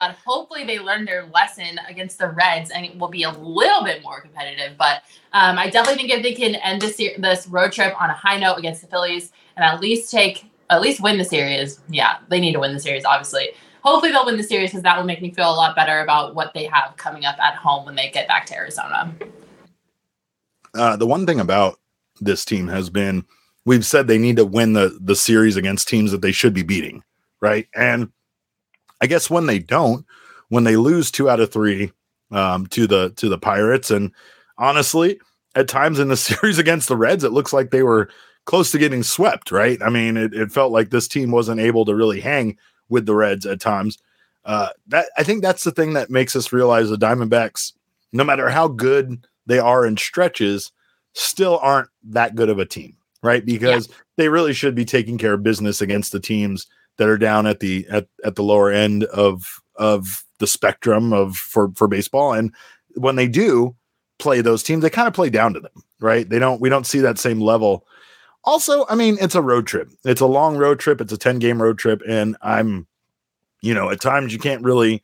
hopefully 0.26 0.64
they 0.64 0.80
learned 0.80 1.06
their 1.06 1.26
lesson 1.26 1.78
against 1.88 2.18
the 2.18 2.28
Reds 2.28 2.70
and 2.70 2.84
it 2.84 2.98
will 2.98 3.08
be 3.08 3.22
a 3.22 3.30
little 3.30 3.84
bit 3.84 4.02
more 4.02 4.20
competitive. 4.20 4.76
But 4.76 5.02
um, 5.32 5.58
I 5.58 5.70
definitely 5.70 6.08
think 6.08 6.12
if 6.12 6.22
they 6.22 6.34
can 6.34 6.56
end 6.56 6.82
this 6.82 6.96
this 6.96 7.46
road 7.46 7.70
trip 7.70 7.94
on 8.00 8.10
a 8.10 8.14
high 8.14 8.38
note 8.38 8.56
against 8.56 8.80
the 8.80 8.88
Phillies 8.88 9.30
and 9.56 9.64
at 9.64 9.80
least 9.80 10.10
take 10.10 10.50
at 10.70 10.80
least 10.80 11.00
win 11.00 11.18
the 11.18 11.24
series. 11.24 11.80
Yeah, 11.88 12.18
they 12.28 12.40
need 12.40 12.52
to 12.54 12.60
win 12.60 12.72
the 12.72 12.80
series, 12.80 13.04
obviously. 13.04 13.50
Hopefully 13.82 14.10
they'll 14.10 14.26
win 14.26 14.36
the 14.36 14.42
series 14.42 14.70
because 14.70 14.82
that 14.82 14.96
will 14.96 15.04
make 15.04 15.20
me 15.20 15.30
feel 15.30 15.50
a 15.50 15.54
lot 15.54 15.76
better 15.76 16.00
about 16.00 16.34
what 16.34 16.54
they 16.54 16.64
have 16.64 16.96
coming 16.96 17.24
up 17.24 17.38
at 17.38 17.54
home 17.54 17.84
when 17.84 17.94
they 17.94 18.10
get 18.10 18.26
back 18.26 18.46
to 18.46 18.56
Arizona. 18.56 19.14
Uh, 20.74 20.96
the 20.96 21.06
one 21.06 21.26
thing 21.26 21.40
about 21.40 21.78
this 22.20 22.44
team 22.44 22.68
has 22.68 22.90
been 22.90 23.24
we've 23.64 23.84
said 23.84 24.06
they 24.06 24.18
need 24.18 24.36
to 24.36 24.44
win 24.44 24.72
the 24.72 24.98
the 25.00 25.14
series 25.14 25.56
against 25.56 25.86
teams 25.86 26.10
that 26.10 26.22
they 26.22 26.32
should 26.32 26.54
be 26.54 26.62
beating, 26.62 27.04
right? 27.40 27.68
And 27.74 28.10
I 29.02 29.06
guess 29.06 29.28
when 29.28 29.46
they 29.46 29.58
don't, 29.58 30.06
when 30.48 30.64
they 30.64 30.76
lose 30.76 31.10
two 31.10 31.28
out 31.28 31.40
of 31.40 31.52
three 31.52 31.92
um, 32.30 32.66
to 32.68 32.86
the 32.86 33.10
to 33.16 33.28
the 33.28 33.36
Pirates, 33.36 33.90
and 33.90 34.12
honestly, 34.56 35.18
at 35.54 35.68
times 35.68 35.98
in 35.98 36.08
the 36.08 36.16
series 36.28 36.58
against 36.58 36.88
the 36.88 36.96
Reds, 36.96 37.24
it 37.24 37.32
looks 37.32 37.52
like 37.52 37.70
they 37.70 37.82
were 37.82 38.08
close 38.44 38.70
to 38.70 38.78
getting 38.78 39.02
swept. 39.02 39.50
Right? 39.50 39.82
I 39.82 39.90
mean, 39.90 40.16
it, 40.16 40.32
it 40.32 40.52
felt 40.52 40.72
like 40.72 40.90
this 40.90 41.08
team 41.08 41.32
wasn't 41.32 41.60
able 41.60 41.84
to 41.84 41.94
really 41.94 42.20
hang 42.20 42.56
with 42.88 43.04
the 43.06 43.14
Reds 43.14 43.44
at 43.44 43.60
times. 43.60 43.98
Uh, 44.44 44.68
that 44.86 45.06
I 45.18 45.24
think 45.24 45.42
that's 45.42 45.64
the 45.64 45.70
thing 45.72 45.94
that 45.94 46.10
makes 46.10 46.34
us 46.34 46.52
realize 46.52 46.88
the 46.88 46.96
Diamondbacks, 46.96 47.72
no 48.12 48.24
matter 48.24 48.48
how 48.48 48.68
good 48.68 49.26
they 49.46 49.58
are 49.58 49.84
in 49.84 49.96
stretches, 49.96 50.70
still 51.14 51.58
aren't 51.58 51.88
that 52.04 52.34
good 52.36 52.48
of 52.48 52.58
a 52.58 52.64
team. 52.64 52.96
right? 53.22 53.44
Because 53.44 53.88
yeah. 53.88 53.94
they 54.16 54.28
really 54.28 54.52
should 54.52 54.74
be 54.74 54.84
taking 54.84 55.18
care 55.18 55.32
of 55.32 55.42
business 55.42 55.80
against 55.80 56.12
the 56.12 56.20
teams 56.20 56.66
that 56.98 57.08
are 57.08 57.18
down 57.18 57.46
at 57.46 57.60
the 57.60 57.86
at, 57.90 58.06
at 58.24 58.36
the 58.36 58.42
lower 58.42 58.70
end 58.70 59.04
of 59.04 59.60
of 59.76 60.24
the 60.38 60.46
spectrum 60.46 61.12
of 61.12 61.36
for 61.36 61.70
for 61.74 61.88
baseball. 61.88 62.32
And 62.32 62.52
when 62.94 63.16
they 63.16 63.28
do 63.28 63.74
play 64.18 64.40
those 64.40 64.62
teams, 64.62 64.82
they 64.82 64.90
kind 64.90 65.08
of 65.08 65.14
play 65.14 65.30
down 65.30 65.54
to 65.54 65.60
them, 65.60 65.84
right? 66.00 66.28
They 66.28 66.38
don't 66.38 66.60
we 66.60 66.68
don't 66.68 66.86
see 66.86 67.00
that 67.00 67.18
same 67.18 67.40
level. 67.40 67.86
Also, 68.44 68.84
I 68.88 68.94
mean, 68.96 69.18
it's 69.20 69.34
a 69.34 69.42
road 69.42 69.66
trip. 69.66 69.90
It's 70.04 70.20
a 70.20 70.26
long 70.26 70.56
road 70.56 70.80
trip. 70.80 71.00
It's 71.00 71.12
a 71.12 71.18
10 71.18 71.38
game 71.38 71.62
road 71.62 71.78
trip. 71.78 72.02
And 72.08 72.36
I'm, 72.42 72.86
you 73.60 73.72
know, 73.72 73.90
at 73.90 74.00
times 74.00 74.32
you 74.32 74.38
can't 74.38 74.64
really 74.64 75.02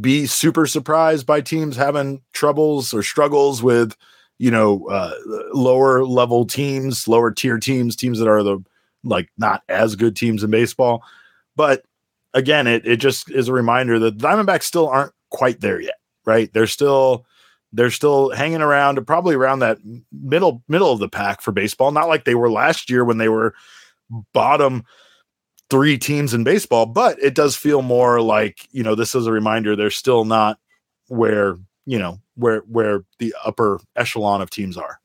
be 0.00 0.26
super 0.26 0.66
surprised 0.66 1.24
by 1.24 1.40
teams 1.40 1.76
having 1.76 2.20
troubles 2.34 2.92
or 2.92 3.02
struggles 3.02 3.62
with, 3.62 3.96
you 4.38 4.50
know, 4.50 4.86
uh, 4.88 5.14
lower 5.54 6.04
level 6.04 6.44
teams, 6.44 7.08
lower 7.08 7.30
tier 7.30 7.58
teams, 7.58 7.96
teams 7.96 8.18
that 8.18 8.28
are 8.28 8.42
the 8.42 8.62
like 9.02 9.30
not 9.38 9.62
as 9.68 9.96
good 9.96 10.16
teams 10.16 10.42
in 10.42 10.50
baseball. 10.50 11.02
But 11.56 11.84
again, 12.32 12.66
it 12.66 12.86
it 12.86 12.96
just 12.96 13.30
is 13.30 13.48
a 13.48 13.52
reminder 13.52 13.98
that 13.98 14.18
the 14.18 14.26
Diamondbacks 14.26 14.64
still 14.64 14.88
aren't 14.88 15.12
quite 15.30 15.60
there 15.60 15.80
yet, 15.80 15.98
right? 16.24 16.52
They're 16.52 16.66
still 16.66 17.26
they're 17.72 17.90
still 17.90 18.30
hanging 18.30 18.62
around, 18.62 19.04
probably 19.06 19.34
around 19.34 19.58
that 19.58 19.78
middle 20.12 20.62
middle 20.68 20.92
of 20.92 21.00
the 21.00 21.08
pack 21.08 21.40
for 21.40 21.52
baseball. 21.52 21.90
Not 21.90 22.08
like 22.08 22.24
they 22.24 22.36
were 22.36 22.50
last 22.50 22.88
year 22.88 23.04
when 23.04 23.18
they 23.18 23.28
were 23.28 23.54
bottom 24.32 24.84
three 25.70 25.98
teams 25.98 26.34
in 26.34 26.44
baseball, 26.44 26.86
but 26.86 27.18
it 27.20 27.34
does 27.34 27.56
feel 27.56 27.82
more 27.82 28.20
like 28.20 28.68
you 28.70 28.82
know 28.82 28.94
this 28.94 29.14
is 29.14 29.26
a 29.26 29.32
reminder 29.32 29.74
they're 29.74 29.90
still 29.90 30.24
not 30.24 30.58
where 31.08 31.58
you 31.84 31.98
know 31.98 32.20
where 32.36 32.60
where 32.60 33.04
the 33.18 33.34
upper 33.44 33.80
echelon 33.96 34.40
of 34.40 34.50
teams 34.50 34.76
are. 34.76 35.00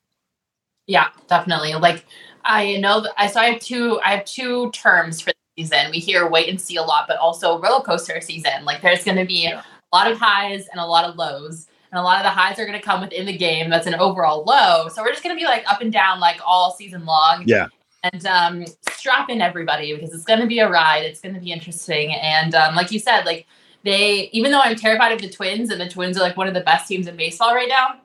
Yeah, 0.86 1.08
definitely. 1.28 1.74
Like 1.74 2.06
I 2.44 2.78
know 2.78 3.02
that 3.02 3.14
I 3.18 3.28
so 3.28 3.40
I 3.40 3.52
have 3.52 3.62
two 3.62 4.00
I 4.02 4.16
have 4.16 4.26
two 4.26 4.70
terms 4.72 5.22
for 5.22 5.32
season. 5.60 5.92
We 5.92 6.00
hear 6.00 6.28
wait 6.28 6.50
and 6.50 6.60
see 6.60 6.78
a 6.78 6.84
lot, 6.84 7.06
but 7.08 7.18
also 7.18 7.60
roller 7.60 7.84
coaster 7.84 8.22
season. 8.22 8.64
Like 8.66 8.82
there's 8.82 9.04
going 9.04 9.18
to 9.18 9.26
be 9.26 9.44
yeah. 9.44 9.64
a 9.92 9.96
lot 9.96 10.12
of 10.12 10.18
highs 10.18 10.68
and 10.68 10.80
a 10.80 10.86
lot 10.86 11.06
of 11.06 11.16
lows. 11.16 11.68
And 11.92 12.00
a 12.00 12.04
lot 12.04 12.18
of 12.18 12.24
the 12.24 12.30
highs 12.30 12.60
are 12.60 12.66
going 12.66 12.78
to 12.78 12.86
come 12.86 13.02
within 13.02 13.26
the 13.26 13.36
game. 13.36 13.70
That's 13.70 13.88
an 13.88 13.96
overall 13.96 14.44
low. 14.44 14.90
So 14.90 15.02
we're 15.02 15.10
just 15.10 15.24
going 15.24 15.36
to 15.36 15.40
be 15.40 15.46
like 15.46 15.64
up 15.68 15.82
and 15.82 15.92
down 15.92 16.20
like 16.20 16.40
all 16.46 16.72
season 16.72 17.04
long. 17.06 17.44
Yeah 17.46 17.68
and 18.04 18.26
um, 18.26 18.66
strap 18.90 19.30
in 19.30 19.42
everybody 19.42 19.94
because 19.94 20.14
it's 20.14 20.24
going 20.24 20.40
to 20.40 20.48
be 20.48 20.60
a 20.60 20.70
ride. 20.70 21.04
It's 21.04 21.22
going 21.22 21.36
to 21.36 21.42
be 21.42 21.52
interesting. 21.52 22.14
And 22.14 22.56
um, 22.56 22.76
like 22.76 22.92
you 22.92 23.00
said, 23.00 23.26
like 23.26 23.46
they, 23.84 24.30
even 24.32 24.52
though 24.52 24.62
I'm 24.62 24.76
terrified 24.76 25.12
of 25.12 25.22
the 25.22 25.30
Twins, 25.30 25.70
and 25.70 25.80
the 25.80 25.90
Twins 25.90 26.18
are 26.18 26.22
like 26.22 26.38
one 26.38 26.48
of 26.48 26.54
the 26.54 26.62
best 26.62 26.88
teams 26.88 27.08
in 27.08 27.16
baseball 27.16 27.54
right 27.54 27.70
now, 27.70 27.96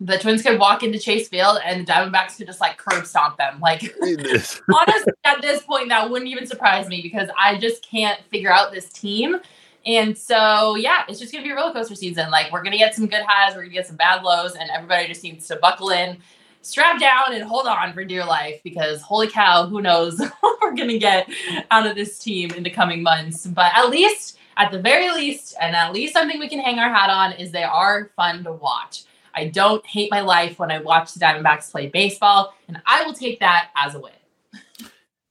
the 0.00 0.18
Twins 0.18 0.42
could 0.42 0.58
walk 0.58 0.82
into 0.82 0.98
Chase 0.98 1.28
Field 1.28 1.58
and 1.64 1.86
the 1.86 1.92
Diamondbacks 1.92 2.36
could 2.36 2.46
just 2.46 2.60
like 2.60 2.76
curb 2.76 3.06
stomp 3.06 3.38
them. 3.38 3.60
Like, 3.60 3.82
honestly, 4.02 5.12
at 5.24 5.40
this 5.40 5.62
point, 5.62 5.88
that 5.88 6.10
wouldn't 6.10 6.30
even 6.30 6.46
surprise 6.46 6.88
me 6.88 7.00
because 7.02 7.28
I 7.38 7.58
just 7.58 7.82
can't 7.84 8.20
figure 8.30 8.52
out 8.52 8.72
this 8.72 8.90
team. 8.90 9.36
And 9.86 10.18
so, 10.18 10.74
yeah, 10.74 11.04
it's 11.08 11.20
just 11.20 11.32
gonna 11.32 11.44
be 11.44 11.50
a 11.50 11.54
roller 11.54 11.72
coaster 11.72 11.94
season. 11.94 12.30
Like, 12.30 12.52
we're 12.52 12.62
gonna 12.62 12.78
get 12.78 12.94
some 12.94 13.06
good 13.06 13.22
highs, 13.26 13.54
we're 13.54 13.62
gonna 13.62 13.74
get 13.74 13.86
some 13.86 13.96
bad 13.96 14.22
lows, 14.22 14.54
and 14.54 14.68
everybody 14.70 15.08
just 15.08 15.22
needs 15.22 15.46
to 15.48 15.56
buckle 15.56 15.90
in 15.90 16.18
strap 16.66 16.98
down 16.98 17.32
and 17.32 17.44
hold 17.44 17.66
on 17.66 17.92
for 17.92 18.04
dear 18.04 18.24
life 18.24 18.60
because 18.64 19.00
holy 19.00 19.28
cow, 19.28 19.66
who 19.66 19.80
knows 19.80 20.18
what 20.40 20.58
we're 20.60 20.74
going 20.74 20.88
to 20.88 20.98
get 20.98 21.28
out 21.70 21.86
of 21.86 21.94
this 21.94 22.18
team 22.18 22.50
in 22.50 22.64
the 22.64 22.70
coming 22.70 23.02
months. 23.02 23.46
But 23.46 23.72
at 23.74 23.88
least, 23.88 24.38
at 24.56 24.72
the 24.72 24.80
very 24.80 25.10
least, 25.12 25.54
and 25.60 25.76
at 25.76 25.92
least 25.92 26.12
something 26.12 26.40
we 26.40 26.48
can 26.48 26.58
hang 26.58 26.78
our 26.78 26.92
hat 26.92 27.08
on 27.08 27.32
is 27.32 27.52
they 27.52 27.62
are 27.62 28.10
fun 28.16 28.42
to 28.44 28.52
watch. 28.52 29.04
I 29.36 29.48
don't 29.48 29.84
hate 29.86 30.10
my 30.10 30.20
life 30.20 30.58
when 30.58 30.70
I 30.70 30.80
watch 30.80 31.12
the 31.12 31.20
Diamondbacks 31.20 31.70
play 31.70 31.88
baseball, 31.88 32.54
and 32.68 32.80
I 32.86 33.04
will 33.04 33.12
take 33.12 33.38
that 33.40 33.68
as 33.76 33.94
a 33.94 34.00
win. 34.00 34.12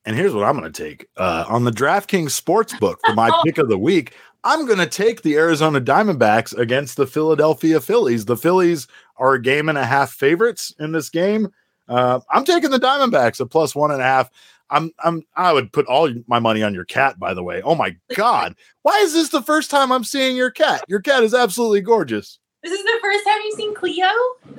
And 0.06 0.16
here's 0.16 0.34
what 0.34 0.46
I'm 0.46 0.58
going 0.58 0.72
to 0.72 0.84
take 0.84 1.08
uh, 1.18 1.46
on 1.48 1.64
the 1.64 1.72
DraftKings 1.72 2.40
Sportsbook 2.40 2.98
for 3.04 3.16
my 3.16 3.32
pick 3.44 3.58
of 3.58 3.68
the 3.68 3.78
week. 3.78 4.16
I'm 4.44 4.68
going 4.68 4.78
to 4.78 4.86
take 4.86 5.24
the 5.24 5.36
Arizona 5.36 5.82
Diamondbacks 5.82 6.56
against 6.56 6.98
the 6.98 7.08
Philadelphia 7.08 7.82
Phillies. 7.82 8.26
The 8.26 8.38
Phillies 8.38 8.88
are 9.18 9.34
a 9.34 9.42
game 9.42 9.68
and 9.68 9.78
a 9.78 9.86
half 9.86 10.12
favorites 10.12 10.72
in 10.80 10.92
this 10.92 11.10
game. 11.10 11.52
Uh, 11.88 12.20
I'm 12.30 12.46
taking 12.46 12.70
the 12.70 12.80
Diamondbacks 12.80 13.42
at 13.42 13.50
plus 13.50 13.76
one 13.76 13.90
and 13.90 14.02
a 14.02 14.06
half. 14.06 14.30
I'm 14.70 14.92
I'm 15.04 15.24
I 15.36 15.54
would 15.54 15.72
put 15.72 15.86
all 15.88 16.12
my 16.28 16.40
money 16.40 16.64
on 16.64 16.74
your 16.74 16.86
cat, 16.86 17.20
by 17.20 17.34
the 17.34 17.44
way. 17.44 17.62
Oh 17.64 17.76
my 17.76 17.96
god. 18.16 18.56
Why 18.84 18.98
is 19.00 19.14
this 19.14 19.30
the 19.30 19.42
first 19.42 19.70
time 19.72 19.92
I'm 19.92 20.04
seeing 20.04 20.36
your 20.36 20.52
cat? 20.52 20.84
Your 20.88 21.02
cat 21.02 21.24
is 21.24 21.34
absolutely 21.34 21.82
gorgeous. 21.82 22.40
This 22.66 22.80
is 22.80 22.84
the 22.84 22.98
first 23.00 23.24
time 23.24 23.38
you've 23.46 23.54
seen 23.54 23.76
Cleo? 23.76 24.08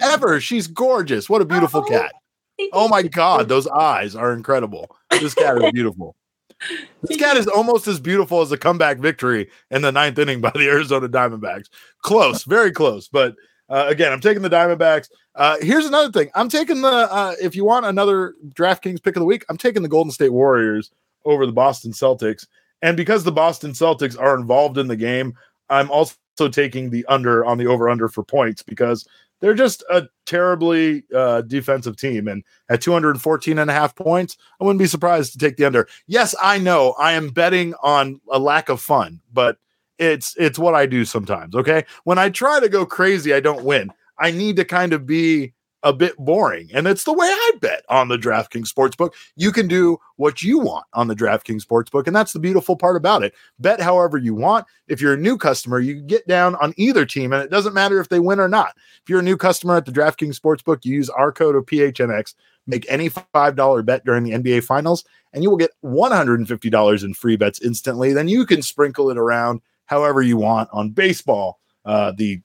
Ever. 0.00 0.40
She's 0.40 0.68
gorgeous. 0.68 1.28
What 1.28 1.42
a 1.42 1.44
beautiful 1.44 1.80
oh, 1.80 1.88
cat. 1.88 2.12
Oh 2.72 2.86
my 2.86 3.02
god, 3.02 3.48
those 3.48 3.66
eyes 3.66 4.14
are 4.14 4.32
incredible. 4.32 4.88
This 5.10 5.34
cat 5.34 5.60
is 5.60 5.72
beautiful. 5.72 6.14
This 7.02 7.18
cat 7.18 7.36
is 7.36 7.46
almost 7.46 7.86
as 7.86 8.00
beautiful 8.00 8.40
as 8.40 8.50
a 8.50 8.56
comeback 8.56 8.96
victory 8.96 9.50
in 9.70 9.82
the 9.82 9.92
ninth 9.92 10.18
inning 10.18 10.40
by 10.40 10.50
the 10.54 10.66
Arizona 10.70 11.06
Diamondbacks. 11.06 11.66
Close, 12.00 12.44
very 12.44 12.72
close, 12.72 13.08
but 13.08 13.34
uh, 13.68 13.84
again, 13.88 14.10
I'm 14.10 14.22
taking 14.22 14.42
the 14.42 14.48
Diamondbacks. 14.48 15.10
Uh, 15.34 15.58
here's 15.60 15.84
another 15.84 16.10
thing. 16.10 16.30
I'm 16.34 16.48
taking 16.48 16.80
the 16.80 16.88
uh, 16.88 17.34
if 17.42 17.54
you 17.54 17.66
want 17.66 17.84
another 17.84 18.36
DraftKings 18.54 19.02
pick 19.02 19.16
of 19.16 19.20
the 19.20 19.26
week, 19.26 19.44
I'm 19.50 19.58
taking 19.58 19.82
the 19.82 19.88
Golden 19.88 20.10
State 20.10 20.32
Warriors 20.32 20.90
over 21.26 21.44
the 21.44 21.52
Boston 21.52 21.92
Celtics. 21.92 22.46
And 22.80 22.96
because 22.96 23.22
the 23.22 23.32
Boston 23.32 23.72
Celtics 23.72 24.18
are 24.18 24.34
involved 24.34 24.78
in 24.78 24.88
the 24.88 24.96
game, 24.96 25.34
I'm 25.68 25.90
also 25.90 26.14
taking 26.48 26.90
the 26.90 27.04
under 27.06 27.44
on 27.44 27.58
the 27.58 27.66
over 27.66 27.88
under 27.88 28.08
for 28.08 28.22
points 28.22 28.62
because 28.62 29.06
they're 29.40 29.54
just 29.54 29.84
a 29.90 30.08
terribly 30.24 31.04
uh, 31.14 31.42
defensive 31.42 31.96
team. 31.96 32.28
And 32.28 32.42
at 32.68 32.80
214 32.80 33.58
and 33.58 33.70
a 33.70 33.72
half 33.72 33.94
points, 33.94 34.36
I 34.60 34.64
wouldn't 34.64 34.78
be 34.78 34.86
surprised 34.86 35.32
to 35.32 35.38
take 35.38 35.56
the 35.56 35.64
under. 35.64 35.88
Yes, 36.06 36.34
I 36.42 36.58
know 36.58 36.94
I 36.98 37.12
am 37.12 37.28
betting 37.28 37.74
on 37.82 38.20
a 38.30 38.38
lack 38.38 38.68
of 38.68 38.80
fun, 38.80 39.20
but 39.32 39.58
it's 39.98 40.34
it's 40.36 40.58
what 40.58 40.74
I 40.74 40.86
do 40.86 41.04
sometimes. 41.04 41.54
Okay. 41.54 41.84
When 42.04 42.18
I 42.18 42.30
try 42.30 42.60
to 42.60 42.68
go 42.68 42.84
crazy, 42.84 43.32
I 43.32 43.40
don't 43.40 43.64
win. 43.64 43.90
I 44.18 44.30
need 44.30 44.56
to 44.56 44.64
kind 44.64 44.92
of 44.92 45.06
be 45.06 45.52
a 45.86 45.92
bit 45.92 46.16
boring. 46.18 46.68
And 46.74 46.88
it's 46.88 47.04
the 47.04 47.12
way 47.12 47.28
I 47.28 47.52
bet 47.60 47.84
on 47.88 48.08
the 48.08 48.18
DraftKings 48.18 48.72
Sportsbook. 48.72 49.14
You 49.36 49.52
can 49.52 49.68
do 49.68 49.98
what 50.16 50.42
you 50.42 50.58
want 50.58 50.84
on 50.94 51.06
the 51.06 51.14
DraftKings 51.14 51.64
Sportsbook. 51.64 52.08
And 52.08 52.16
that's 52.16 52.32
the 52.32 52.40
beautiful 52.40 52.74
part 52.74 52.96
about 52.96 53.22
it. 53.22 53.34
Bet 53.60 53.80
however 53.80 54.18
you 54.18 54.34
want. 54.34 54.66
If 54.88 55.00
you're 55.00 55.14
a 55.14 55.16
new 55.16 55.38
customer, 55.38 55.78
you 55.78 55.94
can 55.94 56.08
get 56.08 56.26
down 56.26 56.56
on 56.56 56.74
either 56.76 57.06
team, 57.06 57.32
and 57.32 57.40
it 57.40 57.52
doesn't 57.52 57.72
matter 57.72 58.00
if 58.00 58.08
they 58.08 58.18
win 58.18 58.40
or 58.40 58.48
not. 58.48 58.74
If 59.00 59.08
you're 59.08 59.20
a 59.20 59.22
new 59.22 59.36
customer 59.36 59.76
at 59.76 59.86
the 59.86 59.92
DraftKings 59.92 60.40
Sportsbook, 60.40 60.84
you 60.84 60.94
use 60.94 61.08
our 61.08 61.30
code 61.30 61.54
of 61.54 61.66
PHNX, 61.66 62.34
make 62.66 62.84
any 62.88 63.08
$5 63.08 63.84
bet 63.84 64.04
during 64.04 64.24
the 64.24 64.32
NBA 64.32 64.64
Finals, 64.64 65.04
and 65.32 65.44
you 65.44 65.50
will 65.50 65.56
get 65.56 65.70
$150 65.84 67.04
in 67.04 67.14
free 67.14 67.36
bets 67.36 67.60
instantly. 67.60 68.12
Then 68.12 68.26
you 68.26 68.44
can 68.44 68.60
sprinkle 68.60 69.08
it 69.10 69.18
around 69.18 69.60
however 69.84 70.20
you 70.20 70.36
want 70.36 70.68
on 70.72 70.90
baseball, 70.90 71.60
uh, 71.84 72.12
the 72.16 72.40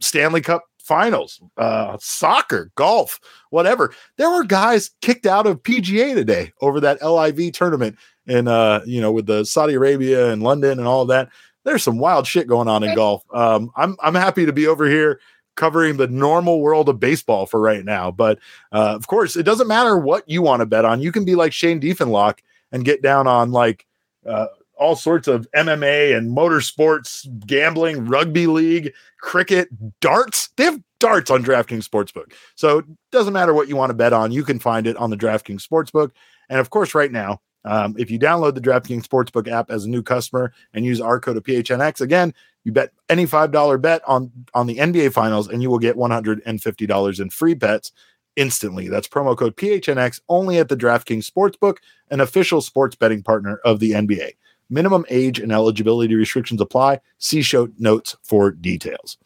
Stanley 0.00 0.42
Cup 0.42 0.64
finals, 0.82 1.40
uh, 1.56 1.96
soccer, 2.00 2.70
golf, 2.74 3.20
whatever. 3.50 3.94
There 4.16 4.30
were 4.30 4.44
guys 4.44 4.90
kicked 5.00 5.26
out 5.26 5.46
of 5.46 5.62
PGA 5.62 6.14
today 6.14 6.52
over 6.60 6.80
that 6.80 7.02
LIV 7.02 7.52
tournament, 7.52 7.96
and 8.26 8.48
uh, 8.48 8.80
you 8.84 9.00
know, 9.00 9.12
with 9.12 9.26
the 9.26 9.44
Saudi 9.44 9.74
Arabia 9.74 10.30
and 10.32 10.42
London 10.42 10.78
and 10.78 10.88
all 10.88 11.06
that. 11.06 11.28
There's 11.64 11.84
some 11.84 11.98
wild 11.98 12.26
shit 12.26 12.48
going 12.48 12.66
on 12.66 12.82
in 12.82 12.94
golf. 12.96 13.22
Um, 13.32 13.70
I'm 13.76 13.96
I'm 14.02 14.16
happy 14.16 14.44
to 14.46 14.52
be 14.52 14.66
over 14.66 14.88
here 14.88 15.20
covering 15.54 15.96
the 15.96 16.08
normal 16.08 16.60
world 16.60 16.88
of 16.88 16.98
baseball 16.98 17.46
for 17.46 17.60
right 17.60 17.84
now. 17.84 18.10
But 18.10 18.38
uh, 18.72 18.94
of 18.96 19.06
course, 19.06 19.36
it 19.36 19.44
doesn't 19.44 19.68
matter 19.68 19.96
what 19.96 20.28
you 20.28 20.42
want 20.42 20.60
to 20.60 20.66
bet 20.66 20.84
on. 20.84 21.00
You 21.00 21.12
can 21.12 21.24
be 21.24 21.34
like 21.34 21.52
Shane 21.52 21.80
Diefenloch 21.80 22.38
and 22.72 22.84
get 22.84 23.02
down 23.02 23.26
on 23.26 23.52
like 23.52 23.86
uh, 24.26 24.46
all 24.78 24.96
sorts 24.96 25.28
of 25.28 25.46
MMA 25.54 26.16
and 26.16 26.36
motorsports, 26.36 27.26
gambling, 27.46 28.06
rugby 28.06 28.46
league, 28.46 28.92
cricket, 29.20 29.68
darts. 30.00 30.48
They 30.56 30.64
have 30.64 30.80
darts 30.98 31.30
on 31.30 31.44
DraftKings 31.44 31.88
Sportsbook. 31.88 32.32
So 32.54 32.78
it 32.78 32.84
doesn't 33.10 33.32
matter 33.32 33.54
what 33.54 33.68
you 33.68 33.76
want 33.76 33.90
to 33.90 33.94
bet 33.94 34.12
on, 34.12 34.32
you 34.32 34.44
can 34.44 34.58
find 34.58 34.86
it 34.86 34.96
on 34.96 35.10
the 35.10 35.16
DraftKings 35.16 35.66
Sportsbook. 35.66 36.10
And 36.48 36.60
of 36.60 36.70
course, 36.70 36.94
right 36.94 37.10
now, 37.10 37.40
um, 37.64 37.94
if 37.98 38.10
you 38.10 38.18
download 38.18 38.54
the 38.54 38.60
DraftKings 38.60 39.06
Sportsbook 39.06 39.48
app 39.48 39.70
as 39.70 39.84
a 39.84 39.90
new 39.90 40.02
customer 40.02 40.52
and 40.74 40.84
use 40.84 41.00
our 41.00 41.20
code 41.20 41.36
of 41.36 41.44
PHNX, 41.44 42.00
again, 42.00 42.34
you 42.64 42.72
bet 42.72 42.92
any 43.08 43.26
$5 43.26 43.80
bet 43.80 44.02
on, 44.06 44.30
on 44.54 44.66
the 44.66 44.78
NBA 44.78 45.12
Finals 45.12 45.48
and 45.48 45.62
you 45.62 45.70
will 45.70 45.78
get 45.78 45.96
$150 45.96 47.20
in 47.20 47.30
free 47.30 47.54
bets 47.54 47.92
instantly. 48.36 48.88
That's 48.88 49.08
promo 49.08 49.36
code 49.36 49.56
PHNX 49.56 50.20
only 50.28 50.58
at 50.58 50.68
the 50.68 50.76
DraftKings 50.76 51.30
Sportsbook, 51.30 51.78
an 52.10 52.20
official 52.20 52.60
sports 52.60 52.96
betting 52.96 53.22
partner 53.22 53.60
of 53.64 53.78
the 53.80 53.92
NBA. 53.92 54.32
Minimum 54.72 55.04
age 55.10 55.38
and 55.38 55.52
eligibility 55.52 56.14
restrictions 56.14 56.60
apply. 56.60 57.00
See 57.18 57.42
show 57.42 57.68
notes 57.78 58.16
for 58.22 58.50
details. 58.50 59.18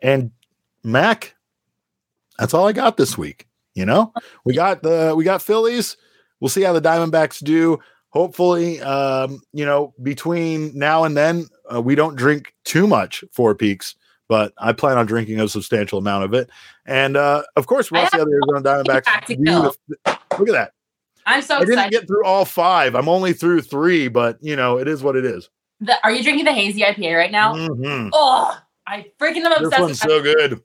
And 0.00 0.30
Mac, 0.84 1.34
that's 2.38 2.52
all 2.52 2.68
I 2.68 2.72
got 2.72 2.98
this 2.98 3.16
week. 3.16 3.48
You 3.74 3.86
know, 3.86 4.12
we 4.44 4.54
got 4.54 4.82
the 4.82 5.14
we 5.16 5.24
got 5.24 5.40
Phillies. 5.40 5.96
We'll 6.38 6.50
see 6.50 6.62
how 6.62 6.74
the 6.74 6.82
Diamondbacks 6.82 7.42
do. 7.42 7.78
Hopefully, 8.10 8.80
um, 8.82 9.40
you 9.52 9.64
know, 9.64 9.94
between 10.02 10.76
now 10.76 11.04
and 11.04 11.16
then, 11.16 11.46
uh, 11.72 11.80
we 11.80 11.94
don't 11.94 12.16
drink 12.16 12.54
too 12.64 12.86
much 12.86 13.24
Four 13.32 13.54
Peaks, 13.54 13.94
but 14.28 14.52
I 14.58 14.72
plan 14.72 14.98
on 14.98 15.06
drinking 15.06 15.40
a 15.40 15.48
substantial 15.48 15.98
amount 15.98 16.24
of 16.24 16.34
it. 16.34 16.50
And 16.84 17.16
uh, 17.16 17.44
of 17.56 17.66
course, 17.66 17.90
we'll 17.90 18.06
see 18.08 18.18
how 18.18 18.24
the 18.24 18.32
Arizona 18.32 18.84
Diamondbacks. 18.84 19.06
Look 20.38 20.48
at 20.48 20.52
that. 20.52 20.72
I'm 21.30 21.42
so 21.42 21.58
I 21.58 21.64
didn't 21.64 21.90
get 21.90 22.06
through 22.06 22.24
all 22.24 22.44
five. 22.44 22.94
I'm 22.94 23.08
only 23.08 23.32
through 23.32 23.62
three, 23.62 24.08
but 24.08 24.38
you 24.40 24.56
know, 24.56 24.78
it 24.78 24.88
is 24.88 25.02
what 25.02 25.16
it 25.16 25.24
is. 25.24 25.48
The, 25.80 25.96
are 26.04 26.12
you 26.12 26.22
drinking 26.22 26.44
the 26.44 26.52
hazy 26.52 26.82
IPA 26.82 27.16
right 27.16 27.30
now? 27.30 27.54
Mhm. 27.54 28.10
Oh, 28.12 28.58
I 28.86 29.06
freaking 29.18 29.44
am 29.44 29.52
obsessed. 29.52 29.70
This 29.70 29.80
one's 29.80 30.00
so 30.00 30.20
good. 30.20 30.60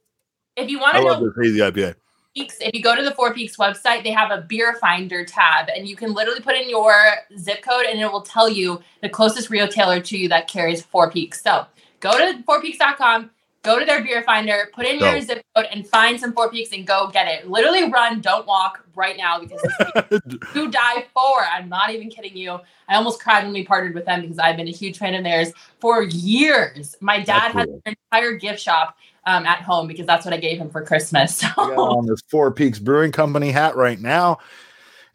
If 0.56 0.70
you 0.70 0.80
want 0.80 0.96
to 0.96 1.04
know 1.04 1.24
this 1.24 1.34
crazy 1.34 1.60
IPA. 1.60 1.96
Peaks, 2.36 2.58
if 2.60 2.74
you 2.74 2.82
go 2.82 2.96
to 2.96 3.02
the 3.02 3.12
Four 3.12 3.34
Peaks 3.34 3.56
website, 3.56 4.04
they 4.04 4.12
have 4.12 4.30
a 4.32 4.42
beer 4.42 4.76
finder 4.82 5.24
tab, 5.24 5.70
and 5.74 5.88
you 5.88 5.96
can 5.96 6.14
literally 6.14 6.42
put 6.42 6.56
in 6.56 6.70
your 6.70 6.94
zip 7.38 7.62
code, 7.62 7.86
and 7.86 8.00
it 8.00 8.12
will 8.12 8.24
tell 8.24 8.50
you 8.50 8.82
the 9.02 9.08
closest 9.08 9.50
retailer 9.50 10.02
to 10.02 10.18
you 10.18 10.28
that 10.30 10.50
carries 10.50 10.82
Four 10.82 11.10
Peaks. 11.12 11.42
So 11.42 11.66
go 12.02 12.12
to 12.18 12.44
fourpeaks.com, 12.44 13.32
go 13.66 13.80
to 13.80 13.86
their 13.86 14.04
beer 14.04 14.24
finder, 14.24 14.70
put 14.74 14.86
in 14.86 15.00
your 15.00 15.20
zip 15.22 15.44
code, 15.56 15.66
and 15.72 15.88
find 15.88 16.20
some 16.20 16.34
Four 16.34 16.50
Peaks 16.50 16.72
and 16.72 16.86
go 16.86 17.10
get 17.12 17.28
it. 17.28 17.50
Literally 17.50 17.90
run, 17.92 18.22
don't 18.22 18.46
walk 18.46 18.86
right 18.96 19.18
now 19.18 19.40
because 19.40 19.60
it's 19.64 20.46
who 20.48 20.70
die 20.70 21.06
for. 21.14 21.42
I'm 21.42 21.68
not 21.68 21.90
even 21.90 22.10
kidding 22.10 22.38
you. 22.38 22.60
I 22.88 22.96
almost 22.96 23.22
cried 23.22 23.44
when 23.44 23.54
we 23.54 23.66
partnered 23.66 23.96
with 23.96 24.06
them 24.06 24.22
because 24.22 24.40
I've 24.40 24.58
been 24.58 24.68
a 24.68 24.72
huge 24.72 24.98
fan 24.98 25.16
of 25.16 25.24
theirs 25.24 25.52
for 25.80 26.04
years. 26.04 26.96
My 27.02 27.22
dad 27.22 27.52
has 27.52 27.68
an 27.86 27.96
entire 28.12 28.34
gift 28.34 28.60
shop 28.60 28.98
um, 29.26 29.46
at 29.46 29.62
home 29.62 29.88
because 29.88 30.06
that's 30.06 30.26
what 30.26 30.34
I 30.34 30.38
gave 30.38 30.60
him 30.60 30.70
for 30.70 30.84
Christmas. 30.84 31.44
So 31.56 31.58
on 31.58 32.06
this 32.06 32.22
Four 32.30 32.52
Peaks 32.52 32.80
Brewing 32.80 33.12
Company 33.12 33.52
hat 33.52 33.76
right 33.76 34.00
now. 34.00 34.38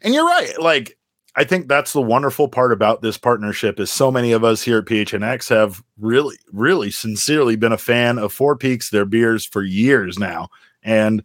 And 0.01 0.13
you're 0.13 0.25
right. 0.25 0.59
Like, 0.59 0.97
I 1.35 1.43
think 1.45 1.67
that's 1.67 1.93
the 1.93 2.01
wonderful 2.01 2.49
part 2.49 2.73
about 2.73 3.01
this 3.01 3.17
partnership 3.17 3.79
is 3.79 3.89
so 3.89 4.11
many 4.11 4.33
of 4.33 4.43
us 4.43 4.61
here 4.61 4.79
at 4.79 4.85
PHNX 4.85 5.47
have 5.49 5.81
really, 5.97 6.35
really 6.51 6.91
sincerely 6.91 7.55
been 7.55 7.71
a 7.71 7.77
fan 7.77 8.17
of 8.19 8.33
Four 8.33 8.57
Peaks, 8.57 8.89
their 8.89 9.05
beers 9.05 9.45
for 9.45 9.63
years 9.63 10.19
now. 10.19 10.49
And 10.83 11.23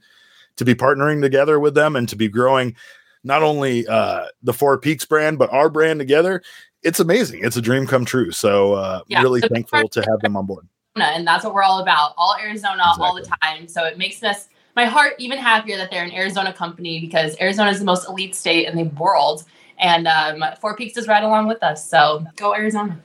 to 0.57 0.65
be 0.65 0.75
partnering 0.75 1.21
together 1.21 1.59
with 1.59 1.75
them 1.75 1.97
and 1.97 2.09
to 2.09 2.15
be 2.17 2.29
growing 2.29 2.77
not 3.25 3.43
only 3.43 3.85
uh, 3.89 4.27
the 4.45 4.53
Four 4.53 4.79
Peaks 4.79 5.05
brand, 5.05 5.39
but 5.41 5.53
our 5.53 5.69
brand 5.69 5.99
together, 5.99 6.41
it's 6.85 7.01
amazing. 7.01 7.41
It's 7.43 7.57
a 7.57 7.63
dream 7.63 7.85
come 7.87 8.05
true. 8.05 8.31
So 8.31 8.75
uh, 8.75 9.01
Yeah. 9.09 9.23
really 9.23 9.41
So- 9.41 9.49
thankful 9.49 9.89
to 9.89 10.01
have 10.03 10.21
them 10.21 10.37
on 10.37 10.47
board. 10.47 10.69
and 10.95 11.27
that's 11.27 11.45
what 11.45 11.53
we're 11.53 11.63
all 11.65 11.81
about 11.81 12.15
all 12.17 12.35
arizona 12.41 12.83
all 12.99 13.15
the 13.15 13.29
time 13.43 13.69
so 13.69 13.85
it 13.85 13.99
makes 13.99 14.23
us 14.23 14.49
my 14.77 14.87
heart 14.87 15.13
even 15.19 15.37
happier 15.37 15.77
that 15.77 15.91
they're 15.91 16.03
an 16.05 16.11
arizona 16.11 16.51
company 16.55 16.99
because 17.01 17.37
arizona 17.39 17.71
is 17.71 17.79
the 17.81 17.85
most 17.85 18.09
elite 18.09 18.35
state 18.35 18.67
in 18.67 18.75
the 18.79 18.85
world 18.99 19.45
and 19.79 20.07
um, 20.07 20.45
four 20.61 20.77
peaks 20.77 20.97
is 20.97 21.09
right 21.09 21.23
along 21.23 21.47
with 21.47 21.63
us 21.63 21.89
so 21.89 22.25
go 22.37 22.55
arizona. 22.55 23.01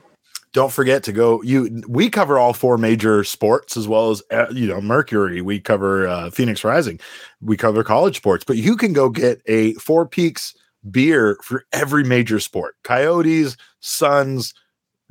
Don't 0.54 0.72
forget 0.72 1.04
to 1.04 1.12
go 1.12 1.42
you 1.44 1.82
we 1.88 2.10
cover 2.10 2.38
all 2.38 2.54
four 2.54 2.78
major 2.78 3.24
sports 3.24 3.78
as 3.78 3.88
well 3.88 4.12
as 4.12 4.22
uh, 4.32 4.48
you 4.52 4.68
know 4.68 4.82
mercury. 4.82 5.42
We 5.42 5.60
cover 5.60 6.08
uh, 6.08 6.30
phoenix 6.30 6.64
rising. 6.64 7.00
We 7.40 7.58
cover 7.58 7.84
college 7.84 8.18
sports 8.18 8.44
but 8.44 8.58
you 8.58 8.76
can 8.76 8.94
go 8.94 9.10
get 9.10 9.42
a 9.46 9.74
four 9.76 10.06
peaks 10.06 10.54
beer 10.90 11.38
for 11.44 11.66
every 11.72 12.04
major 12.04 12.40
sport. 12.40 12.76
Coyotes 12.84 13.56
suns 13.80 14.54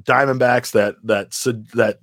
diamondbacks 0.03 0.73
that 0.73 0.97
that 1.05 1.33
that 1.75 1.99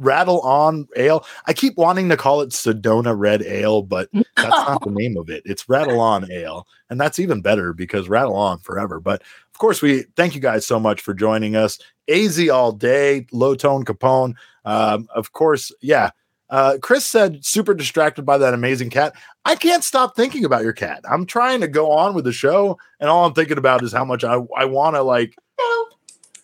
rattle 0.00 0.40
on 0.40 0.88
ale. 0.96 1.24
I 1.46 1.52
keep 1.52 1.76
wanting 1.76 2.08
to 2.08 2.16
call 2.16 2.40
it 2.40 2.50
sedona 2.50 3.16
red 3.16 3.42
ale 3.42 3.82
but 3.82 4.08
that's 4.12 4.48
not 4.48 4.82
the 4.82 4.90
name 4.96 5.16
of 5.16 5.30
it. 5.30 5.42
It's 5.44 5.68
rattle 5.68 6.00
on 6.00 6.30
ale 6.30 6.66
and 6.88 7.00
that's 7.00 7.18
even 7.18 7.40
better 7.40 7.72
because 7.72 8.08
rattle 8.08 8.36
on 8.36 8.58
forever. 8.58 9.00
But 9.00 9.22
of 9.22 9.58
course 9.58 9.82
we 9.82 10.02
thank 10.16 10.34
you 10.34 10.40
guys 10.40 10.66
so 10.66 10.80
much 10.80 11.00
for 11.00 11.14
joining 11.14 11.56
us. 11.56 11.78
Az 12.08 12.48
all 12.48 12.72
day 12.72 13.26
low 13.32 13.54
tone 13.54 13.84
capone. 13.84 14.34
Um, 14.64 15.08
of 15.14 15.32
course 15.32 15.72
yeah 15.80 16.10
uh, 16.50 16.78
chris 16.82 17.06
said 17.06 17.44
super 17.44 17.74
distracted 17.74 18.22
by 18.22 18.36
that 18.36 18.54
amazing 18.54 18.90
cat. 18.90 19.14
I 19.44 19.54
can't 19.54 19.84
stop 19.84 20.16
thinking 20.16 20.44
about 20.44 20.64
your 20.64 20.72
cat. 20.72 21.00
I'm 21.08 21.24
trying 21.24 21.60
to 21.60 21.68
go 21.68 21.92
on 21.92 22.14
with 22.14 22.24
the 22.24 22.32
show 22.32 22.78
and 22.98 23.08
all 23.08 23.24
i'm 23.24 23.32
thinking 23.34 23.58
about 23.58 23.82
is 23.82 23.92
how 23.92 24.04
much 24.04 24.24
i, 24.24 24.34
I 24.56 24.64
want 24.64 24.96
to 24.96 25.02
like 25.02 25.36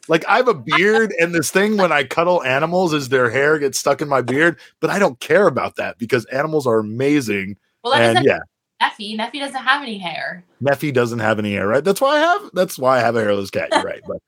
like 0.08 0.24
I 0.26 0.36
have 0.36 0.48
a 0.48 0.54
beard, 0.54 1.12
and 1.20 1.34
this 1.34 1.50
thing 1.50 1.76
when 1.76 1.92
I 1.92 2.04
cuddle 2.04 2.42
animals 2.42 2.92
is 2.92 3.08
their 3.08 3.30
hair 3.30 3.58
gets 3.58 3.78
stuck 3.78 4.00
in 4.00 4.08
my 4.08 4.22
beard, 4.22 4.58
but 4.80 4.90
I 4.90 4.98
don't 4.98 5.18
care 5.20 5.46
about 5.46 5.76
that 5.76 5.98
because 5.98 6.24
animals 6.26 6.66
are 6.66 6.78
amazing. 6.78 7.56
well 7.82 7.92
that 7.94 8.16
And 8.16 8.24
yeah, 8.26 8.38
Neffy. 8.82 9.16
Neffy 9.16 9.40
doesn't 9.40 9.62
have 9.62 9.82
any 9.82 9.98
hair 9.98 10.44
Neffy 10.62 10.92
doesn't 10.92 11.18
have 11.18 11.38
any 11.38 11.52
hair, 11.52 11.66
right? 11.66 11.84
That's 11.84 12.00
why 12.00 12.16
I 12.16 12.20
have. 12.20 12.50
That's 12.54 12.78
why 12.78 12.96
I 12.96 13.00
have 13.00 13.16
a 13.16 13.20
hairless 13.20 13.50
cat. 13.50 13.68
You're 13.72 13.82
right, 13.82 14.00
but 14.06 14.18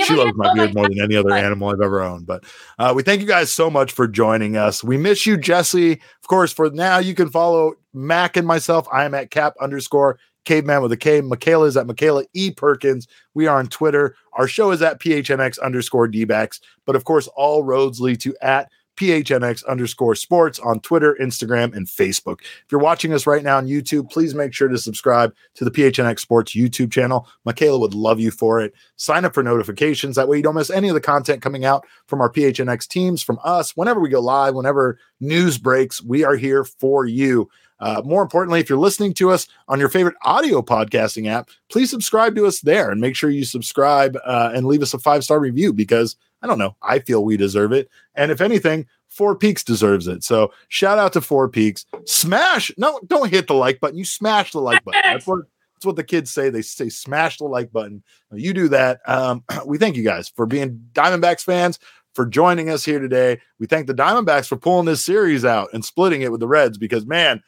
she 0.06 0.14
loves 0.14 0.32
my 0.34 0.52
beard 0.54 0.74
my 0.74 0.82
more 0.82 0.88
than 0.88 1.00
any 1.00 1.16
other 1.16 1.32
animal 1.34 1.70
I've 1.70 1.80
ever 1.80 2.02
owned. 2.02 2.26
But 2.26 2.44
uh, 2.78 2.92
we 2.94 3.02
thank 3.02 3.20
you 3.20 3.26
guys 3.26 3.50
so 3.50 3.70
much 3.70 3.92
for 3.92 4.06
joining 4.06 4.56
us. 4.56 4.84
We 4.84 4.96
miss 4.96 5.24
you, 5.24 5.36
Jesse. 5.36 5.92
Of 5.92 6.28
course, 6.28 6.52
for 6.52 6.70
now, 6.70 6.98
you 6.98 7.14
can 7.14 7.30
follow 7.30 7.74
Mac 7.94 8.36
and 8.36 8.46
myself. 8.46 8.86
I 8.92 9.04
am 9.04 9.14
at 9.14 9.30
cap 9.30 9.54
underscore 9.60 10.18
caveman 10.44 10.82
with 10.82 10.92
a 10.92 10.96
K. 10.96 11.22
Makayla 11.22 11.66
is 11.66 11.76
at 11.76 11.86
Makayla 11.86 12.26
E. 12.34 12.50
Perkins. 12.50 13.08
We 13.34 13.46
are 13.46 13.58
on 13.58 13.68
Twitter. 13.68 14.14
Our 14.34 14.46
show 14.46 14.70
is 14.70 14.82
at 14.82 15.00
PHNX 15.00 15.60
underscore 15.60 16.08
Dbacks. 16.08 16.60
But 16.84 16.96
of 16.96 17.04
course, 17.04 17.28
all 17.28 17.64
roads 17.64 18.00
lead 18.00 18.20
to 18.20 18.36
at 18.42 18.70
PHNX 18.98 19.64
underscore 19.66 20.16
sports 20.16 20.58
on 20.58 20.80
Twitter, 20.80 21.16
Instagram, 21.20 21.74
and 21.74 21.86
Facebook. 21.86 22.40
If 22.40 22.66
you're 22.72 22.80
watching 22.80 23.12
us 23.12 23.28
right 23.28 23.44
now 23.44 23.56
on 23.56 23.68
YouTube, 23.68 24.10
please 24.10 24.34
make 24.34 24.52
sure 24.52 24.66
to 24.66 24.76
subscribe 24.76 25.32
to 25.54 25.64
the 25.64 25.70
PHNX 25.70 26.18
Sports 26.18 26.52
YouTube 26.52 26.90
channel. 26.90 27.28
Makayla 27.46 27.78
would 27.78 27.94
love 27.94 28.18
you 28.18 28.32
for 28.32 28.60
it. 28.60 28.74
Sign 28.96 29.24
up 29.24 29.34
for 29.34 29.42
notifications. 29.44 30.16
That 30.16 30.26
way 30.26 30.38
you 30.38 30.42
don't 30.42 30.56
miss 30.56 30.68
any 30.68 30.88
of 30.88 30.94
the 30.94 31.00
content 31.00 31.42
coming 31.42 31.64
out 31.64 31.86
from 32.06 32.20
our 32.20 32.30
PHNX 32.30 32.88
teams, 32.88 33.22
from 33.22 33.38
us. 33.44 33.76
Whenever 33.76 34.00
we 34.00 34.08
go 34.08 34.20
live, 34.20 34.56
whenever 34.56 34.98
news 35.20 35.58
breaks, 35.58 36.02
we 36.02 36.24
are 36.24 36.36
here 36.36 36.64
for 36.64 37.06
you. 37.06 37.48
Uh, 37.80 38.02
more 38.04 38.22
importantly, 38.22 38.58
if 38.58 38.68
you're 38.68 38.78
listening 38.78 39.14
to 39.14 39.30
us 39.30 39.46
on 39.68 39.78
your 39.78 39.88
favorite 39.88 40.16
audio 40.22 40.60
podcasting 40.60 41.28
app, 41.28 41.50
please 41.70 41.90
subscribe 41.90 42.34
to 42.34 42.46
us 42.46 42.60
there 42.60 42.90
and 42.90 43.00
make 43.00 43.14
sure 43.14 43.30
you 43.30 43.44
subscribe 43.44 44.18
uh, 44.24 44.50
and 44.52 44.66
leave 44.66 44.82
us 44.82 44.94
a 44.94 44.98
five 44.98 45.22
star 45.22 45.38
review 45.38 45.72
because 45.72 46.16
I 46.42 46.46
don't 46.46 46.58
know, 46.58 46.76
I 46.82 47.00
feel 47.00 47.24
we 47.24 47.36
deserve 47.36 47.72
it. 47.72 47.88
And 48.14 48.30
if 48.30 48.40
anything, 48.40 48.86
Four 49.08 49.36
Peaks 49.36 49.64
deserves 49.64 50.06
it. 50.06 50.22
So 50.22 50.52
shout 50.68 50.98
out 50.98 51.12
to 51.14 51.20
Four 51.20 51.48
Peaks. 51.48 51.86
Smash! 52.04 52.70
No, 52.76 53.00
don't 53.06 53.30
hit 53.30 53.46
the 53.46 53.54
like 53.54 53.80
button. 53.80 53.98
You 53.98 54.04
smash 54.04 54.52
the 54.52 54.60
like 54.60 54.84
button. 54.84 55.00
That's 55.02 55.26
what 55.26 55.40
that's 55.74 55.86
what 55.86 55.96
the 55.96 56.04
kids 56.04 56.30
say. 56.30 56.50
They 56.50 56.62
say 56.62 56.88
smash 56.88 57.38
the 57.38 57.44
like 57.44 57.72
button. 57.72 58.02
You 58.32 58.52
do 58.52 58.68
that. 58.68 59.00
Um, 59.06 59.44
we 59.66 59.78
thank 59.78 59.96
you 59.96 60.02
guys 60.02 60.28
for 60.28 60.44
being 60.44 60.84
Diamondbacks 60.92 61.44
fans 61.44 61.78
for 62.14 62.26
joining 62.26 62.68
us 62.68 62.84
here 62.84 62.98
today. 62.98 63.40
We 63.60 63.66
thank 63.66 63.86
the 63.86 63.94
Diamondbacks 63.94 64.48
for 64.48 64.56
pulling 64.56 64.86
this 64.86 65.04
series 65.04 65.44
out 65.44 65.68
and 65.72 65.84
splitting 65.84 66.22
it 66.22 66.32
with 66.32 66.40
the 66.40 66.48
Reds 66.48 66.78
because 66.78 67.06
man, 67.06 67.42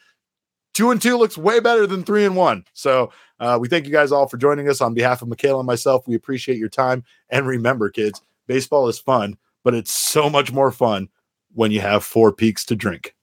two 0.75 0.93
and 0.93 1.03
two 1.03 1.17
looks 1.17 1.37
way 1.37 1.61
better 1.61 1.87
than 1.87 2.05
three 2.05 2.25
and 2.25 2.37
one. 2.37 2.65
So 2.73 3.13
uh, 3.41 3.59
we 3.61 3.67
thank 3.67 3.87
you 3.87 3.93
guys 3.93 4.13
all 4.13 4.29
for 4.29 4.37
joining 4.37 4.69
us 4.69 4.81
on 4.81 4.95
behalf 4.95 5.23
of 5.23 5.29
Makayla 5.29 5.59
and 5.59 5.67
myself. 5.67 6.07
We 6.07 6.15
appreciate 6.15 6.59
your 6.59 6.69
time. 6.69 7.03
And 7.31 7.47
remember, 7.47 7.91
kids, 7.91 8.23
baseball 8.51 8.89
is 8.89 8.99
fun, 8.99 9.37
but 9.63 9.75
it's 9.75 9.95
so 9.95 10.29
much 10.29 10.51
more 10.51 10.73
fun 10.73 11.09
when 11.53 11.71
you 11.71 11.81
have 11.81 12.03
four 12.03 12.33
peaks 12.33 12.65
to 12.65 12.75
drink. 12.75 13.15